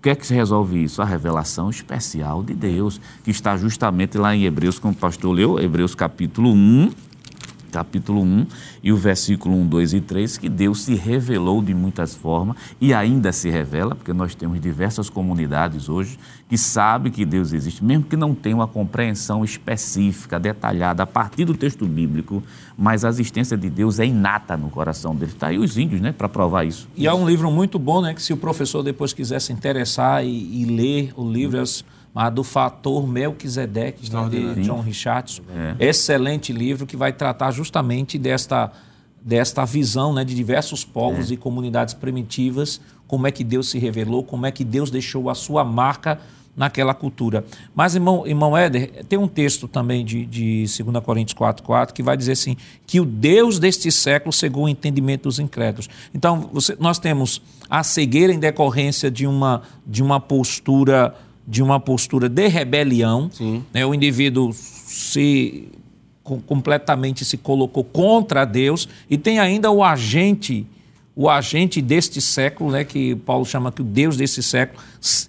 o 0.00 0.02
que 0.02 0.08
é 0.08 0.14
que 0.14 0.26
se 0.26 0.32
resolve 0.32 0.82
isso? 0.82 1.02
A 1.02 1.04
revelação 1.04 1.68
especial 1.68 2.42
de 2.42 2.54
Deus, 2.54 2.98
que 3.22 3.30
está 3.30 3.54
justamente 3.58 4.16
lá 4.16 4.34
em 4.34 4.44
Hebreus, 4.44 4.78
como 4.78 4.94
o 4.94 4.96
pastor 4.96 5.30
leu, 5.30 5.60
Hebreus 5.60 5.94
capítulo 5.94 6.50
1, 6.54 6.90
capítulo 7.70 8.22
1 8.22 8.46
e 8.82 8.92
o 8.92 8.96
versículo 8.96 9.56
1, 9.56 9.66
2 9.66 9.94
e 9.94 10.00
3, 10.00 10.38
que 10.38 10.48
Deus 10.48 10.82
se 10.82 10.94
revelou 10.94 11.62
de 11.62 11.72
muitas 11.72 12.14
formas 12.14 12.56
e 12.80 12.92
ainda 12.92 13.32
se 13.32 13.48
revela, 13.48 13.94
porque 13.94 14.12
nós 14.12 14.34
temos 14.34 14.60
diversas 14.60 15.08
comunidades 15.08 15.88
hoje 15.88 16.18
que 16.48 16.58
sabem 16.58 17.12
que 17.12 17.24
Deus 17.24 17.52
existe, 17.52 17.84
mesmo 17.84 18.04
que 18.04 18.16
não 18.16 18.34
tenham 18.34 18.58
uma 18.58 18.66
compreensão 18.66 19.44
específica, 19.44 20.38
detalhada, 20.38 21.04
a 21.04 21.06
partir 21.06 21.44
do 21.44 21.54
texto 21.54 21.86
bíblico, 21.86 22.42
mas 22.76 23.04
a 23.04 23.08
existência 23.08 23.56
de 23.56 23.70
Deus 23.70 24.00
é 24.00 24.06
inata 24.06 24.56
no 24.56 24.68
coração 24.68 25.14
deles. 25.14 25.34
Está 25.34 25.46
aí 25.46 25.58
os 25.58 25.78
índios, 25.78 26.00
né, 26.00 26.12
para 26.12 26.28
provar 26.28 26.64
isso. 26.64 26.88
E 26.96 27.06
há 27.06 27.14
um 27.14 27.26
livro 27.26 27.50
muito 27.50 27.78
bom, 27.78 28.02
né, 28.02 28.12
que 28.14 28.22
se 28.22 28.32
o 28.32 28.36
professor 28.36 28.82
depois 28.82 29.12
quiser 29.12 29.40
se 29.40 29.52
interessar 29.52 30.24
e, 30.24 30.62
e 30.62 30.64
ler 30.64 31.12
o 31.16 31.30
livro, 31.30 31.62
hum 31.62 31.99
mas 32.12 32.32
do 32.32 32.42
fator 32.42 33.06
Melquisedeque, 33.06 34.10
né, 34.12 34.28
de 34.28 34.62
John 34.62 34.80
Richardson. 34.80 35.42
É. 35.78 35.88
Excelente 35.88 36.52
livro 36.52 36.86
que 36.86 36.96
vai 36.96 37.12
tratar 37.12 37.50
justamente 37.50 38.18
desta 38.18 38.72
desta 39.22 39.66
visão 39.66 40.14
né, 40.14 40.24
de 40.24 40.34
diversos 40.34 40.82
povos 40.82 41.30
é. 41.30 41.34
e 41.34 41.36
comunidades 41.36 41.92
primitivas, 41.92 42.80
como 43.06 43.26
é 43.26 43.30
que 43.30 43.44
Deus 43.44 43.68
se 43.68 43.78
revelou, 43.78 44.24
como 44.24 44.46
é 44.46 44.50
que 44.50 44.64
Deus 44.64 44.90
deixou 44.90 45.28
a 45.28 45.34
sua 45.34 45.62
marca 45.62 46.18
naquela 46.56 46.94
cultura. 46.94 47.44
Mas, 47.74 47.94
irmão, 47.94 48.26
irmão 48.26 48.56
Éder, 48.56 49.04
tem 49.08 49.18
um 49.18 49.28
texto 49.28 49.68
também 49.68 50.04
de, 50.04 50.26
de 50.26 50.64
2 50.82 51.04
Coríntios 51.04 51.38
4,4 51.38 51.92
que 51.92 52.02
vai 52.02 52.16
dizer 52.16 52.32
assim, 52.32 52.56
que 52.86 53.00
o 53.00 53.04
Deus 53.04 53.58
deste 53.58 53.90
século 53.90 54.32
cegou 54.32 54.64
o 54.64 54.68
entendimento 54.68 55.24
dos 55.24 55.38
incrédulos. 55.38 55.88
Então, 56.14 56.50
você, 56.52 56.76
nós 56.78 56.98
temos 56.98 57.40
a 57.68 57.82
cegueira 57.82 58.32
em 58.32 58.38
decorrência 58.38 59.10
de 59.10 59.26
uma, 59.26 59.62
de 59.86 60.02
uma 60.02 60.20
postura 60.20 61.14
de 61.46 61.62
uma 61.62 61.80
postura 61.80 62.28
de 62.28 62.46
rebelião. 62.48 63.30
Né? 63.72 63.84
O 63.84 63.94
indivíduo 63.94 64.52
se 64.52 65.68
completamente 66.22 67.24
se 67.24 67.36
colocou 67.36 67.82
contra 67.82 68.44
Deus 68.44 68.88
e 69.08 69.18
tem 69.18 69.40
ainda 69.40 69.70
o 69.70 69.82
agente 69.82 70.66
o 71.14 71.28
agente 71.28 71.82
deste 71.82 72.18
século, 72.18 72.70
né, 72.70 72.82
que 72.82 73.14
Paulo 73.14 73.44
chama 73.44 73.70
que 73.70 73.82
o 73.82 73.84
Deus 73.84 74.16
desse 74.16 74.42
século, 74.42 74.82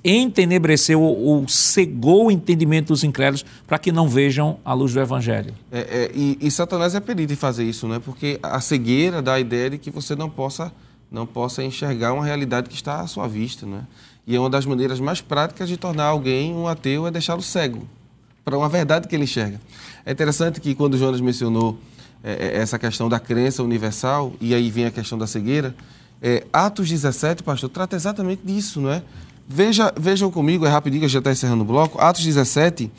entenebreceu 0.05 1.01
ou 1.01 1.45
cegou 1.49 2.27
o 2.27 2.31
entendimento 2.31 2.87
dos 2.87 3.03
incrédulos 3.03 3.43
para 3.67 3.77
que 3.77 3.91
não 3.91 4.07
vejam 4.07 4.57
a 4.63 4.73
luz 4.73 4.93
do 4.93 5.01
Evangelho. 5.01 5.53
É, 5.69 5.79
é, 5.79 6.11
e, 6.15 6.37
e, 6.39 6.49
Satanás 6.49 6.95
é 6.95 6.99
perito 7.01 7.33
em 7.33 7.35
fazer 7.35 7.65
isso, 7.65 7.89
né? 7.89 7.99
porque 7.99 8.39
a 8.41 8.61
cegueira 8.61 9.21
dá 9.21 9.33
a 9.33 9.39
ideia 9.41 9.71
de 9.71 9.77
que 9.77 9.91
você 9.91 10.15
não 10.15 10.29
possa, 10.29 10.71
não 11.11 11.25
possa 11.25 11.61
enxergar 11.61 12.13
uma 12.13 12.23
realidade 12.23 12.69
que 12.69 12.75
está 12.75 13.01
à 13.01 13.07
sua 13.07 13.27
vista. 13.27 13.65
Né? 13.65 13.81
E 14.25 14.35
é 14.35 14.39
uma 14.39 14.49
das 14.49 14.65
maneiras 14.65 14.99
mais 14.99 15.21
práticas 15.21 15.67
de 15.67 15.77
tornar 15.77 16.05
alguém 16.05 16.53
um 16.53 16.67
ateu 16.67 17.07
é 17.07 17.11
deixá-lo 17.11 17.41
cego 17.41 17.87
para 18.43 18.57
uma 18.57 18.69
verdade 18.69 19.07
que 19.07 19.15
ele 19.15 19.23
enxerga. 19.23 19.59
É 20.05 20.11
interessante 20.11 20.59
que 20.59 20.73
quando 20.73 20.97
Jonas 20.97 21.21
mencionou 21.21 21.77
é, 22.23 22.33
é, 22.33 22.57
essa 22.57 22.77
questão 22.77 23.07
da 23.07 23.19
crença 23.19 23.63
universal, 23.63 24.33
e 24.41 24.53
aí 24.53 24.69
vem 24.69 24.85
a 24.85 24.91
questão 24.91 25.17
da 25.17 25.27
cegueira, 25.27 25.75
é, 26.21 26.45
Atos 26.51 26.89
17, 26.89 27.43
pastor, 27.43 27.69
trata 27.69 27.95
exatamente 27.95 28.41
disso, 28.43 28.79
não 28.79 28.91
é? 28.91 29.03
Veja, 29.47 29.91
vejam 29.97 30.31
comigo, 30.31 30.65
é 30.65 30.69
rapidinho, 30.69 31.01
que 31.01 31.07
já 31.07 31.19
está 31.19 31.31
encerrando 31.31 31.63
o 31.63 31.65
bloco. 31.65 31.99
Atos 31.99 32.23
17, 32.23 32.91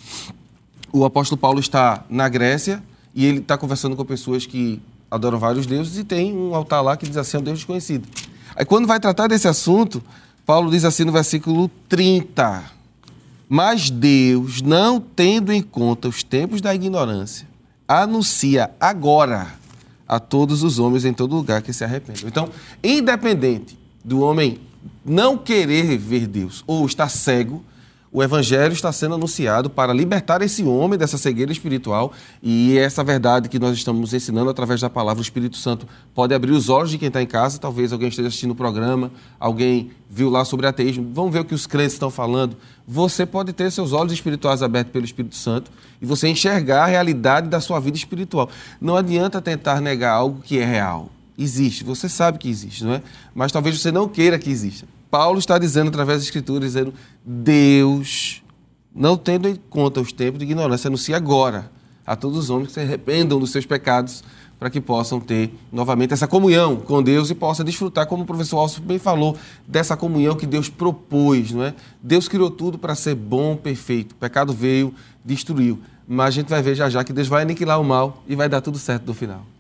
o 0.93 1.05
apóstolo 1.05 1.41
Paulo 1.41 1.61
está 1.61 2.05
na 2.11 2.29
Grécia 2.29 2.83
e 3.15 3.25
ele 3.25 3.39
está 3.39 3.57
conversando 3.57 3.97
com 3.97 4.05
pessoas 4.05 4.45
que 4.45 4.83
adoram 5.11 5.39
vários 5.39 5.67
deuses 5.67 5.99
e 5.99 6.05
tem 6.05 6.37
um 6.37 6.55
altar 6.55 6.83
lá 6.83 6.97
que 6.97 7.07
diz 7.07 7.17
assim, 7.17 7.37
é 7.37 7.41
um 7.41 7.43
Deus 7.43 7.59
desconhecido. 7.59 8.07
Aí 8.57 8.65
quando 8.65 8.87
vai 8.87 8.99
tratar 8.99 9.29
desse 9.29 9.47
assunto, 9.49 10.03
Paulo 10.45 10.71
diz 10.71 10.85
assim 10.85 11.05
no 11.05 11.13
versículo 11.13 11.71
30, 11.89 12.65
mas 13.49 13.91
Deus, 13.91 14.61
não 14.61 15.01
tendo 15.01 15.53
em 15.53 15.63
conta 15.63 16.09
os 16.09 16.23
tempos 16.23 16.61
da 16.61 16.75
ignorância, 16.75 17.47
anuncia 17.87 18.71
agora 18.81 19.55
a 20.09 20.19
todos 20.19 20.63
os 20.63 20.79
homens 20.79 21.05
em 21.05 21.13
todo 21.13 21.37
lugar 21.37 21.63
que 21.63 21.73
se 21.73 21.85
arrependam. 21.85 22.29
Então, 22.29 22.49
independente 22.83 23.79
do 24.05 24.21
homem 24.21 24.59
não 25.05 25.39
querer 25.39 25.97
ver 25.97 26.27
Deus 26.27 26.65
ou 26.67 26.85
estar 26.87 27.09
cego, 27.09 27.63
o 28.13 28.23
evangelho 28.23 28.75
está 28.75 28.93
sendo 28.93 29.15
anunciado 29.15 29.71
para 29.71 29.91
libertar 29.91 30.43
esse 30.43 30.63
homem 30.65 30.99
dessa 30.99 31.17
cegueira 31.17 31.51
espiritual 31.51 32.13
e 32.43 32.77
essa 32.77 33.03
verdade 33.03 33.49
que 33.49 33.59
nós 33.59 33.75
estamos 33.75 34.13
ensinando 34.13 34.51
através 34.51 34.83
da 34.83 34.91
palavra, 34.91 35.21
o 35.21 35.23
Espírito 35.23 35.57
Santo 35.57 35.89
pode 36.15 36.35
abrir 36.35 36.53
os 36.53 36.69
olhos 36.69 36.91
de 36.91 36.99
quem 36.99 37.09
está 37.09 37.23
em 37.23 37.27
casa, 37.27 37.59
talvez 37.59 37.91
alguém 37.91 38.09
esteja 38.09 38.29
assistindo 38.29 38.51
o 38.51 38.55
programa, 38.55 39.11
alguém 39.41 39.93
viu 40.11 40.29
lá 40.29 40.45
sobre 40.45 40.67
ateísmo, 40.67 41.11
vamos 41.15 41.33
ver 41.33 41.41
o 41.41 41.45
que 41.45 41.55
os 41.55 41.67
crentes 41.67 41.95
estão 41.95 42.11
falando. 42.11 42.55
Você 42.87 43.25
pode 43.25 43.55
ter 43.55 43.71
seus 43.73 43.95
olhos 43.95 44.13
espirituais 44.13 44.63
abertos 44.63 44.93
pelo 44.93 45.07
Espírito 45.07 45.37
Santo 45.37 45.71
e 46.01 46.05
você 46.05 46.29
enxergar 46.29 46.85
a 46.85 46.87
realidade 46.87 47.49
da 47.49 47.61
sua 47.61 47.81
vida 47.81 47.97
espiritual. 47.97 48.51
Não 48.79 48.95
adianta 48.95 49.41
tentar 49.41 49.81
negar 49.81 50.13
algo 50.13 50.43
que 50.43 50.59
é 50.59 50.65
real. 50.67 51.09
Existe, 51.39 51.83
você 51.83 52.11
sabe 52.11 52.39
que 52.39 52.51
existe, 52.51 52.85
não 52.85 52.93
é? 52.93 53.03
Mas 53.35 53.51
talvez 53.51 53.81
você 53.81 53.91
não 53.91 54.07
queira 54.07 54.39
que 54.39 54.51
exista. 54.51 54.87
Paulo 55.13 55.39
está 55.39 55.59
dizendo 55.59 55.89
através 55.89 56.21
da 56.21 56.25
Escritura, 56.25 56.65
dizendo, 56.65 56.95
Deus, 57.23 58.43
não 58.95 59.15
tendo 59.15 59.47
em 59.47 59.55
conta 59.55 60.01
os 60.01 60.11
tempos 60.11 60.39
de 60.39 60.47
ignorância, 60.47 60.89
anuncia 60.89 61.19
agora 61.19 61.71
a 62.07 62.17
todos 62.17 62.39
os 62.39 62.49
homens 62.49 62.69
que 62.69 62.73
se 62.73 62.81
arrependam 62.81 63.39
dos 63.39 63.53
seus 63.53 63.67
pecados 63.67 64.25
para 64.59 64.71
que 64.71 64.81
possam 64.81 65.21
ter 65.21 65.53
novamente 65.71 66.15
essa 66.15 66.27
comunhão 66.27 66.77
com 66.77 67.03
Deus 67.03 67.29
e 67.29 67.35
possam 67.35 67.63
desfrutar, 67.63 68.07
como 68.07 68.23
o 68.23 68.27
professor 68.27 68.57
Alcio 68.57 68.81
bem 68.81 68.99
falou, 68.99 69.37
dessa 69.69 69.99
comunhão 69.99 70.35
que 70.35 70.47
Deus 70.47 70.71
propôs, 70.71 71.53
não 71.53 71.63
é? 71.63 71.75
Deus 72.03 72.27
criou 72.27 72.51
tudo 72.51 72.79
para 72.79 72.95
ser 72.95 73.15
bom, 73.15 73.55
perfeito. 73.55 74.13
O 74.13 74.15
pecado 74.15 74.55
veio, 74.55 74.95
destruiu. 75.23 75.79
Mas 76.09 76.29
a 76.29 76.31
gente 76.31 76.49
vai 76.49 76.63
ver 76.63 76.75
já 76.75 76.89
já 76.89 77.05
que 77.05 77.13
Deus 77.13 77.29
vai 77.29 77.43
aniquilar 77.43 77.79
o 77.79 77.85
mal 77.85 78.23
e 78.27 78.35
vai 78.35 78.49
dar 78.49 78.63
tudo 78.63 78.79
certo 78.79 79.09
no 79.09 79.13
final. 79.13 79.52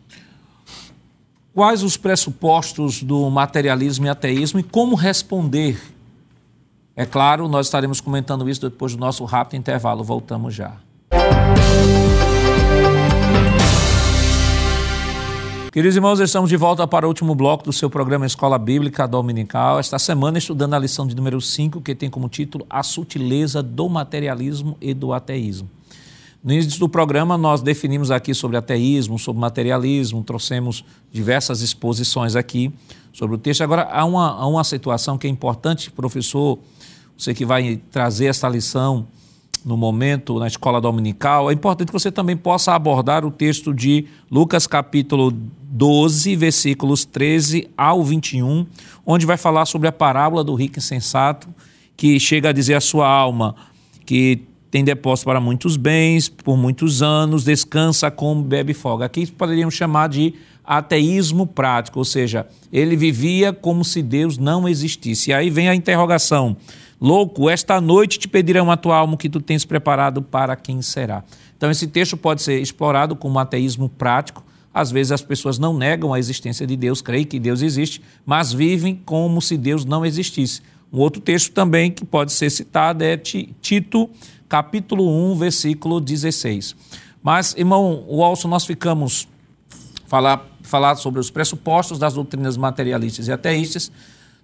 Quais 1.55 1.83
os 1.83 1.99
pressupostos 1.99 3.03
do 3.03 3.29
materialismo 3.29 4.07
e 4.07 4.09
ateísmo 4.09 4.59
e 4.59 4.63
como 4.63 4.97
responder? 4.97 5.79
É 6.97 7.05
claro, 7.05 7.47
nós 7.47 7.67
estaremos 7.67 8.01
comentando 8.01 8.49
isso 8.49 8.71
depois 8.71 8.95
do 8.95 8.99
nosso 8.99 9.23
rápido 9.27 9.59
intervalo. 9.59 10.03
Voltamos 10.03 10.55
já. 10.55 10.77
Queridos 15.71 15.95
irmãos, 15.95 16.21
estamos 16.21 16.49
de 16.49 16.57
volta 16.57 16.87
para 16.87 17.05
o 17.05 17.09
último 17.09 17.35
bloco 17.35 17.65
do 17.65 17.73
seu 17.73 17.91
programa 17.91 18.25
Escola 18.25 18.59
Bíblica 18.59 19.07
Dominical. 19.07 19.79
Esta 19.79 19.99
semana 19.99 20.39
estudando 20.39 20.73
a 20.73 20.79
lição 20.79 21.07
de 21.07 21.15
número 21.15 21.39
5, 21.39 21.83
que 21.83 21.95
tem 21.95 22.09
como 22.09 22.31
título 22.31 22.67
A 22.69 22.83
Sutileza 22.83 23.63
do 23.63 23.91
Materialismo 23.91 24.77
e 24.81 24.95
do 24.95 25.13
Ateísmo. 25.13 25.69
No 26.43 26.53
início 26.53 26.81
do 26.81 26.89
programa, 26.89 27.39
nós 27.39 27.63
definimos 27.63 28.11
aqui 28.11 28.35
sobre 28.35 28.57
ateísmo, 28.57 29.17
sobre 29.17 29.41
materialismo, 29.41 30.25
trouxemos 30.25 30.85
diversas 31.13 31.61
exposições 31.61 32.35
aqui 32.35 32.73
sobre 33.13 33.37
o 33.37 33.39
texto. 33.39 33.61
Agora, 33.61 33.83
há 33.85 34.05
uma, 34.05 34.31
há 34.31 34.47
uma 34.49 34.65
situação 34.65 35.17
que 35.17 35.29
é 35.29 35.31
importante, 35.31 35.89
professor, 35.89 36.59
você 37.17 37.33
que 37.33 37.45
vai 37.45 37.81
trazer 37.93 38.27
essa 38.27 38.49
lição 38.49 39.07
no 39.65 39.77
momento 39.77 40.41
na 40.41 40.49
escola 40.49 40.81
dominical, 40.81 41.49
é 41.49 41.55
importante 41.55 41.87
que 41.87 41.93
você 41.93 42.11
também 42.11 42.37
possa 42.37 42.73
abordar 42.73 43.25
o 43.25 43.31
texto 43.31 43.73
de 43.73 44.07
Lucas 44.29 44.67
capítulo 44.67 45.31
12, 45.31 46.35
versículos 46.35 47.05
13 47.05 47.71
ao 47.77 48.03
21, 48.03 48.67
onde 49.07 49.25
vai 49.25 49.37
falar 49.37 49.65
sobre 49.65 49.87
a 49.87 49.93
parábola 49.93 50.43
do 50.43 50.57
rico 50.57 50.81
insensato, 50.81 51.47
que 51.97 52.19
chega 52.19 52.49
a 52.49 52.53
dizer 52.53 52.75
à 52.75 52.81
sua 52.81 53.07
alma 53.07 53.55
que 54.05 54.41
tem 54.73 54.83
depósito 54.83 55.27
para 55.27 55.39
muitos 55.39 55.77
bens, 55.77 56.31
por 56.31 56.57
muitos 56.57 57.03
anos, 57.03 57.45
descansa, 57.45 58.11
come, 58.11 58.43
bebe 58.43 58.73
folga. 58.73 59.05
Aqui 59.05 59.31
poderíamos 59.31 59.75
chamar 59.75 60.09
de 60.09 60.33
ateísmo 60.65 61.47
prático, 61.47 61.99
ou 61.99 62.07
seja, 62.07 62.47
ele 62.73 62.97
vivia 62.97 63.53
como 63.53 63.85
se 63.85 64.03
Deus 64.03 64.39
não 64.39 64.67
existisse. 64.67 65.29
E 65.29 65.35
aí 65.35 65.51
vem 65.51 65.69
a 65.69 65.75
interrogação: 65.75 66.57
Louco, 66.99 67.51
esta 67.51 67.83
noite 67.83 68.19
te 68.19 68.27
pedirão 68.27 68.71
a 68.71 68.77
tua 68.79 68.97
alma 68.97 69.19
que 69.19 69.29
tu 69.29 69.43
tens 69.43 69.63
preparado 69.63 70.23
para 70.23 70.57
quem 70.57 70.81
será. 70.81 71.23
Então, 71.55 71.71
esse 71.71 71.87
texto 71.87 72.17
pode 72.17 72.41
ser 72.41 72.59
explorado 72.59 73.15
como 73.15 73.39
ateísmo 73.39 73.91
prático. 73.91 74.43
Às 74.73 74.91
vezes 74.91 75.13
as 75.13 75.21
pessoas 75.21 75.59
não 75.59 75.77
negam 75.77 76.15
a 76.15 76.19
existência 76.19 76.67
de 76.67 76.79
Deus, 76.79 77.03
creem 77.03 77.27
que 77.27 77.39
Deus 77.39 77.61
existe, 77.61 78.01
mas 78.25 78.55
vivem 78.55 78.99
como 79.05 79.43
se 79.43 79.59
Deus 79.59 79.85
não 79.85 80.03
existisse. 80.03 80.63
Um 80.91 80.99
outro 80.99 81.21
texto 81.21 81.53
também 81.53 81.91
que 81.91 82.05
pode 82.05 82.33
ser 82.33 82.49
citado 82.51 83.05
é 83.05 83.17
Tito 83.17 84.11
capítulo 84.53 85.09
1, 85.33 85.37
versículo 85.37 85.99
16. 85.99 86.77
Mas, 87.23 87.55
irmão 87.57 88.05
Walson, 88.07 88.49
nós 88.49 88.67
ficamos 88.67 89.27
falar, 90.07 90.47
falar 90.61 90.95
sobre 90.97 91.19
os 91.19 91.31
pressupostos 91.31 91.99
das 91.99 92.13
doutrinas 92.13 92.59
materialistas 92.59 93.29
e 93.29 93.33
ateístas. 93.33 93.91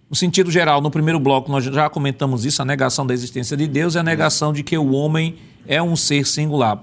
No 0.08 0.16
sentido 0.16 0.50
geral, 0.50 0.80
no 0.80 0.90
primeiro 0.90 1.20
bloco, 1.20 1.52
nós 1.52 1.62
já 1.62 1.90
comentamos 1.90 2.46
isso: 2.46 2.62
a 2.62 2.64
negação 2.64 3.06
da 3.06 3.12
existência 3.12 3.54
de 3.54 3.66
Deus 3.66 3.96
e 3.96 3.98
a 3.98 4.02
negação 4.02 4.50
de 4.50 4.62
que 4.62 4.78
o 4.78 4.92
homem 4.92 5.36
é 5.66 5.82
um 5.82 5.94
ser 5.94 6.26
singular. 6.26 6.82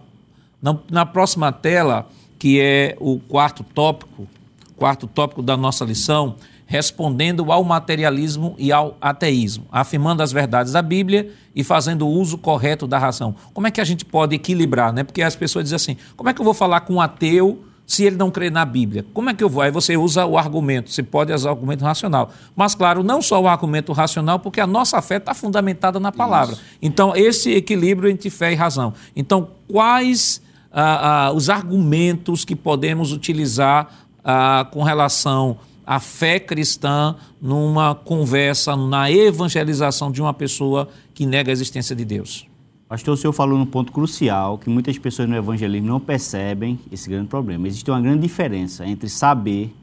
Na, 0.61 0.77
na 0.91 1.03
próxima 1.03 1.51
tela, 1.51 2.07
que 2.37 2.61
é 2.61 2.95
o 2.99 3.19
quarto 3.19 3.63
tópico, 3.63 4.27
quarto 4.75 5.07
tópico 5.07 5.41
da 5.41 5.57
nossa 5.57 5.83
lição, 5.83 6.35
respondendo 6.65 7.51
ao 7.51 7.63
materialismo 7.63 8.55
e 8.57 8.71
ao 8.71 8.97
ateísmo, 8.99 9.65
afirmando 9.71 10.23
as 10.23 10.31
verdades 10.31 10.73
da 10.73 10.81
Bíblia 10.81 11.31
e 11.55 11.63
fazendo 11.63 12.07
o 12.07 12.09
uso 12.09 12.37
correto 12.37 12.87
da 12.87 12.97
razão. 12.97 13.35
Como 13.53 13.67
é 13.67 13.71
que 13.71 13.79
a 13.79 13.85
gente 13.85 14.03
pode 14.03 14.35
equilibrar, 14.35 14.91
né? 14.91 15.03
Porque 15.03 15.21
as 15.21 15.35
pessoas 15.35 15.65
dizem 15.65 15.75
assim: 15.75 15.97
como 16.15 16.29
é 16.29 16.33
que 16.33 16.41
eu 16.41 16.45
vou 16.45 16.53
falar 16.53 16.81
com 16.81 16.95
um 16.95 17.01
ateu 17.01 17.63
se 17.85 18.03
ele 18.03 18.15
não 18.15 18.31
crê 18.31 18.49
na 18.49 18.65
Bíblia? 18.65 19.05
Como 19.13 19.29
é 19.29 19.33
que 19.33 19.43
eu 19.43 19.49
vou? 19.49 19.61
Aí 19.61 19.69
você 19.69 19.95
usa 19.95 20.25
o 20.25 20.37
argumento, 20.37 20.89
você 20.89 21.03
pode 21.03 21.31
usar 21.31 21.49
o 21.49 21.53
argumento 21.53 21.83
racional. 21.83 22.31
Mas, 22.55 22.73
claro, 22.73 23.03
não 23.03 23.21
só 23.21 23.39
o 23.39 23.47
argumento 23.47 23.93
racional, 23.93 24.39
porque 24.39 24.59
a 24.59 24.67
nossa 24.67 24.99
fé 25.03 25.17
está 25.17 25.35
fundamentada 25.35 25.99
na 25.99 26.11
palavra. 26.11 26.55
Isso. 26.55 26.63
Então, 26.81 27.15
esse 27.15 27.51
equilíbrio 27.53 28.09
entre 28.09 28.31
fé 28.31 28.51
e 28.51 28.55
razão. 28.55 28.91
Então, 29.15 29.49
quais 29.67 30.41
ah, 30.71 31.27
ah, 31.27 31.31
os 31.31 31.47
argumentos 31.49 32.43
que 32.43 32.55
podemos 32.55 33.13
utilizar 33.13 33.87
ah, 34.23 34.67
com 34.71 34.81
relação 34.81 35.57
a 35.85 35.99
fé 35.99 36.39
cristã 36.39 37.15
numa 37.41 37.93
conversa, 37.93 38.75
na 38.75 39.11
evangelização 39.11 40.11
de 40.11 40.21
uma 40.21 40.33
pessoa 40.33 40.89
que 41.13 41.25
nega 41.25 41.51
a 41.51 41.53
existência 41.53 41.95
de 41.95 42.03
Deus. 42.03 42.47
Pastor, 42.87 43.15
o 43.15 43.17
senhor 43.17 43.33
falou 43.33 43.57
num 43.57 43.65
ponto 43.65 43.91
crucial 43.91 44.57
que 44.57 44.69
muitas 44.69 44.97
pessoas 44.97 45.27
no 45.27 45.35
evangelismo 45.35 45.87
não 45.87 45.99
percebem 45.99 46.79
esse 46.91 47.09
grande 47.09 47.27
problema. 47.27 47.67
Existe 47.67 47.89
uma 47.89 47.99
grande 47.99 48.21
diferença 48.21 48.85
entre 48.85 49.09
saber 49.09 49.73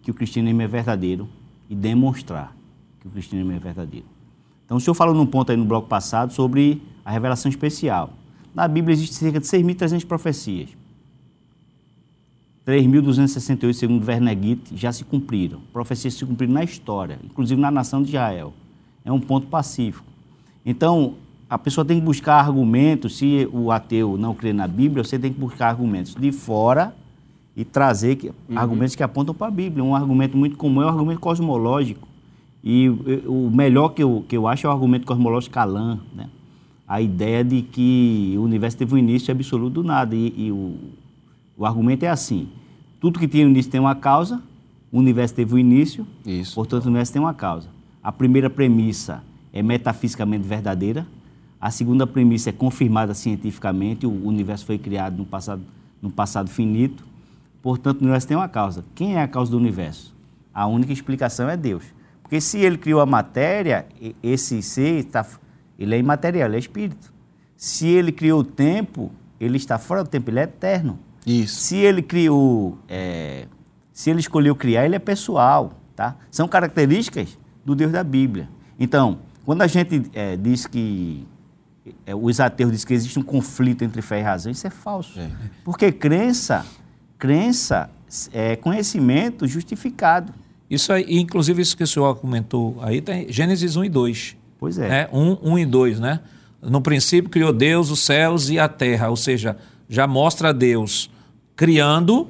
que 0.00 0.10
o 0.10 0.14
cristianismo 0.14 0.62
é 0.62 0.66
verdadeiro 0.66 1.28
e 1.68 1.74
demonstrar 1.74 2.56
que 3.00 3.08
o 3.08 3.10
cristianismo 3.10 3.52
é 3.52 3.58
verdadeiro. 3.58 4.06
Então, 4.64 4.76
o 4.76 4.80
senhor 4.80 4.94
falou 4.94 5.14
num 5.14 5.26
ponto 5.26 5.50
aí 5.50 5.56
no 5.56 5.64
bloco 5.64 5.88
passado 5.88 6.32
sobre 6.32 6.80
a 7.04 7.10
revelação 7.10 7.48
especial. 7.48 8.10
Na 8.54 8.68
Bíblia 8.68 8.94
existe 8.94 9.14
cerca 9.16 9.40
de 9.40 9.46
6.300 9.46 10.06
profecias. 10.06 10.70
3.268, 12.66 13.72
segundo 13.72 14.06
Werner 14.06 14.58
já 14.74 14.92
se 14.92 15.04
cumpriram. 15.04 15.60
Profecias 15.72 16.14
se 16.14 16.24
cumpriram 16.24 16.52
na 16.52 16.62
história, 16.62 17.18
inclusive 17.24 17.60
na 17.60 17.70
nação 17.70 18.02
de 18.02 18.10
Israel. 18.10 18.52
É 19.04 19.10
um 19.10 19.20
ponto 19.20 19.48
pacífico. 19.48 20.06
Então, 20.64 21.14
a 21.50 21.58
pessoa 21.58 21.84
tem 21.84 21.98
que 21.98 22.04
buscar 22.04 22.36
argumentos. 22.36 23.18
Se 23.18 23.48
o 23.52 23.72
ateu 23.72 24.16
não 24.16 24.34
crê 24.34 24.52
na 24.52 24.68
Bíblia, 24.68 25.02
você 25.02 25.18
tem 25.18 25.32
que 25.32 25.38
buscar 25.38 25.68
argumentos 25.68 26.14
de 26.14 26.30
fora 26.30 26.94
e 27.56 27.64
trazer 27.64 28.16
que, 28.16 28.28
uhum. 28.28 28.56
argumentos 28.56 28.94
que 28.94 29.02
apontam 29.02 29.34
para 29.34 29.48
a 29.48 29.50
Bíblia. 29.50 29.82
Um 29.84 29.94
argumento 29.94 30.36
muito 30.36 30.56
comum 30.56 30.82
é 30.82 30.86
o 30.86 30.88
argumento 30.88 31.20
cosmológico. 31.20 32.08
E 32.62 32.88
o 33.26 33.50
melhor 33.52 33.88
que 33.88 34.02
eu, 34.02 34.24
que 34.28 34.36
eu 34.36 34.46
acho 34.46 34.66
é 34.66 34.70
o 34.70 34.72
argumento 34.72 35.04
cosmológico 35.04 35.52
Calan, 35.52 35.98
né? 36.14 36.30
A 36.86 37.00
ideia 37.00 37.42
de 37.42 37.62
que 37.62 38.34
o 38.38 38.42
universo 38.42 38.76
teve 38.76 38.94
um 38.94 38.98
início 38.98 39.32
absoluto 39.32 39.82
do 39.82 39.84
nada. 39.84 40.14
E, 40.14 40.32
e 40.36 40.52
o, 40.52 40.76
o 41.56 41.66
argumento 41.66 42.04
é 42.04 42.08
assim: 42.08 42.48
tudo 43.00 43.18
que 43.18 43.28
tem 43.28 43.44
um 43.44 43.50
início 43.50 43.70
tem 43.70 43.80
uma 43.80 43.94
causa, 43.94 44.42
o 44.90 44.98
universo 44.98 45.34
teve 45.34 45.54
um 45.54 45.58
início, 45.58 46.06
Isso. 46.24 46.54
portanto, 46.54 46.84
o 46.84 46.88
universo 46.88 47.12
tem 47.12 47.20
uma 47.20 47.34
causa. 47.34 47.68
A 48.02 48.12
primeira 48.12 48.50
premissa 48.50 49.22
é 49.52 49.62
metafisicamente 49.62 50.46
verdadeira, 50.46 51.06
a 51.60 51.70
segunda 51.70 52.06
premissa 52.06 52.50
é 52.50 52.52
confirmada 52.52 53.14
cientificamente, 53.14 54.06
o 54.06 54.26
universo 54.26 54.66
foi 54.66 54.78
criado 54.78 55.16
no 55.16 55.24
passado, 55.24 55.62
no 56.00 56.10
passado 56.10 56.50
finito, 56.50 57.04
portanto, 57.62 58.00
o 58.00 58.02
universo 58.02 58.26
tem 58.26 58.36
uma 58.36 58.48
causa. 58.48 58.84
Quem 58.94 59.16
é 59.16 59.22
a 59.22 59.28
causa 59.28 59.50
do 59.50 59.56
universo? 59.56 60.14
A 60.52 60.66
única 60.66 60.92
explicação 60.92 61.48
é 61.48 61.56
Deus. 61.56 61.84
Porque 62.22 62.40
se 62.40 62.58
ele 62.58 62.76
criou 62.76 63.00
a 63.00 63.06
matéria, 63.06 63.86
esse 64.22 64.60
ser 64.62 65.04
está, 65.04 65.24
ele 65.78 65.94
é 65.94 65.98
imaterial, 65.98 66.48
ele 66.48 66.56
é 66.56 66.58
espírito. 66.58 67.12
Se 67.56 67.86
ele 67.86 68.10
criou 68.10 68.40
o 68.40 68.44
tempo, 68.44 69.12
ele 69.38 69.56
está 69.56 69.78
fora 69.78 70.02
do 70.02 70.10
tempo, 70.10 70.30
ele 70.30 70.40
é 70.40 70.44
eterno. 70.44 70.98
Isso. 71.26 71.60
Se 71.60 71.76
ele 71.76 72.02
criou, 72.02 72.78
é, 72.88 73.46
se 73.92 74.10
ele 74.10 74.20
escolheu 74.20 74.54
criar, 74.54 74.84
ele 74.84 74.96
é 74.96 74.98
pessoal, 74.98 75.80
tá? 75.94 76.16
São 76.30 76.48
características 76.48 77.38
do 77.64 77.74
Deus 77.74 77.92
da 77.92 78.02
Bíblia. 78.02 78.48
Então, 78.78 79.18
quando 79.44 79.62
a 79.62 79.66
gente 79.66 80.02
é, 80.14 80.36
diz 80.36 80.66
que 80.66 81.26
é, 82.06 82.14
os 82.14 82.40
ateus 82.40 82.72
dizem 82.72 82.86
que 82.86 82.94
existe 82.94 83.18
um 83.18 83.22
conflito 83.22 83.82
entre 83.84 84.02
fé 84.02 84.20
e 84.20 84.22
razão, 84.22 84.50
isso 84.50 84.66
é 84.66 84.70
falso. 84.70 85.18
É. 85.18 85.30
Porque 85.64 85.92
crença, 85.92 86.66
crença 87.18 87.90
é 88.32 88.56
conhecimento 88.56 89.46
justificado. 89.46 90.32
Isso 90.68 90.92
aí, 90.92 91.04
inclusive 91.08 91.60
isso 91.60 91.76
que 91.76 91.82
o 91.82 91.86
senhor 91.86 92.14
comentou 92.16 92.78
aí, 92.80 93.00
tem 93.00 93.30
Gênesis 93.30 93.76
1 93.76 93.84
e 93.84 93.88
2. 93.88 94.36
Pois 94.58 94.78
é. 94.78 94.88
Né? 94.88 95.08
1, 95.12 95.38
1 95.42 95.58
e 95.58 95.66
2, 95.66 96.00
né? 96.00 96.20
No 96.62 96.80
princípio 96.80 97.28
criou 97.28 97.52
Deus 97.52 97.90
os 97.90 98.00
céus 98.00 98.48
e 98.48 98.58
a 98.58 98.68
terra, 98.68 99.10
ou 99.10 99.16
seja, 99.16 99.56
já 99.88 100.06
mostra 100.06 100.54
Deus 100.54 101.10
criando 101.56 102.28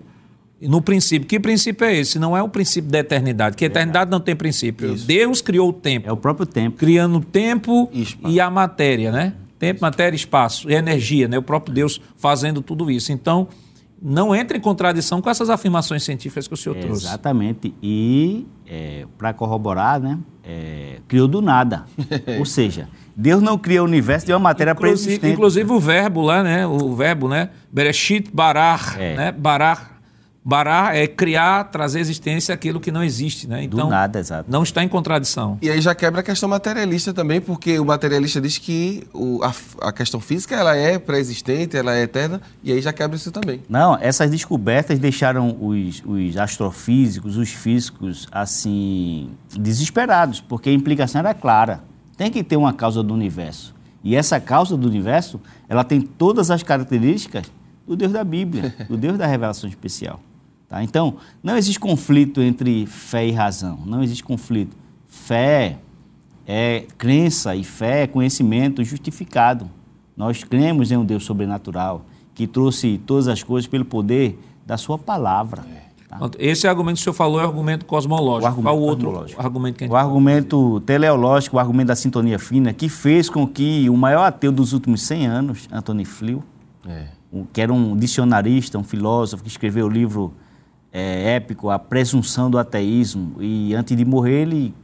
no 0.61 0.81
princípio. 0.81 1.27
Que 1.27 1.41
princípio 1.41 1.85
é 1.85 1.97
esse? 1.97 2.19
Não 2.19 2.37
é 2.37 2.43
o 2.43 2.49
princípio 2.49 2.91
da 2.91 2.99
eternidade, 2.99 3.57
que 3.57 3.65
a 3.65 3.67
eternidade 3.67 4.11
não 4.11 4.21
tem 4.21 4.37
princípio. 4.37 4.95
Isso. 4.95 5.07
Deus 5.07 5.41
criou 5.41 5.71
o 5.71 5.73
tempo. 5.73 6.09
É 6.09 6.13
o 6.13 6.17
próprio 6.17 6.47
tempo. 6.47 6.77
Criando 6.77 7.19
o 7.19 7.21
tempo 7.21 7.91
e 8.27 8.41
a 8.41 8.51
matéria, 8.51 9.11
né? 9.11 9.35
Tempo, 9.59 9.81
matéria, 9.81 10.17
espaço 10.17 10.71
e 10.71 10.75
energia, 10.75 11.29
né? 11.29 11.39
O 11.39 11.43
próprio 11.43 11.75
Deus 11.75 12.01
fazendo 12.17 12.61
tudo 12.61 12.91
isso. 12.91 13.13
Então, 13.13 13.49
não 14.03 14.35
entra 14.35 14.57
em 14.57 14.61
contradição 14.61 15.23
com 15.23 15.31
essas 15.31 15.49
afirmações 15.49 16.03
científicas 16.03 16.49
que 16.49 16.55
o 16.55 16.57
senhor 16.57 16.77
trouxe. 16.77 17.07
Exatamente. 17.07 17.73
E, 17.83 18.47
é, 18.67 19.07
para 19.17 19.33
corroborar, 19.33 20.01
né, 20.01 20.19
é, 20.43 20.99
criou 21.07 21.29
do 21.29 21.41
nada. 21.41 21.85
Ou 22.39 22.45
seja, 22.45 22.89
Deus 23.17 23.41
não 23.41 23.57
cria 23.57 23.83
o 23.83 23.85
universo 23.85 24.27
de 24.27 24.33
uma 24.33 24.41
matéria 24.41 24.75
pré-existente. 24.75 25.33
Inclusive 25.33 25.71
o 25.71 25.79
verbo 25.79 26.21
lá, 26.21 26.43
né? 26.43 26.67
O 26.67 26.95
verbo, 26.95 27.29
né? 27.29 27.51
Bereshit 27.71 28.31
barar, 28.33 28.97
é. 28.99 29.17
né? 29.17 29.33
Barar 29.33 29.92
Bará 30.45 30.91
é 30.93 31.07
criar, 31.07 31.65
trazer 31.65 32.01
existência 32.01 32.53
aquilo 32.53 32.81
que 32.81 32.91
não 32.91 33.05
existe, 33.05 33.49
né? 33.49 33.63
Então, 33.63 33.87
Do 33.87 33.91
nada, 33.91 34.19
exato. 34.19 34.51
não 34.51 34.65
está 34.65 34.83
em 34.83 34.89
contradição. 34.89 35.57
E 35.63 35.71
aí 35.71 35.81
já 35.81 35.95
quebra 35.95 36.21
a 36.21 36.23
questão 36.23 36.49
materialista 36.49 37.15
também, 37.15 37.41
porque 37.41 37.79
o 37.79 37.85
materialista 37.85 38.41
diz 38.41 38.59
que 38.59 39.07
o, 39.15 39.41
a, 39.45 39.55
a, 39.83 39.93
questão 39.93 40.19
física 40.19 40.57
ela 40.57 40.75
é 40.75 40.99
pré-existente, 40.99 41.77
ela 41.77 41.95
é 41.95 42.03
eterna, 42.03 42.41
e 42.61 42.73
aí 42.73 42.83
já 42.83 42.93
quebra 42.93 43.17
isso 43.17 43.31
também. 43.31 43.63
Não, 43.69 43.97
essas 44.01 44.29
descobertas 44.31 44.99
deixaram 44.99 45.57
os, 45.61 46.03
os 46.05 46.37
astrofísicos, 46.37 47.37
os 47.37 47.51
físicos, 47.51 48.27
assim, 48.33 49.31
desesperados, 49.57 50.41
porque 50.41 50.71
a 50.71 50.73
implicação 50.73 51.21
era 51.21 51.33
clara. 51.35 51.85
Tem 52.17 52.33
que 52.33 52.43
ter 52.43 52.57
uma 52.57 52.73
causa 52.73 53.01
do 53.01 53.15
universo. 53.15 53.73
E 54.03 54.17
essa 54.17 54.41
causa 54.41 54.77
do 54.77 54.89
universo, 54.89 55.41
ela 55.69 55.85
tem 55.85 56.01
todas 56.01 56.51
as 56.51 56.65
características 56.65 57.47
do 57.87 57.95
Deus 57.95 58.13
da 58.13 58.25
Bíblia, 58.25 58.75
do 58.89 58.97
Deus 58.97 59.17
da 59.17 59.27
revelação 59.27 59.71
especial. 59.71 60.19
Tá? 60.73 60.83
Então, 60.83 61.17
não 61.43 61.55
existe 61.55 61.79
conflito 61.79 62.41
entre 62.41 62.87
fé 62.87 63.27
e 63.27 63.31
razão. 63.31 63.81
Não 63.85 64.03
existe 64.03 64.25
conflito. 64.25 64.75
Fé 65.07 65.77
é 66.47 66.87
crença 66.97 67.55
e 67.55 67.63
fé 67.63 68.05
é 68.05 68.07
conhecimento 68.07 68.83
justificado. 68.83 69.69
Nós 70.17 70.43
cremos 70.43 70.91
em 70.91 70.97
um 70.97 71.05
Deus 71.05 71.25
sobrenatural 71.25 72.07
que 72.35 72.47
trouxe 72.47 72.97
todas 73.07 73.29
as 73.29 73.43
coisas 73.43 73.69
pelo 73.69 73.85
poder 73.85 74.39
da 74.65 74.79
sua 74.79 74.97
palavra. 74.97 75.63
Tá? 76.09 76.19
Esse 76.39 76.67
argumento 76.67 76.95
que 76.97 77.01
o 77.03 77.05
senhor 77.05 77.15
falou 77.15 77.39
é 77.39 77.45
o 77.45 77.49
argumento 77.49 77.85
cosmológico. 77.85 78.45
O 78.45 78.47
argumento 78.47 78.65
Qual 78.65 78.79
o 78.79 78.83
outro 78.83 79.27
argumento 79.37 79.77
que 79.77 79.85
a 79.85 79.87
gente 79.87 79.93
O 79.93 79.97
argumento 79.97 80.81
teleológico, 80.87 81.57
o 81.57 81.61
argumento 81.61 81.89
da 81.89 81.97
sintonia 81.97 82.39
fina, 82.39 82.73
que 82.73 82.89
fez 82.89 83.29
com 83.29 83.47
que 83.47 83.91
o 83.91 83.97
maior 83.97 84.25
ateu 84.25 84.51
dos 84.51 84.73
últimos 84.73 85.03
100 85.03 85.27
anos, 85.27 85.69
Anthony 85.71 86.07
Flew, 86.07 86.43
é. 86.87 87.09
que 87.53 87.61
era 87.61 87.71
um 87.71 87.95
dicionarista, 87.95 88.79
um 88.79 88.83
filósofo 88.83 89.43
que 89.43 89.51
escreveu 89.51 89.85
o 89.85 89.91
livro 89.91 90.33
é, 90.93 91.37
épico, 91.37 91.71
A 91.71 91.79
Presunção 91.79 92.51
do 92.51 92.59
Ateísmo. 92.59 93.37
E 93.41 93.75
antes 93.75 93.97
de 93.97 94.05
morrer, 94.05 94.43
ele, 94.43 94.75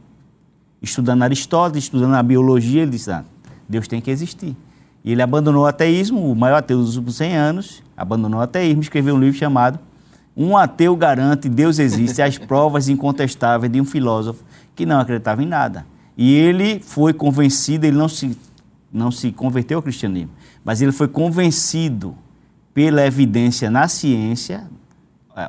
estudando 0.81 1.23
Aristóteles, 1.23 1.83
estudando 1.83 2.15
a 2.15 2.23
biologia, 2.23 2.81
ele 2.81 2.91
disse: 2.91 3.11
ah, 3.11 3.23
Deus 3.67 3.87
tem 3.87 4.01
que 4.01 4.09
existir. 4.09 4.55
E 5.03 5.11
ele 5.11 5.21
abandonou 5.21 5.63
o 5.63 5.65
ateísmo, 5.65 6.29
o 6.29 6.35
maior 6.35 6.57
ateu 6.57 6.77
dos 6.77 6.95
últimos 6.95 7.15
100 7.17 7.37
anos, 7.37 7.83
abandonou 7.95 8.39
o 8.39 8.43
ateísmo, 8.43 8.81
escreveu 8.81 9.15
um 9.15 9.19
livro 9.19 9.37
chamado 9.37 9.79
Um 10.35 10.57
Ateu 10.57 10.95
Garante 10.95 11.47
Deus 11.47 11.79
Existe, 11.79 12.21
as 12.21 12.37
provas 12.37 12.89
incontestáveis 12.89 13.71
de 13.71 13.79
um 13.79 13.85
filósofo 13.85 14.43
que 14.75 14.85
não 14.85 14.99
acreditava 14.99 15.41
em 15.41 15.45
nada. 15.45 15.85
E 16.17 16.33
ele 16.33 16.81
foi 16.81 17.13
convencido, 17.13 17.85
ele 17.85 17.95
não 17.95 18.09
se, 18.09 18.37
não 18.91 19.09
se 19.09 19.31
converteu 19.31 19.77
ao 19.77 19.81
cristianismo, 19.81 20.31
mas 20.65 20.81
ele 20.81 20.91
foi 20.91 21.07
convencido 21.07 22.13
pela 22.73 23.05
evidência 23.05 23.71
na 23.71 23.87
ciência, 23.87 24.67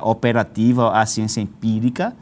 operativa, 0.01 0.91
a 0.91 1.05
ciência 1.05 1.41
empírica, 1.41 2.15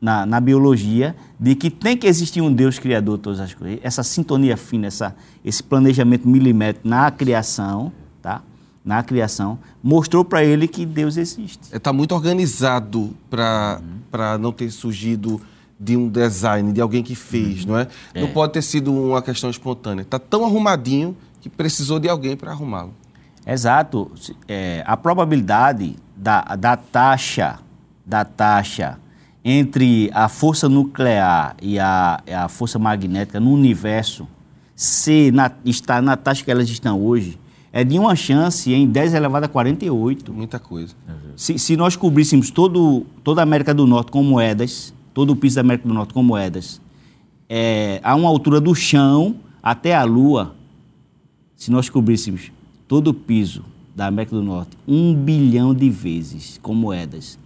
na, 0.00 0.26
na, 0.26 0.40
biologia, 0.40 1.16
de 1.40 1.54
que 1.54 1.70
tem 1.70 1.96
que 1.96 2.06
existir 2.06 2.40
um 2.42 2.52
Deus 2.52 2.78
criador 2.78 3.16
de 3.16 3.22
todas 3.22 3.40
as 3.40 3.54
coisas. 3.54 3.80
Essa 3.82 4.02
sintonia 4.02 4.56
fina, 4.56 4.86
essa, 4.86 5.16
esse 5.44 5.62
planejamento 5.62 6.28
milimétrico 6.28 6.86
na 6.86 7.10
criação, 7.10 7.90
tá? 8.20 8.42
na 8.84 9.02
criação, 9.02 9.58
mostrou 9.82 10.22
para 10.24 10.44
ele 10.44 10.68
que 10.68 10.84
Deus 10.84 11.16
existe. 11.16 11.74
Está 11.74 11.90
muito 11.92 12.14
organizado 12.14 13.16
para 13.30 13.80
uhum. 14.12 14.38
não 14.38 14.52
ter 14.52 14.70
surgido 14.70 15.40
de 15.80 15.96
um 15.96 16.08
design, 16.08 16.72
de 16.72 16.80
alguém 16.80 17.02
que 17.02 17.14
fez, 17.14 17.62
uhum. 17.62 17.72
não 17.72 17.78
é? 17.78 17.88
é? 18.12 18.20
Não 18.20 18.28
pode 18.28 18.52
ter 18.52 18.62
sido 18.62 18.92
uma 18.92 19.22
questão 19.22 19.48
espontânea. 19.48 20.02
Está 20.02 20.18
tão 20.18 20.44
arrumadinho 20.44 21.16
que 21.40 21.48
precisou 21.48 21.98
de 21.98 22.08
alguém 22.08 22.36
para 22.36 22.50
arrumá-lo. 22.50 22.94
Exato. 23.46 24.10
É, 24.48 24.82
a 24.86 24.96
probabilidade 24.96 25.96
da, 26.16 26.42
da 26.56 26.76
taxa 26.76 27.58
da 28.04 28.24
taxa 28.24 28.98
entre 29.44 30.10
a 30.12 30.28
força 30.28 30.68
nuclear 30.68 31.56
e 31.60 31.78
a, 31.78 32.20
a 32.44 32.48
força 32.48 32.78
magnética 32.78 33.40
no 33.40 33.52
universo 33.52 34.26
se 34.74 35.30
na, 35.32 35.50
estar 35.64 36.02
na 36.02 36.16
taxa 36.16 36.44
que 36.44 36.50
elas 36.50 36.68
estão 36.68 37.00
hoje 37.00 37.38
é 37.72 37.82
de 37.82 37.98
uma 37.98 38.14
chance 38.14 38.72
em 38.72 38.86
10 38.86 39.14
elevado 39.14 39.44
a 39.46 39.48
48. 39.48 40.32
Muita 40.32 40.58
coisa. 40.58 40.94
Se, 41.36 41.58
se 41.58 41.76
nós 41.76 41.96
cobríssemos 41.96 42.50
todo, 42.50 43.04
toda 43.24 43.42
a 43.42 43.44
América 43.44 43.74
do 43.74 43.86
Norte 43.86 44.12
com 44.12 44.22
moedas, 44.22 44.94
todo 45.12 45.30
o 45.30 45.36
piso 45.36 45.56
da 45.56 45.60
América 45.60 45.88
do 45.88 45.92
Norte 45.92 46.14
com 46.14 46.22
moedas, 46.22 46.80
é, 47.48 48.00
a 48.02 48.14
uma 48.14 48.28
altura 48.28 48.60
do 48.60 48.74
chão 48.74 49.36
até 49.60 49.94
a 49.94 50.04
Lua, 50.04 50.54
se 51.56 51.70
nós 51.70 51.88
cobríssemos 51.88 52.52
todo 52.86 53.08
o 53.08 53.14
piso 53.14 53.64
da 53.94 54.06
América 54.06 54.34
do 54.34 54.42
Norte 54.42 54.76
um 54.86 55.14
bilhão 55.14 55.74
de 55.74 55.88
vezes 55.88 56.58
com 56.62 56.74
moedas, 56.74 57.38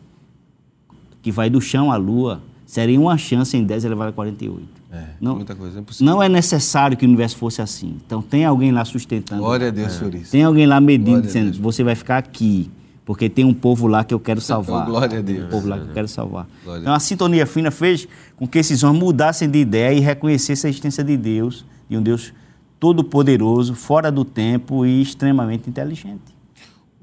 que 1.22 1.30
vai 1.30 1.51
do 1.51 1.61
chão 1.61 1.93
à 1.93 1.97
lua, 1.97 2.43
seria 2.64 2.99
uma 3.01 3.18
chance 3.18 3.57
em 3.57 3.64
10 3.64 3.84
elevado 3.84 4.11
a 4.11 4.12
48. 4.12 4.78
É, 4.91 5.05
não, 5.20 5.36
muita 5.36 5.55
coisa, 5.55 5.78
é 5.78 5.80
impossível. 5.80 6.12
Não 6.12 6.22
é 6.22 6.28
necessário 6.28 6.97
que 6.97 7.05
o 7.05 7.09
universo 7.09 7.36
fosse 7.36 7.61
assim. 7.61 7.97
Então 8.07 8.22
tem 8.22 8.45
alguém 8.45 8.72
lá 8.72 8.84
sustentando. 8.84 9.43
Glória 9.43 9.68
a 9.68 9.70
Deus 9.70 9.97
é. 9.97 9.99
por 9.99 10.14
isso. 10.14 10.30
Tem 10.30 10.43
alguém 10.43 10.66
lá 10.66 10.80
medindo, 10.80 11.20
dizendo, 11.20 11.61
você 11.61 11.84
vai 11.84 11.95
ficar 11.95 12.16
aqui. 12.16 12.70
porque 13.05 13.28
tem 13.28 13.45
um 13.45 13.55
povo 13.55 13.86
lá 13.86 14.03
que 14.03 14.14
eu 14.14 14.20
quero 14.20 14.41
salvar. 14.41 14.84
Glória 14.86 15.18
a 15.18 15.22
Deus. 15.22 15.47
Um 15.47 15.49
povo 15.49 15.68
lá 15.68 15.78
que 15.78 15.89
eu 15.89 15.93
quero 15.93 16.09
salvar. 16.09 16.47
Glória 16.64 16.80
Então 16.80 16.95
a 16.95 17.01
sintonia 17.01 17.47
fina 17.47 17.70
fez 17.70 18.09
com 18.36 18.47
que 18.47 18.59
esses 18.59 18.82
homens 18.82 19.03
mudassem 19.03 19.49
de 19.51 19.59
ideia 19.59 19.95
e 19.95 20.01
reconhecessem 20.01 20.68
a 20.68 20.70
existência 20.70 21.05
de 21.05 21.16
Deus, 21.16 21.66
de 21.89 21.97
um 21.97 22.03
Deus 22.03 22.32
todo-poderoso, 22.79 23.74
fora 23.74 24.11
do 24.11 24.24
tempo 24.24 24.87
e 24.87 25.01
extremamente 25.03 25.68
inteligente. 25.68 26.37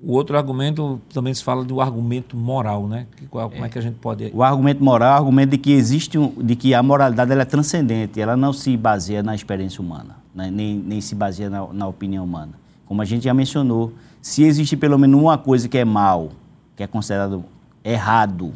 O 0.03 0.13
outro 0.13 0.37
argumento 0.37 1.01
também 1.13 1.33
se 1.33 1.43
fala 1.43 1.63
do 1.63 1.81
argumento 1.81 2.37
moral, 2.37 2.87
né? 2.87 3.07
Que, 3.15 3.25
qual- 3.27 3.49
como 3.49 3.65
é 3.65 3.69
que 3.69 3.79
a 3.79 3.81
gente 3.81 3.95
pode. 3.95 4.29
O 4.33 4.43
argumento 4.43 4.83
moral 4.83 5.09
é 5.09 5.13
o 5.13 5.17
argumento 5.17 5.51
de 5.51 5.57
que 5.57 5.71
existe 5.71 6.17
um, 6.17 6.29
de 6.43 6.55
que 6.55 6.73
a 6.73 6.83
moralidade 6.83 7.31
ela 7.31 7.41
é 7.41 7.45
transcendente, 7.45 8.19
ela 8.21 8.35
não 8.37 8.53
se 8.53 8.75
baseia 8.77 9.23
na 9.23 9.33
experiência 9.33 9.81
humana, 9.81 10.17
né? 10.33 10.51
nem, 10.51 10.75
nem 10.75 11.01
se 11.01 11.15
baseia 11.15 11.49
na, 11.49 11.65
na 11.73 11.87
opinião 11.87 12.23
humana. 12.23 12.51
Como 12.85 13.01
a 13.01 13.05
gente 13.05 13.23
já 13.23 13.33
mencionou, 13.33 13.93
se 14.21 14.43
existe 14.43 14.77
pelo 14.77 14.97
menos 14.99 15.19
uma 15.19 15.37
coisa 15.37 15.67
que 15.67 15.77
é 15.77 15.85
mal, 15.85 16.29
que 16.75 16.83
é 16.83 16.87
considerado 16.87 17.43
errado 17.83 18.53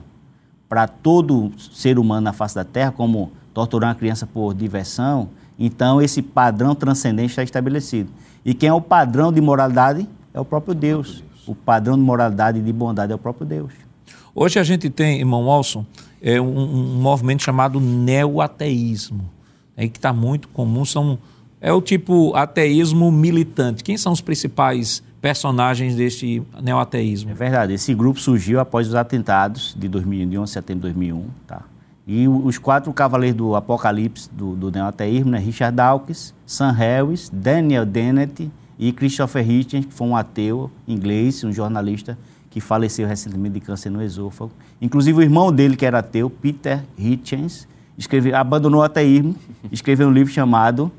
para 0.68 0.88
todo 0.88 1.52
ser 1.72 1.98
humano 1.98 2.22
na 2.22 2.34
face 2.34 2.54
da 2.54 2.64
Terra, 2.66 2.92
como 2.92 3.32
torturar 3.54 3.90
uma 3.90 3.96
criança 3.96 4.28
por 4.28 4.54
diversão, 4.54 5.30
então 5.60 6.02
esse 6.02 6.22
padrão 6.22 6.74
transcendente 6.74 7.32
está 7.32 7.44
estabelecido. 7.44 8.10
E 8.46 8.54
quem 8.54 8.70
é 8.70 8.74
o 8.74 8.80
padrão 8.80 9.34
de 9.34 9.42
moralidade 9.42 10.08
é 10.34 10.40
o 10.40 10.46
próprio 10.46 10.74
Deus. 10.74 11.22
O 11.46 11.54
padrão 11.54 11.98
de 11.98 12.02
moralidade 12.02 12.60
e 12.60 12.62
de 12.62 12.72
bondade 12.72 13.12
é 13.12 13.16
o 13.16 13.20
próprio 13.20 13.46
Deus. 13.46 13.74
Hoje 14.34 14.58
a 14.60 14.64
gente 14.64 14.90
tem, 14.90 15.20
irmão 15.20 15.46
Walson, 15.46 15.86
é 16.22 16.40
um, 16.40 16.48
um 16.48 17.02
movimento 17.02 17.44
chamado 17.44 17.80
neoateísmo, 17.80 19.30
é, 19.76 19.88
que 19.88 19.98
está 19.98 20.14
muito 20.14 20.48
comum. 20.50 20.86
São, 20.86 21.18
é 21.60 21.74
o 21.74 21.82
tipo 21.82 22.34
ateísmo 22.36 23.12
militante. 23.12 23.84
Quem 23.84 23.98
são 23.98 24.14
os 24.14 24.22
principais 24.22 25.04
personagens 25.22 25.96
deste 25.96 26.42
neoateísmo? 26.62 27.32
É 27.32 27.34
verdade, 27.34 27.74
esse 27.74 27.94
grupo 27.94 28.20
surgiu 28.20 28.60
após 28.60 28.88
os 28.88 28.96
atentados 28.96 29.76
de 29.78 29.88
2001, 29.90 30.30
de 30.30 30.38
11 30.38 30.50
de 30.50 30.54
setembro 30.54 30.88
de 30.88 30.94
2001, 30.94 31.26
tá? 31.46 31.64
E 32.12 32.28
os 32.28 32.58
quatro 32.58 32.92
cavaleiros 32.92 33.38
do 33.38 33.56
apocalipse 33.56 34.28
do, 34.34 34.56
do 34.56 34.72
neoateísmo, 34.72 35.30
né? 35.30 35.38
Richard 35.38 35.76
Dawkins, 35.78 36.34
Sam 36.44 36.72
Harris, 36.72 37.30
Daniel 37.32 37.86
Dennett 37.86 38.50
e 38.80 38.92
Christopher 38.92 39.48
Hitchens, 39.48 39.86
que 39.86 39.94
foi 39.94 40.08
um 40.08 40.16
ateu 40.16 40.72
inglês, 40.88 41.44
um 41.44 41.54
jornalista 41.54 42.18
que 42.50 42.60
faleceu 42.60 43.08
recentemente 43.08 43.54
de 43.54 43.60
câncer 43.60 43.92
no 43.92 44.02
esôfago. 44.02 44.52
Inclusive 44.82 45.20
o 45.20 45.22
irmão 45.22 45.54
dele, 45.54 45.76
que 45.76 45.86
era 45.86 46.00
ateu, 46.00 46.32
Peter 46.32 46.84
Hitchens, 46.98 47.68
escreveu, 47.96 48.36
abandonou 48.36 48.82
o 48.82 48.84
ateísmo, 48.84 49.36
escreveu 49.72 50.08
um 50.08 50.12
livro 50.12 50.34
chamado 50.34 50.92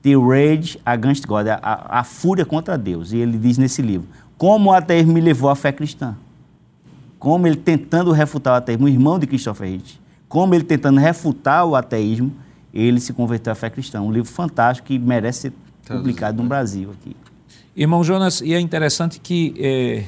The 0.00 0.14
Rage 0.16 0.80
Against 0.82 1.26
God, 1.26 1.46
a, 1.48 1.58
a, 1.62 2.00
a 2.00 2.04
fúria 2.04 2.46
contra 2.46 2.78
Deus. 2.78 3.12
E 3.12 3.18
ele 3.18 3.36
diz 3.36 3.58
nesse 3.58 3.82
livro, 3.82 4.08
como 4.38 4.70
o 4.70 4.72
ateísmo 4.72 5.12
me 5.12 5.20
levou 5.20 5.50
à 5.50 5.54
fé 5.54 5.70
cristã. 5.72 6.16
Como 7.18 7.46
ele 7.46 7.56
tentando 7.56 8.12
refutar 8.12 8.54
o 8.54 8.56
ateísmo, 8.56 8.86
o 8.86 8.88
irmão 8.88 9.18
de 9.18 9.26
Christopher 9.26 9.70
Hitch, 9.70 10.02
como 10.34 10.52
ele 10.52 10.64
tentando 10.64 10.98
refutar 10.98 11.64
o 11.64 11.76
ateísmo, 11.76 12.32
ele 12.74 12.98
se 12.98 13.12
converteu 13.12 13.52
à 13.52 13.54
fé 13.54 13.70
cristã. 13.70 14.00
Um 14.00 14.10
livro 14.10 14.28
fantástico 14.28 14.88
que 14.88 14.98
merece 14.98 15.42
ser 15.42 15.52
publicado 15.86 16.42
no 16.42 16.48
Brasil 16.48 16.90
aqui. 16.90 17.14
Irmão 17.76 18.02
Jonas, 18.02 18.40
e 18.40 18.52
é 18.52 18.58
interessante 18.58 19.20
que 19.20 19.54
é, 19.56 20.04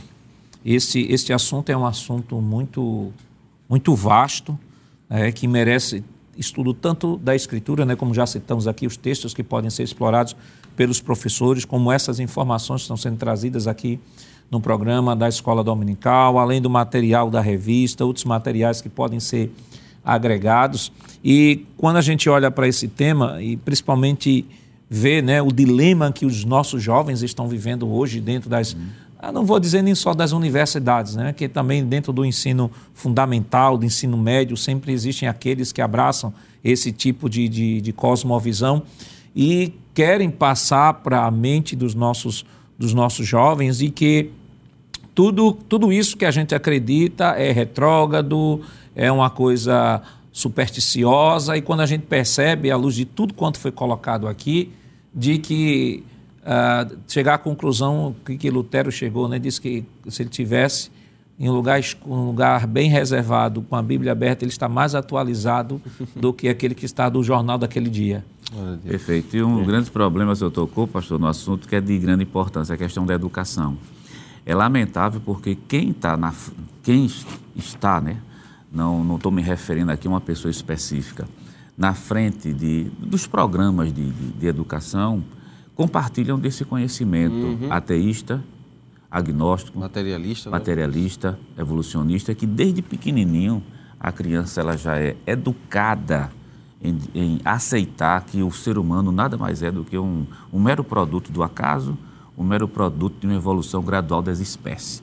esse, 0.64 1.02
este 1.02 1.32
assunto 1.32 1.70
é 1.70 1.76
um 1.76 1.86
assunto 1.86 2.40
muito, 2.42 3.12
muito 3.68 3.94
vasto, 3.94 4.58
né, 5.08 5.30
que 5.30 5.46
merece 5.46 6.02
estudo 6.36 6.74
tanto 6.74 7.18
da 7.18 7.36
Escritura, 7.36 7.84
né, 7.84 7.94
como 7.94 8.12
já 8.12 8.26
citamos 8.26 8.66
aqui, 8.66 8.84
os 8.84 8.96
textos 8.96 9.32
que 9.32 9.44
podem 9.44 9.70
ser 9.70 9.84
explorados 9.84 10.34
pelos 10.74 11.00
professores, 11.00 11.64
como 11.64 11.92
essas 11.92 12.18
informações 12.18 12.80
que 12.80 12.86
estão 12.86 12.96
sendo 12.96 13.16
trazidas 13.16 13.68
aqui 13.68 14.00
no 14.50 14.60
programa 14.60 15.14
da 15.14 15.28
Escola 15.28 15.62
Dominical, 15.62 16.36
além 16.36 16.60
do 16.60 16.68
material 16.68 17.30
da 17.30 17.40
revista, 17.40 18.04
outros 18.04 18.24
materiais 18.24 18.80
que 18.80 18.88
podem 18.88 19.20
ser 19.20 19.52
agregados. 20.06 20.92
E 21.24 21.66
quando 21.76 21.96
a 21.96 22.00
gente 22.00 22.30
olha 22.30 22.48
para 22.48 22.68
esse 22.68 22.86
tema, 22.86 23.42
e 23.42 23.56
principalmente 23.56 24.46
vê 24.88 25.20
né, 25.20 25.42
o 25.42 25.50
dilema 25.50 26.12
que 26.12 26.24
os 26.24 26.44
nossos 26.44 26.80
jovens 26.80 27.22
estão 27.22 27.48
vivendo 27.48 27.92
hoje 27.92 28.20
dentro 28.20 28.48
das. 28.48 28.76
Eu 29.20 29.32
não 29.32 29.44
vou 29.44 29.58
dizer 29.58 29.82
nem 29.82 29.94
só 29.94 30.14
das 30.14 30.30
universidades, 30.30 31.16
né, 31.16 31.32
que 31.32 31.48
também 31.48 31.84
dentro 31.84 32.12
do 32.12 32.24
ensino 32.24 32.70
fundamental, 32.94 33.76
do 33.76 33.84
ensino 33.84 34.16
médio, 34.16 34.56
sempre 34.56 34.92
existem 34.92 35.28
aqueles 35.28 35.72
que 35.72 35.82
abraçam 35.82 36.32
esse 36.62 36.92
tipo 36.92 37.28
de, 37.28 37.48
de, 37.48 37.80
de 37.80 37.92
cosmovisão 37.92 38.82
e 39.34 39.72
querem 39.92 40.30
passar 40.30 40.94
para 40.94 41.24
a 41.24 41.30
mente 41.30 41.74
dos 41.74 41.94
nossos, 41.94 42.44
dos 42.78 42.94
nossos 42.94 43.26
jovens 43.26 43.80
e 43.80 43.90
que 43.90 44.30
tudo, 45.14 45.52
tudo 45.52 45.90
isso 45.90 46.14
que 46.14 46.26
a 46.26 46.30
gente 46.30 46.54
acredita 46.54 47.28
é 47.38 47.50
retrógrado, 47.50 48.60
é 48.96 49.12
uma 49.12 49.30
coisa 49.30 50.02
supersticiosa, 50.32 51.56
e 51.56 51.62
quando 51.62 51.80
a 51.80 51.86
gente 51.86 52.02
percebe, 52.06 52.70
à 52.70 52.76
luz 52.76 52.94
de 52.94 53.04
tudo 53.04 53.34
quanto 53.34 53.58
foi 53.60 53.70
colocado 53.70 54.26
aqui, 54.26 54.72
de 55.14 55.38
que 55.38 56.02
ah, 56.44 56.86
chegar 57.06 57.34
à 57.34 57.38
conclusão 57.38 58.14
que, 58.24 58.36
que 58.36 58.50
Lutero 58.50 58.90
chegou, 58.90 59.28
né? 59.28 59.38
disse 59.38 59.60
que 59.60 59.84
se 60.08 60.22
ele 60.22 60.28
tivesse 60.30 60.90
em 61.38 61.48
um 61.50 61.52
lugar, 61.52 61.78
um 62.06 62.26
lugar 62.26 62.66
bem 62.66 62.88
reservado, 62.88 63.60
com 63.62 63.76
a 63.76 63.82
Bíblia 63.82 64.12
aberta, 64.12 64.44
ele 64.44 64.50
está 64.50 64.68
mais 64.68 64.94
atualizado 64.94 65.80
do 66.16 66.32
que 66.32 66.48
aquele 66.48 66.74
que 66.74 66.86
está 66.86 67.08
do 67.10 67.22
jornal 67.22 67.58
daquele 67.58 67.90
dia. 67.90 68.24
Perfeito. 68.82 69.36
E 69.36 69.42
um 69.42 69.58
dos 69.58 69.66
grandes 69.66 69.88
problemas 69.90 70.38
que 70.38 70.44
eu 70.44 70.50
tocou, 70.50 70.86
pastor, 70.86 71.18
no 71.18 71.26
assunto 71.26 71.68
que 71.68 71.76
é 71.76 71.80
de 71.80 71.98
grande 71.98 72.22
importância, 72.22 72.74
a 72.74 72.78
questão 72.78 73.04
da 73.04 73.12
educação. 73.12 73.76
É 74.46 74.54
lamentável 74.54 75.20
porque 75.24 75.56
quem, 75.68 75.92
tá 75.92 76.16
na, 76.16 76.32
quem 76.82 77.04
es- 77.06 77.26
está, 77.56 78.00
né, 78.00 78.16
não 78.76 79.16
estou 79.16 79.32
me 79.32 79.42
referindo 79.42 79.90
aqui 79.90 80.06
a 80.06 80.10
uma 80.10 80.20
pessoa 80.20 80.50
específica, 80.50 81.26
na 81.76 81.94
frente 81.94 82.52
de, 82.52 82.84
dos 82.98 83.26
programas 83.26 83.92
de, 83.92 84.10
de, 84.10 84.32
de 84.32 84.46
educação, 84.46 85.22
compartilham 85.74 86.38
desse 86.38 86.64
conhecimento 86.64 87.58
ateísta, 87.70 88.42
agnóstico, 89.10 89.78
Materialista, 89.78 90.50
né? 90.50 90.58
materialista, 90.58 91.38
evolucionista, 91.56 92.34
que 92.34 92.46
desde 92.46 92.82
pequenininho 92.82 93.62
a 94.00 94.12
criança 94.12 94.60
ela 94.60 94.76
já 94.76 94.98
é 94.98 95.16
educada 95.26 96.30
em, 96.82 96.98
em 97.14 97.40
aceitar 97.44 98.22
que 98.24 98.42
o 98.42 98.50
ser 98.50 98.78
humano 98.78 99.10
nada 99.10 99.36
mais 99.36 99.62
é 99.62 99.70
do 99.70 99.84
que 99.84 99.98
um, 99.98 100.26
um 100.52 100.60
mero 100.60 100.84
produto 100.84 101.32
do 101.32 101.42
acaso, 101.42 101.96
um 102.36 102.44
mero 102.44 102.68
produto 102.68 103.18
de 103.20 103.26
uma 103.26 103.36
evolução 103.36 103.82
gradual 103.82 104.22
das 104.22 104.38
espécies. 104.38 105.02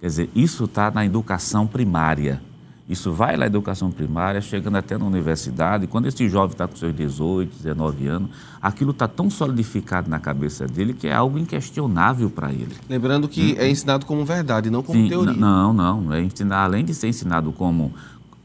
Quer 0.00 0.06
dizer, 0.06 0.30
isso 0.34 0.64
está 0.64 0.90
na 0.90 1.04
educação 1.04 1.66
primária. 1.66 2.42
Isso 2.90 3.12
vai 3.12 3.36
na 3.36 3.46
educação 3.46 3.88
primária, 3.88 4.40
chegando 4.40 4.76
até 4.76 4.98
na 4.98 5.04
universidade. 5.04 5.86
Quando 5.86 6.06
esse 6.06 6.28
jovem 6.28 6.50
está 6.50 6.66
com 6.66 6.74
seus 6.74 6.92
18, 6.92 7.56
19 7.62 8.08
anos, 8.08 8.30
aquilo 8.60 8.90
está 8.90 9.06
tão 9.06 9.30
solidificado 9.30 10.10
na 10.10 10.18
cabeça 10.18 10.66
dele 10.66 10.92
que 10.92 11.06
é 11.06 11.14
algo 11.14 11.38
inquestionável 11.38 12.28
para 12.28 12.52
ele. 12.52 12.74
Lembrando 12.88 13.28
que 13.28 13.56
é 13.56 13.70
ensinado 13.70 14.04
como 14.04 14.24
verdade, 14.24 14.70
não 14.70 14.82
como 14.82 15.00
Sim, 15.00 15.08
teoria. 15.08 15.34
Não, 15.34 15.72
não. 15.72 16.12
É 16.12 16.20
ensinar, 16.20 16.64
além 16.64 16.84
de 16.84 16.92
ser 16.92 17.06
ensinado 17.06 17.52
como 17.52 17.94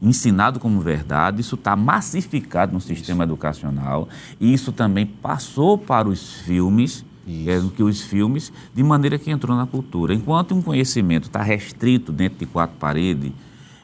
ensinado 0.00 0.60
como 0.60 0.80
verdade, 0.80 1.40
isso 1.40 1.56
está 1.56 1.74
massificado 1.74 2.72
no 2.72 2.80
sistema 2.80 3.24
educacional 3.24 4.08
e 4.38 4.52
isso 4.52 4.70
também 4.70 5.06
passou 5.06 5.76
para 5.76 6.06
os 6.06 6.34
filmes, 6.34 7.04
é, 7.26 7.60
que 7.74 7.82
os 7.82 8.00
filmes, 8.02 8.52
de 8.72 8.82
maneira 8.84 9.18
que 9.18 9.28
entrou 9.28 9.56
na 9.56 9.66
cultura. 9.66 10.14
Enquanto 10.14 10.54
um 10.54 10.62
conhecimento 10.62 11.24
está 11.24 11.42
restrito 11.42 12.12
dentro 12.12 12.38
de 12.38 12.46
quatro 12.46 12.76
paredes, 12.78 13.32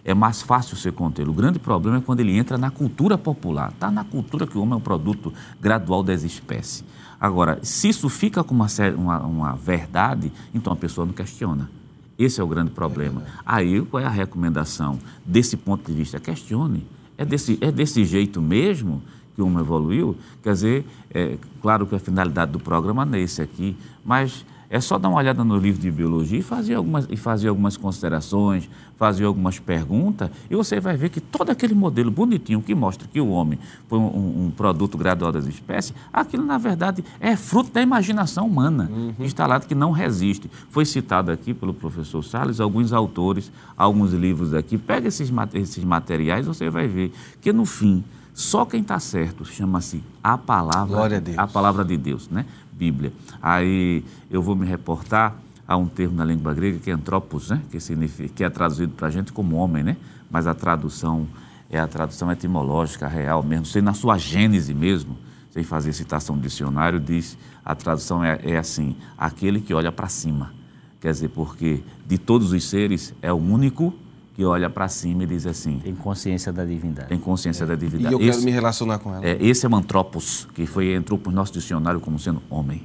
é 0.04 0.14
mais 0.14 0.42
fácil 0.42 0.76
você 0.76 0.90
contê-lo. 0.90 1.30
O 1.30 1.34
grande 1.34 1.58
problema 1.58 1.98
é 1.98 2.00
quando 2.00 2.20
ele 2.20 2.36
entra 2.36 2.58
na 2.58 2.70
cultura 2.70 3.16
popular. 3.16 3.70
Está 3.70 3.90
na 3.90 4.04
cultura 4.04 4.46
que 4.46 4.58
o 4.58 4.62
homem 4.62 4.74
é 4.74 4.76
um 4.76 4.80
produto 4.80 5.32
gradual 5.60 6.02
das 6.02 6.22
espécies. 6.24 6.84
Agora, 7.20 7.60
se 7.62 7.88
isso 7.88 8.08
fica 8.08 8.42
como 8.42 8.64
uma, 8.64 8.90
uma, 8.96 9.20
uma 9.20 9.52
verdade, 9.54 10.32
então 10.52 10.72
a 10.72 10.76
pessoa 10.76 11.06
não 11.06 11.12
questiona. 11.12 11.70
Esse 12.18 12.40
é 12.40 12.44
o 12.44 12.46
grande 12.46 12.72
problema. 12.72 13.22
Aí, 13.46 13.80
qual 13.82 14.02
é 14.02 14.06
a 14.06 14.10
recomendação? 14.10 14.98
Desse 15.24 15.56
ponto 15.56 15.90
de 15.90 15.96
vista, 15.96 16.18
questione. 16.18 16.84
É 17.16 17.24
desse, 17.24 17.58
é 17.60 17.70
desse 17.70 18.04
jeito 18.04 18.40
mesmo 18.40 19.02
que 19.34 19.42
o 19.42 19.46
homem 19.46 19.60
evoluiu? 19.60 20.16
Quer 20.42 20.52
dizer, 20.52 20.86
é, 21.10 21.38
claro 21.60 21.86
que 21.86 21.94
a 21.94 21.98
finalidade 21.98 22.52
do 22.52 22.58
programa 22.58 23.04
não 23.04 23.14
é 23.14 23.20
esse 23.20 23.40
aqui, 23.40 23.76
mas 24.04 24.44
é 24.72 24.80
só 24.80 24.96
dar 24.98 25.10
uma 25.10 25.18
olhada 25.18 25.44
no 25.44 25.58
livro 25.58 25.78
de 25.82 25.90
biologia 25.90 26.38
e 26.38 26.42
fazer 26.42 26.72
algumas, 26.76 27.06
e 27.10 27.14
fazer 27.16 27.48
algumas 27.48 27.76
considerações, 27.76 28.70
fazer 28.96 29.24
algumas 29.26 29.58
perguntas, 29.58 30.30
e 30.50 30.56
você 30.56 30.80
vai 30.80 30.96
ver 30.96 31.10
que 31.10 31.20
todo 31.20 31.50
aquele 31.50 31.74
modelo 31.74 32.10
bonitinho 32.10 32.62
que 32.62 32.74
mostra 32.74 33.06
que 33.06 33.20
o 33.20 33.28
homem 33.28 33.58
foi 33.86 33.98
um, 33.98 34.46
um- 34.46 34.50
produto 34.56 34.96
gradual 34.96 35.30
das 35.30 35.46
espécies, 35.46 35.92
aquilo, 36.10 36.42
na 36.42 36.56
verdade, 36.56 37.04
é 37.20 37.36
fruto 37.36 37.70
da 37.70 37.82
imaginação 37.82 38.46
humana, 38.46 38.90
instalado 39.20 39.66
que 39.66 39.74
não 39.74 39.90
resiste. 39.90 40.50
Foi 40.70 40.86
citado 40.86 41.30
aqui 41.30 41.52
pelo 41.52 41.74
professor 41.74 42.22
Salles 42.24 42.58
alguns 42.58 42.94
autores, 42.94 43.52
alguns 43.76 44.14
livros 44.14 44.54
aqui. 44.54 44.78
Pega 44.78 45.06
esses, 45.08 45.30
esses 45.52 45.84
materiais, 45.84 46.46
você 46.46 46.70
vai 46.70 46.88
ver 46.88 47.12
que, 47.42 47.52
no 47.52 47.66
fim, 47.66 48.02
só 48.32 48.64
quem 48.64 48.80
está 48.80 48.98
certo 48.98 49.44
chama-se 49.44 50.02
a 50.24 50.38
palavra, 50.38 50.96
a 51.38 51.46
palavra 51.46 51.84
de 51.84 51.98
Deus, 51.98 52.30
né? 52.30 52.46
Bíblia. 52.82 53.12
Aí 53.40 54.04
eu 54.28 54.42
vou 54.42 54.56
me 54.56 54.66
reportar 54.66 55.36
há 55.68 55.76
um 55.76 55.86
termo 55.86 56.16
na 56.16 56.24
língua 56.24 56.52
grega 56.52 56.80
que 56.80 56.90
é 56.90 56.94
antropos, 56.94 57.50
né? 57.50 57.62
que, 57.70 57.78
significa, 57.78 58.28
que 58.34 58.42
é 58.42 58.50
traduzido 58.50 58.92
para 58.94 59.06
a 59.06 59.10
gente 59.10 59.32
como 59.32 59.54
homem, 59.54 59.84
né? 59.84 59.96
mas 60.28 60.48
a 60.48 60.54
tradução 60.54 61.28
é 61.70 61.78
a 61.78 61.86
tradução 61.86 62.30
etimológica, 62.32 63.06
real 63.06 63.40
mesmo, 63.40 63.66
sei 63.66 63.80
na 63.80 63.94
sua 63.94 64.18
gênese 64.18 64.74
mesmo, 64.74 65.16
sem 65.52 65.62
fazer 65.62 65.92
citação 65.92 66.36
do 66.36 66.42
dicionário, 66.42 66.98
diz, 66.98 67.38
a 67.64 67.72
tradução 67.76 68.24
é, 68.24 68.40
é 68.42 68.58
assim, 68.58 68.96
aquele 69.16 69.60
que 69.60 69.72
olha 69.72 69.92
para 69.92 70.08
cima. 70.08 70.52
Quer 71.00 71.12
dizer, 71.12 71.28
porque 71.28 71.84
de 72.04 72.18
todos 72.18 72.52
os 72.52 72.68
seres 72.68 73.14
é 73.22 73.32
o 73.32 73.36
único 73.36 73.94
que 74.34 74.44
olha 74.44 74.70
para 74.70 74.88
cima 74.88 75.24
e 75.24 75.26
diz 75.26 75.46
assim. 75.46 75.78
Tem 75.78 75.94
consciência 75.94 76.52
da 76.52 76.64
divindade. 76.64 77.08
Tem 77.08 77.18
consciência 77.18 77.64
é. 77.64 77.66
da 77.66 77.74
divindade. 77.74 78.14
E 78.14 78.16
eu 78.16 78.18
quero 78.18 78.30
esse, 78.30 78.44
me 78.44 78.50
relacionar 78.50 78.98
com 78.98 79.14
ela. 79.14 79.26
É, 79.26 79.36
esse 79.40 79.66
é 79.66 79.68
o 79.68 79.74
antropos, 79.74 80.48
que 80.54 80.66
foi, 80.66 80.94
entrou 80.94 81.18
para 81.18 81.30
o 81.30 81.34
nosso 81.34 81.52
dicionário 81.52 82.00
como 82.00 82.18
sendo 82.18 82.42
homem. 82.48 82.82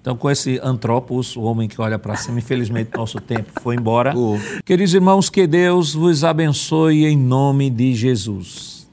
Então, 0.00 0.16
com 0.16 0.30
esse 0.30 0.60
antropos, 0.62 1.36
o 1.36 1.42
homem 1.42 1.68
que 1.68 1.80
olha 1.80 1.98
para 1.98 2.14
cima, 2.16 2.38
infelizmente 2.38 2.90
nosso 2.96 3.20
tempo 3.20 3.50
foi 3.60 3.74
embora. 3.74 4.16
Oh. 4.16 4.38
Queridos 4.64 4.94
irmãos, 4.94 5.28
que 5.28 5.46
Deus 5.46 5.94
vos 5.94 6.22
abençoe 6.22 7.04
em 7.04 7.16
nome 7.16 7.68
de 7.68 7.94
Jesus. 7.94 8.88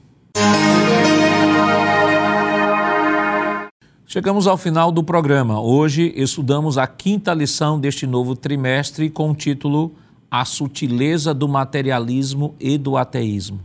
Chegamos 4.04 4.46
ao 4.46 4.56
final 4.56 4.92
do 4.92 5.02
programa. 5.02 5.60
Hoje 5.60 6.12
estudamos 6.14 6.78
a 6.78 6.86
quinta 6.86 7.32
lição 7.32 7.80
deste 7.80 8.06
novo 8.06 8.36
trimestre 8.36 9.08
com 9.08 9.30
o 9.30 9.34
título 9.34 9.94
A 10.36 10.44
Sutileza 10.44 11.32
do 11.32 11.46
Materialismo 11.46 12.56
e 12.58 12.76
do 12.76 12.96
Ateísmo. 12.96 13.60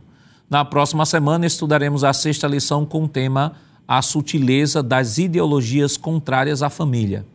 Na 0.48 0.64
próxima 0.64 1.04
semana 1.04 1.48
estudaremos 1.48 2.04
a 2.04 2.14
sexta 2.14 2.48
lição 2.48 2.86
com 2.86 3.06
o 3.06 3.08
tema 3.08 3.54
A 3.88 4.04
Sutileza 4.04 4.84
das 4.84 5.18
Ideologias 5.18 5.98
Contrárias 5.98 6.62
à 6.62 6.70
Família. 6.70 7.26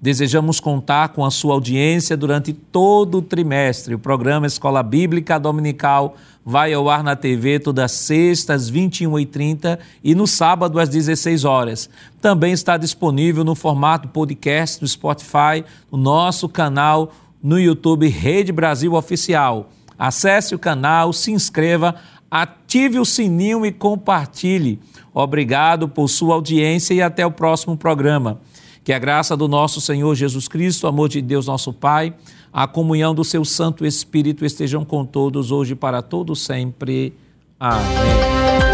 Desejamos 0.00 0.58
contar 0.58 1.10
com 1.10 1.24
a 1.24 1.30
sua 1.30 1.54
audiência 1.54 2.16
durante 2.16 2.52
todo 2.52 3.18
o 3.18 3.22
trimestre. 3.22 3.94
O 3.94 3.98
programa 3.98 4.48
Escola 4.48 4.82
Bíblica 4.82 5.38
Dominical 5.38 6.16
vai 6.44 6.72
ao 6.72 6.90
ar 6.90 7.04
na 7.04 7.14
TV 7.14 7.60
todas 7.60 7.92
sextas, 7.92 8.62
às 8.62 8.72
21h30 8.72 9.78
e 10.02 10.16
no 10.16 10.26
sábado, 10.26 10.80
às 10.80 10.88
16 10.88 11.44
horas. 11.44 11.88
Também 12.20 12.52
está 12.52 12.76
disponível 12.76 13.44
no 13.44 13.54
formato 13.54 14.08
podcast 14.08 14.82
no 14.82 14.88
Spotify, 14.88 15.64
no 15.92 15.98
nosso 15.98 16.48
canal 16.48 17.12
no 17.42 17.58
YouTube 17.58 18.08
Rede 18.08 18.52
Brasil 18.52 18.94
Oficial. 18.94 19.70
Acesse 19.98 20.54
o 20.54 20.58
canal, 20.58 21.12
se 21.12 21.30
inscreva, 21.30 21.94
ative 22.30 22.98
o 22.98 23.04
sininho 23.04 23.66
e 23.66 23.72
compartilhe. 23.72 24.78
Obrigado 25.12 25.88
por 25.88 26.08
sua 26.08 26.34
audiência 26.34 26.94
e 26.94 27.02
até 27.02 27.26
o 27.26 27.30
próximo 27.30 27.76
programa. 27.76 28.40
Que 28.82 28.92
a 28.92 28.98
graça 28.98 29.36
do 29.36 29.46
nosso 29.46 29.80
Senhor 29.80 30.14
Jesus 30.14 30.48
Cristo, 30.48 30.84
o 30.84 30.88
amor 30.88 31.08
de 31.08 31.20
Deus 31.20 31.46
nosso 31.46 31.72
Pai, 31.72 32.14
a 32.52 32.66
comunhão 32.66 33.14
do 33.14 33.24
seu 33.24 33.44
Santo 33.44 33.84
Espírito 33.84 34.44
estejam 34.44 34.84
com 34.84 35.04
todos 35.04 35.52
hoje 35.52 35.74
para 35.74 36.00
todo 36.02 36.34
sempre. 36.34 37.12
Amém. 37.58 38.69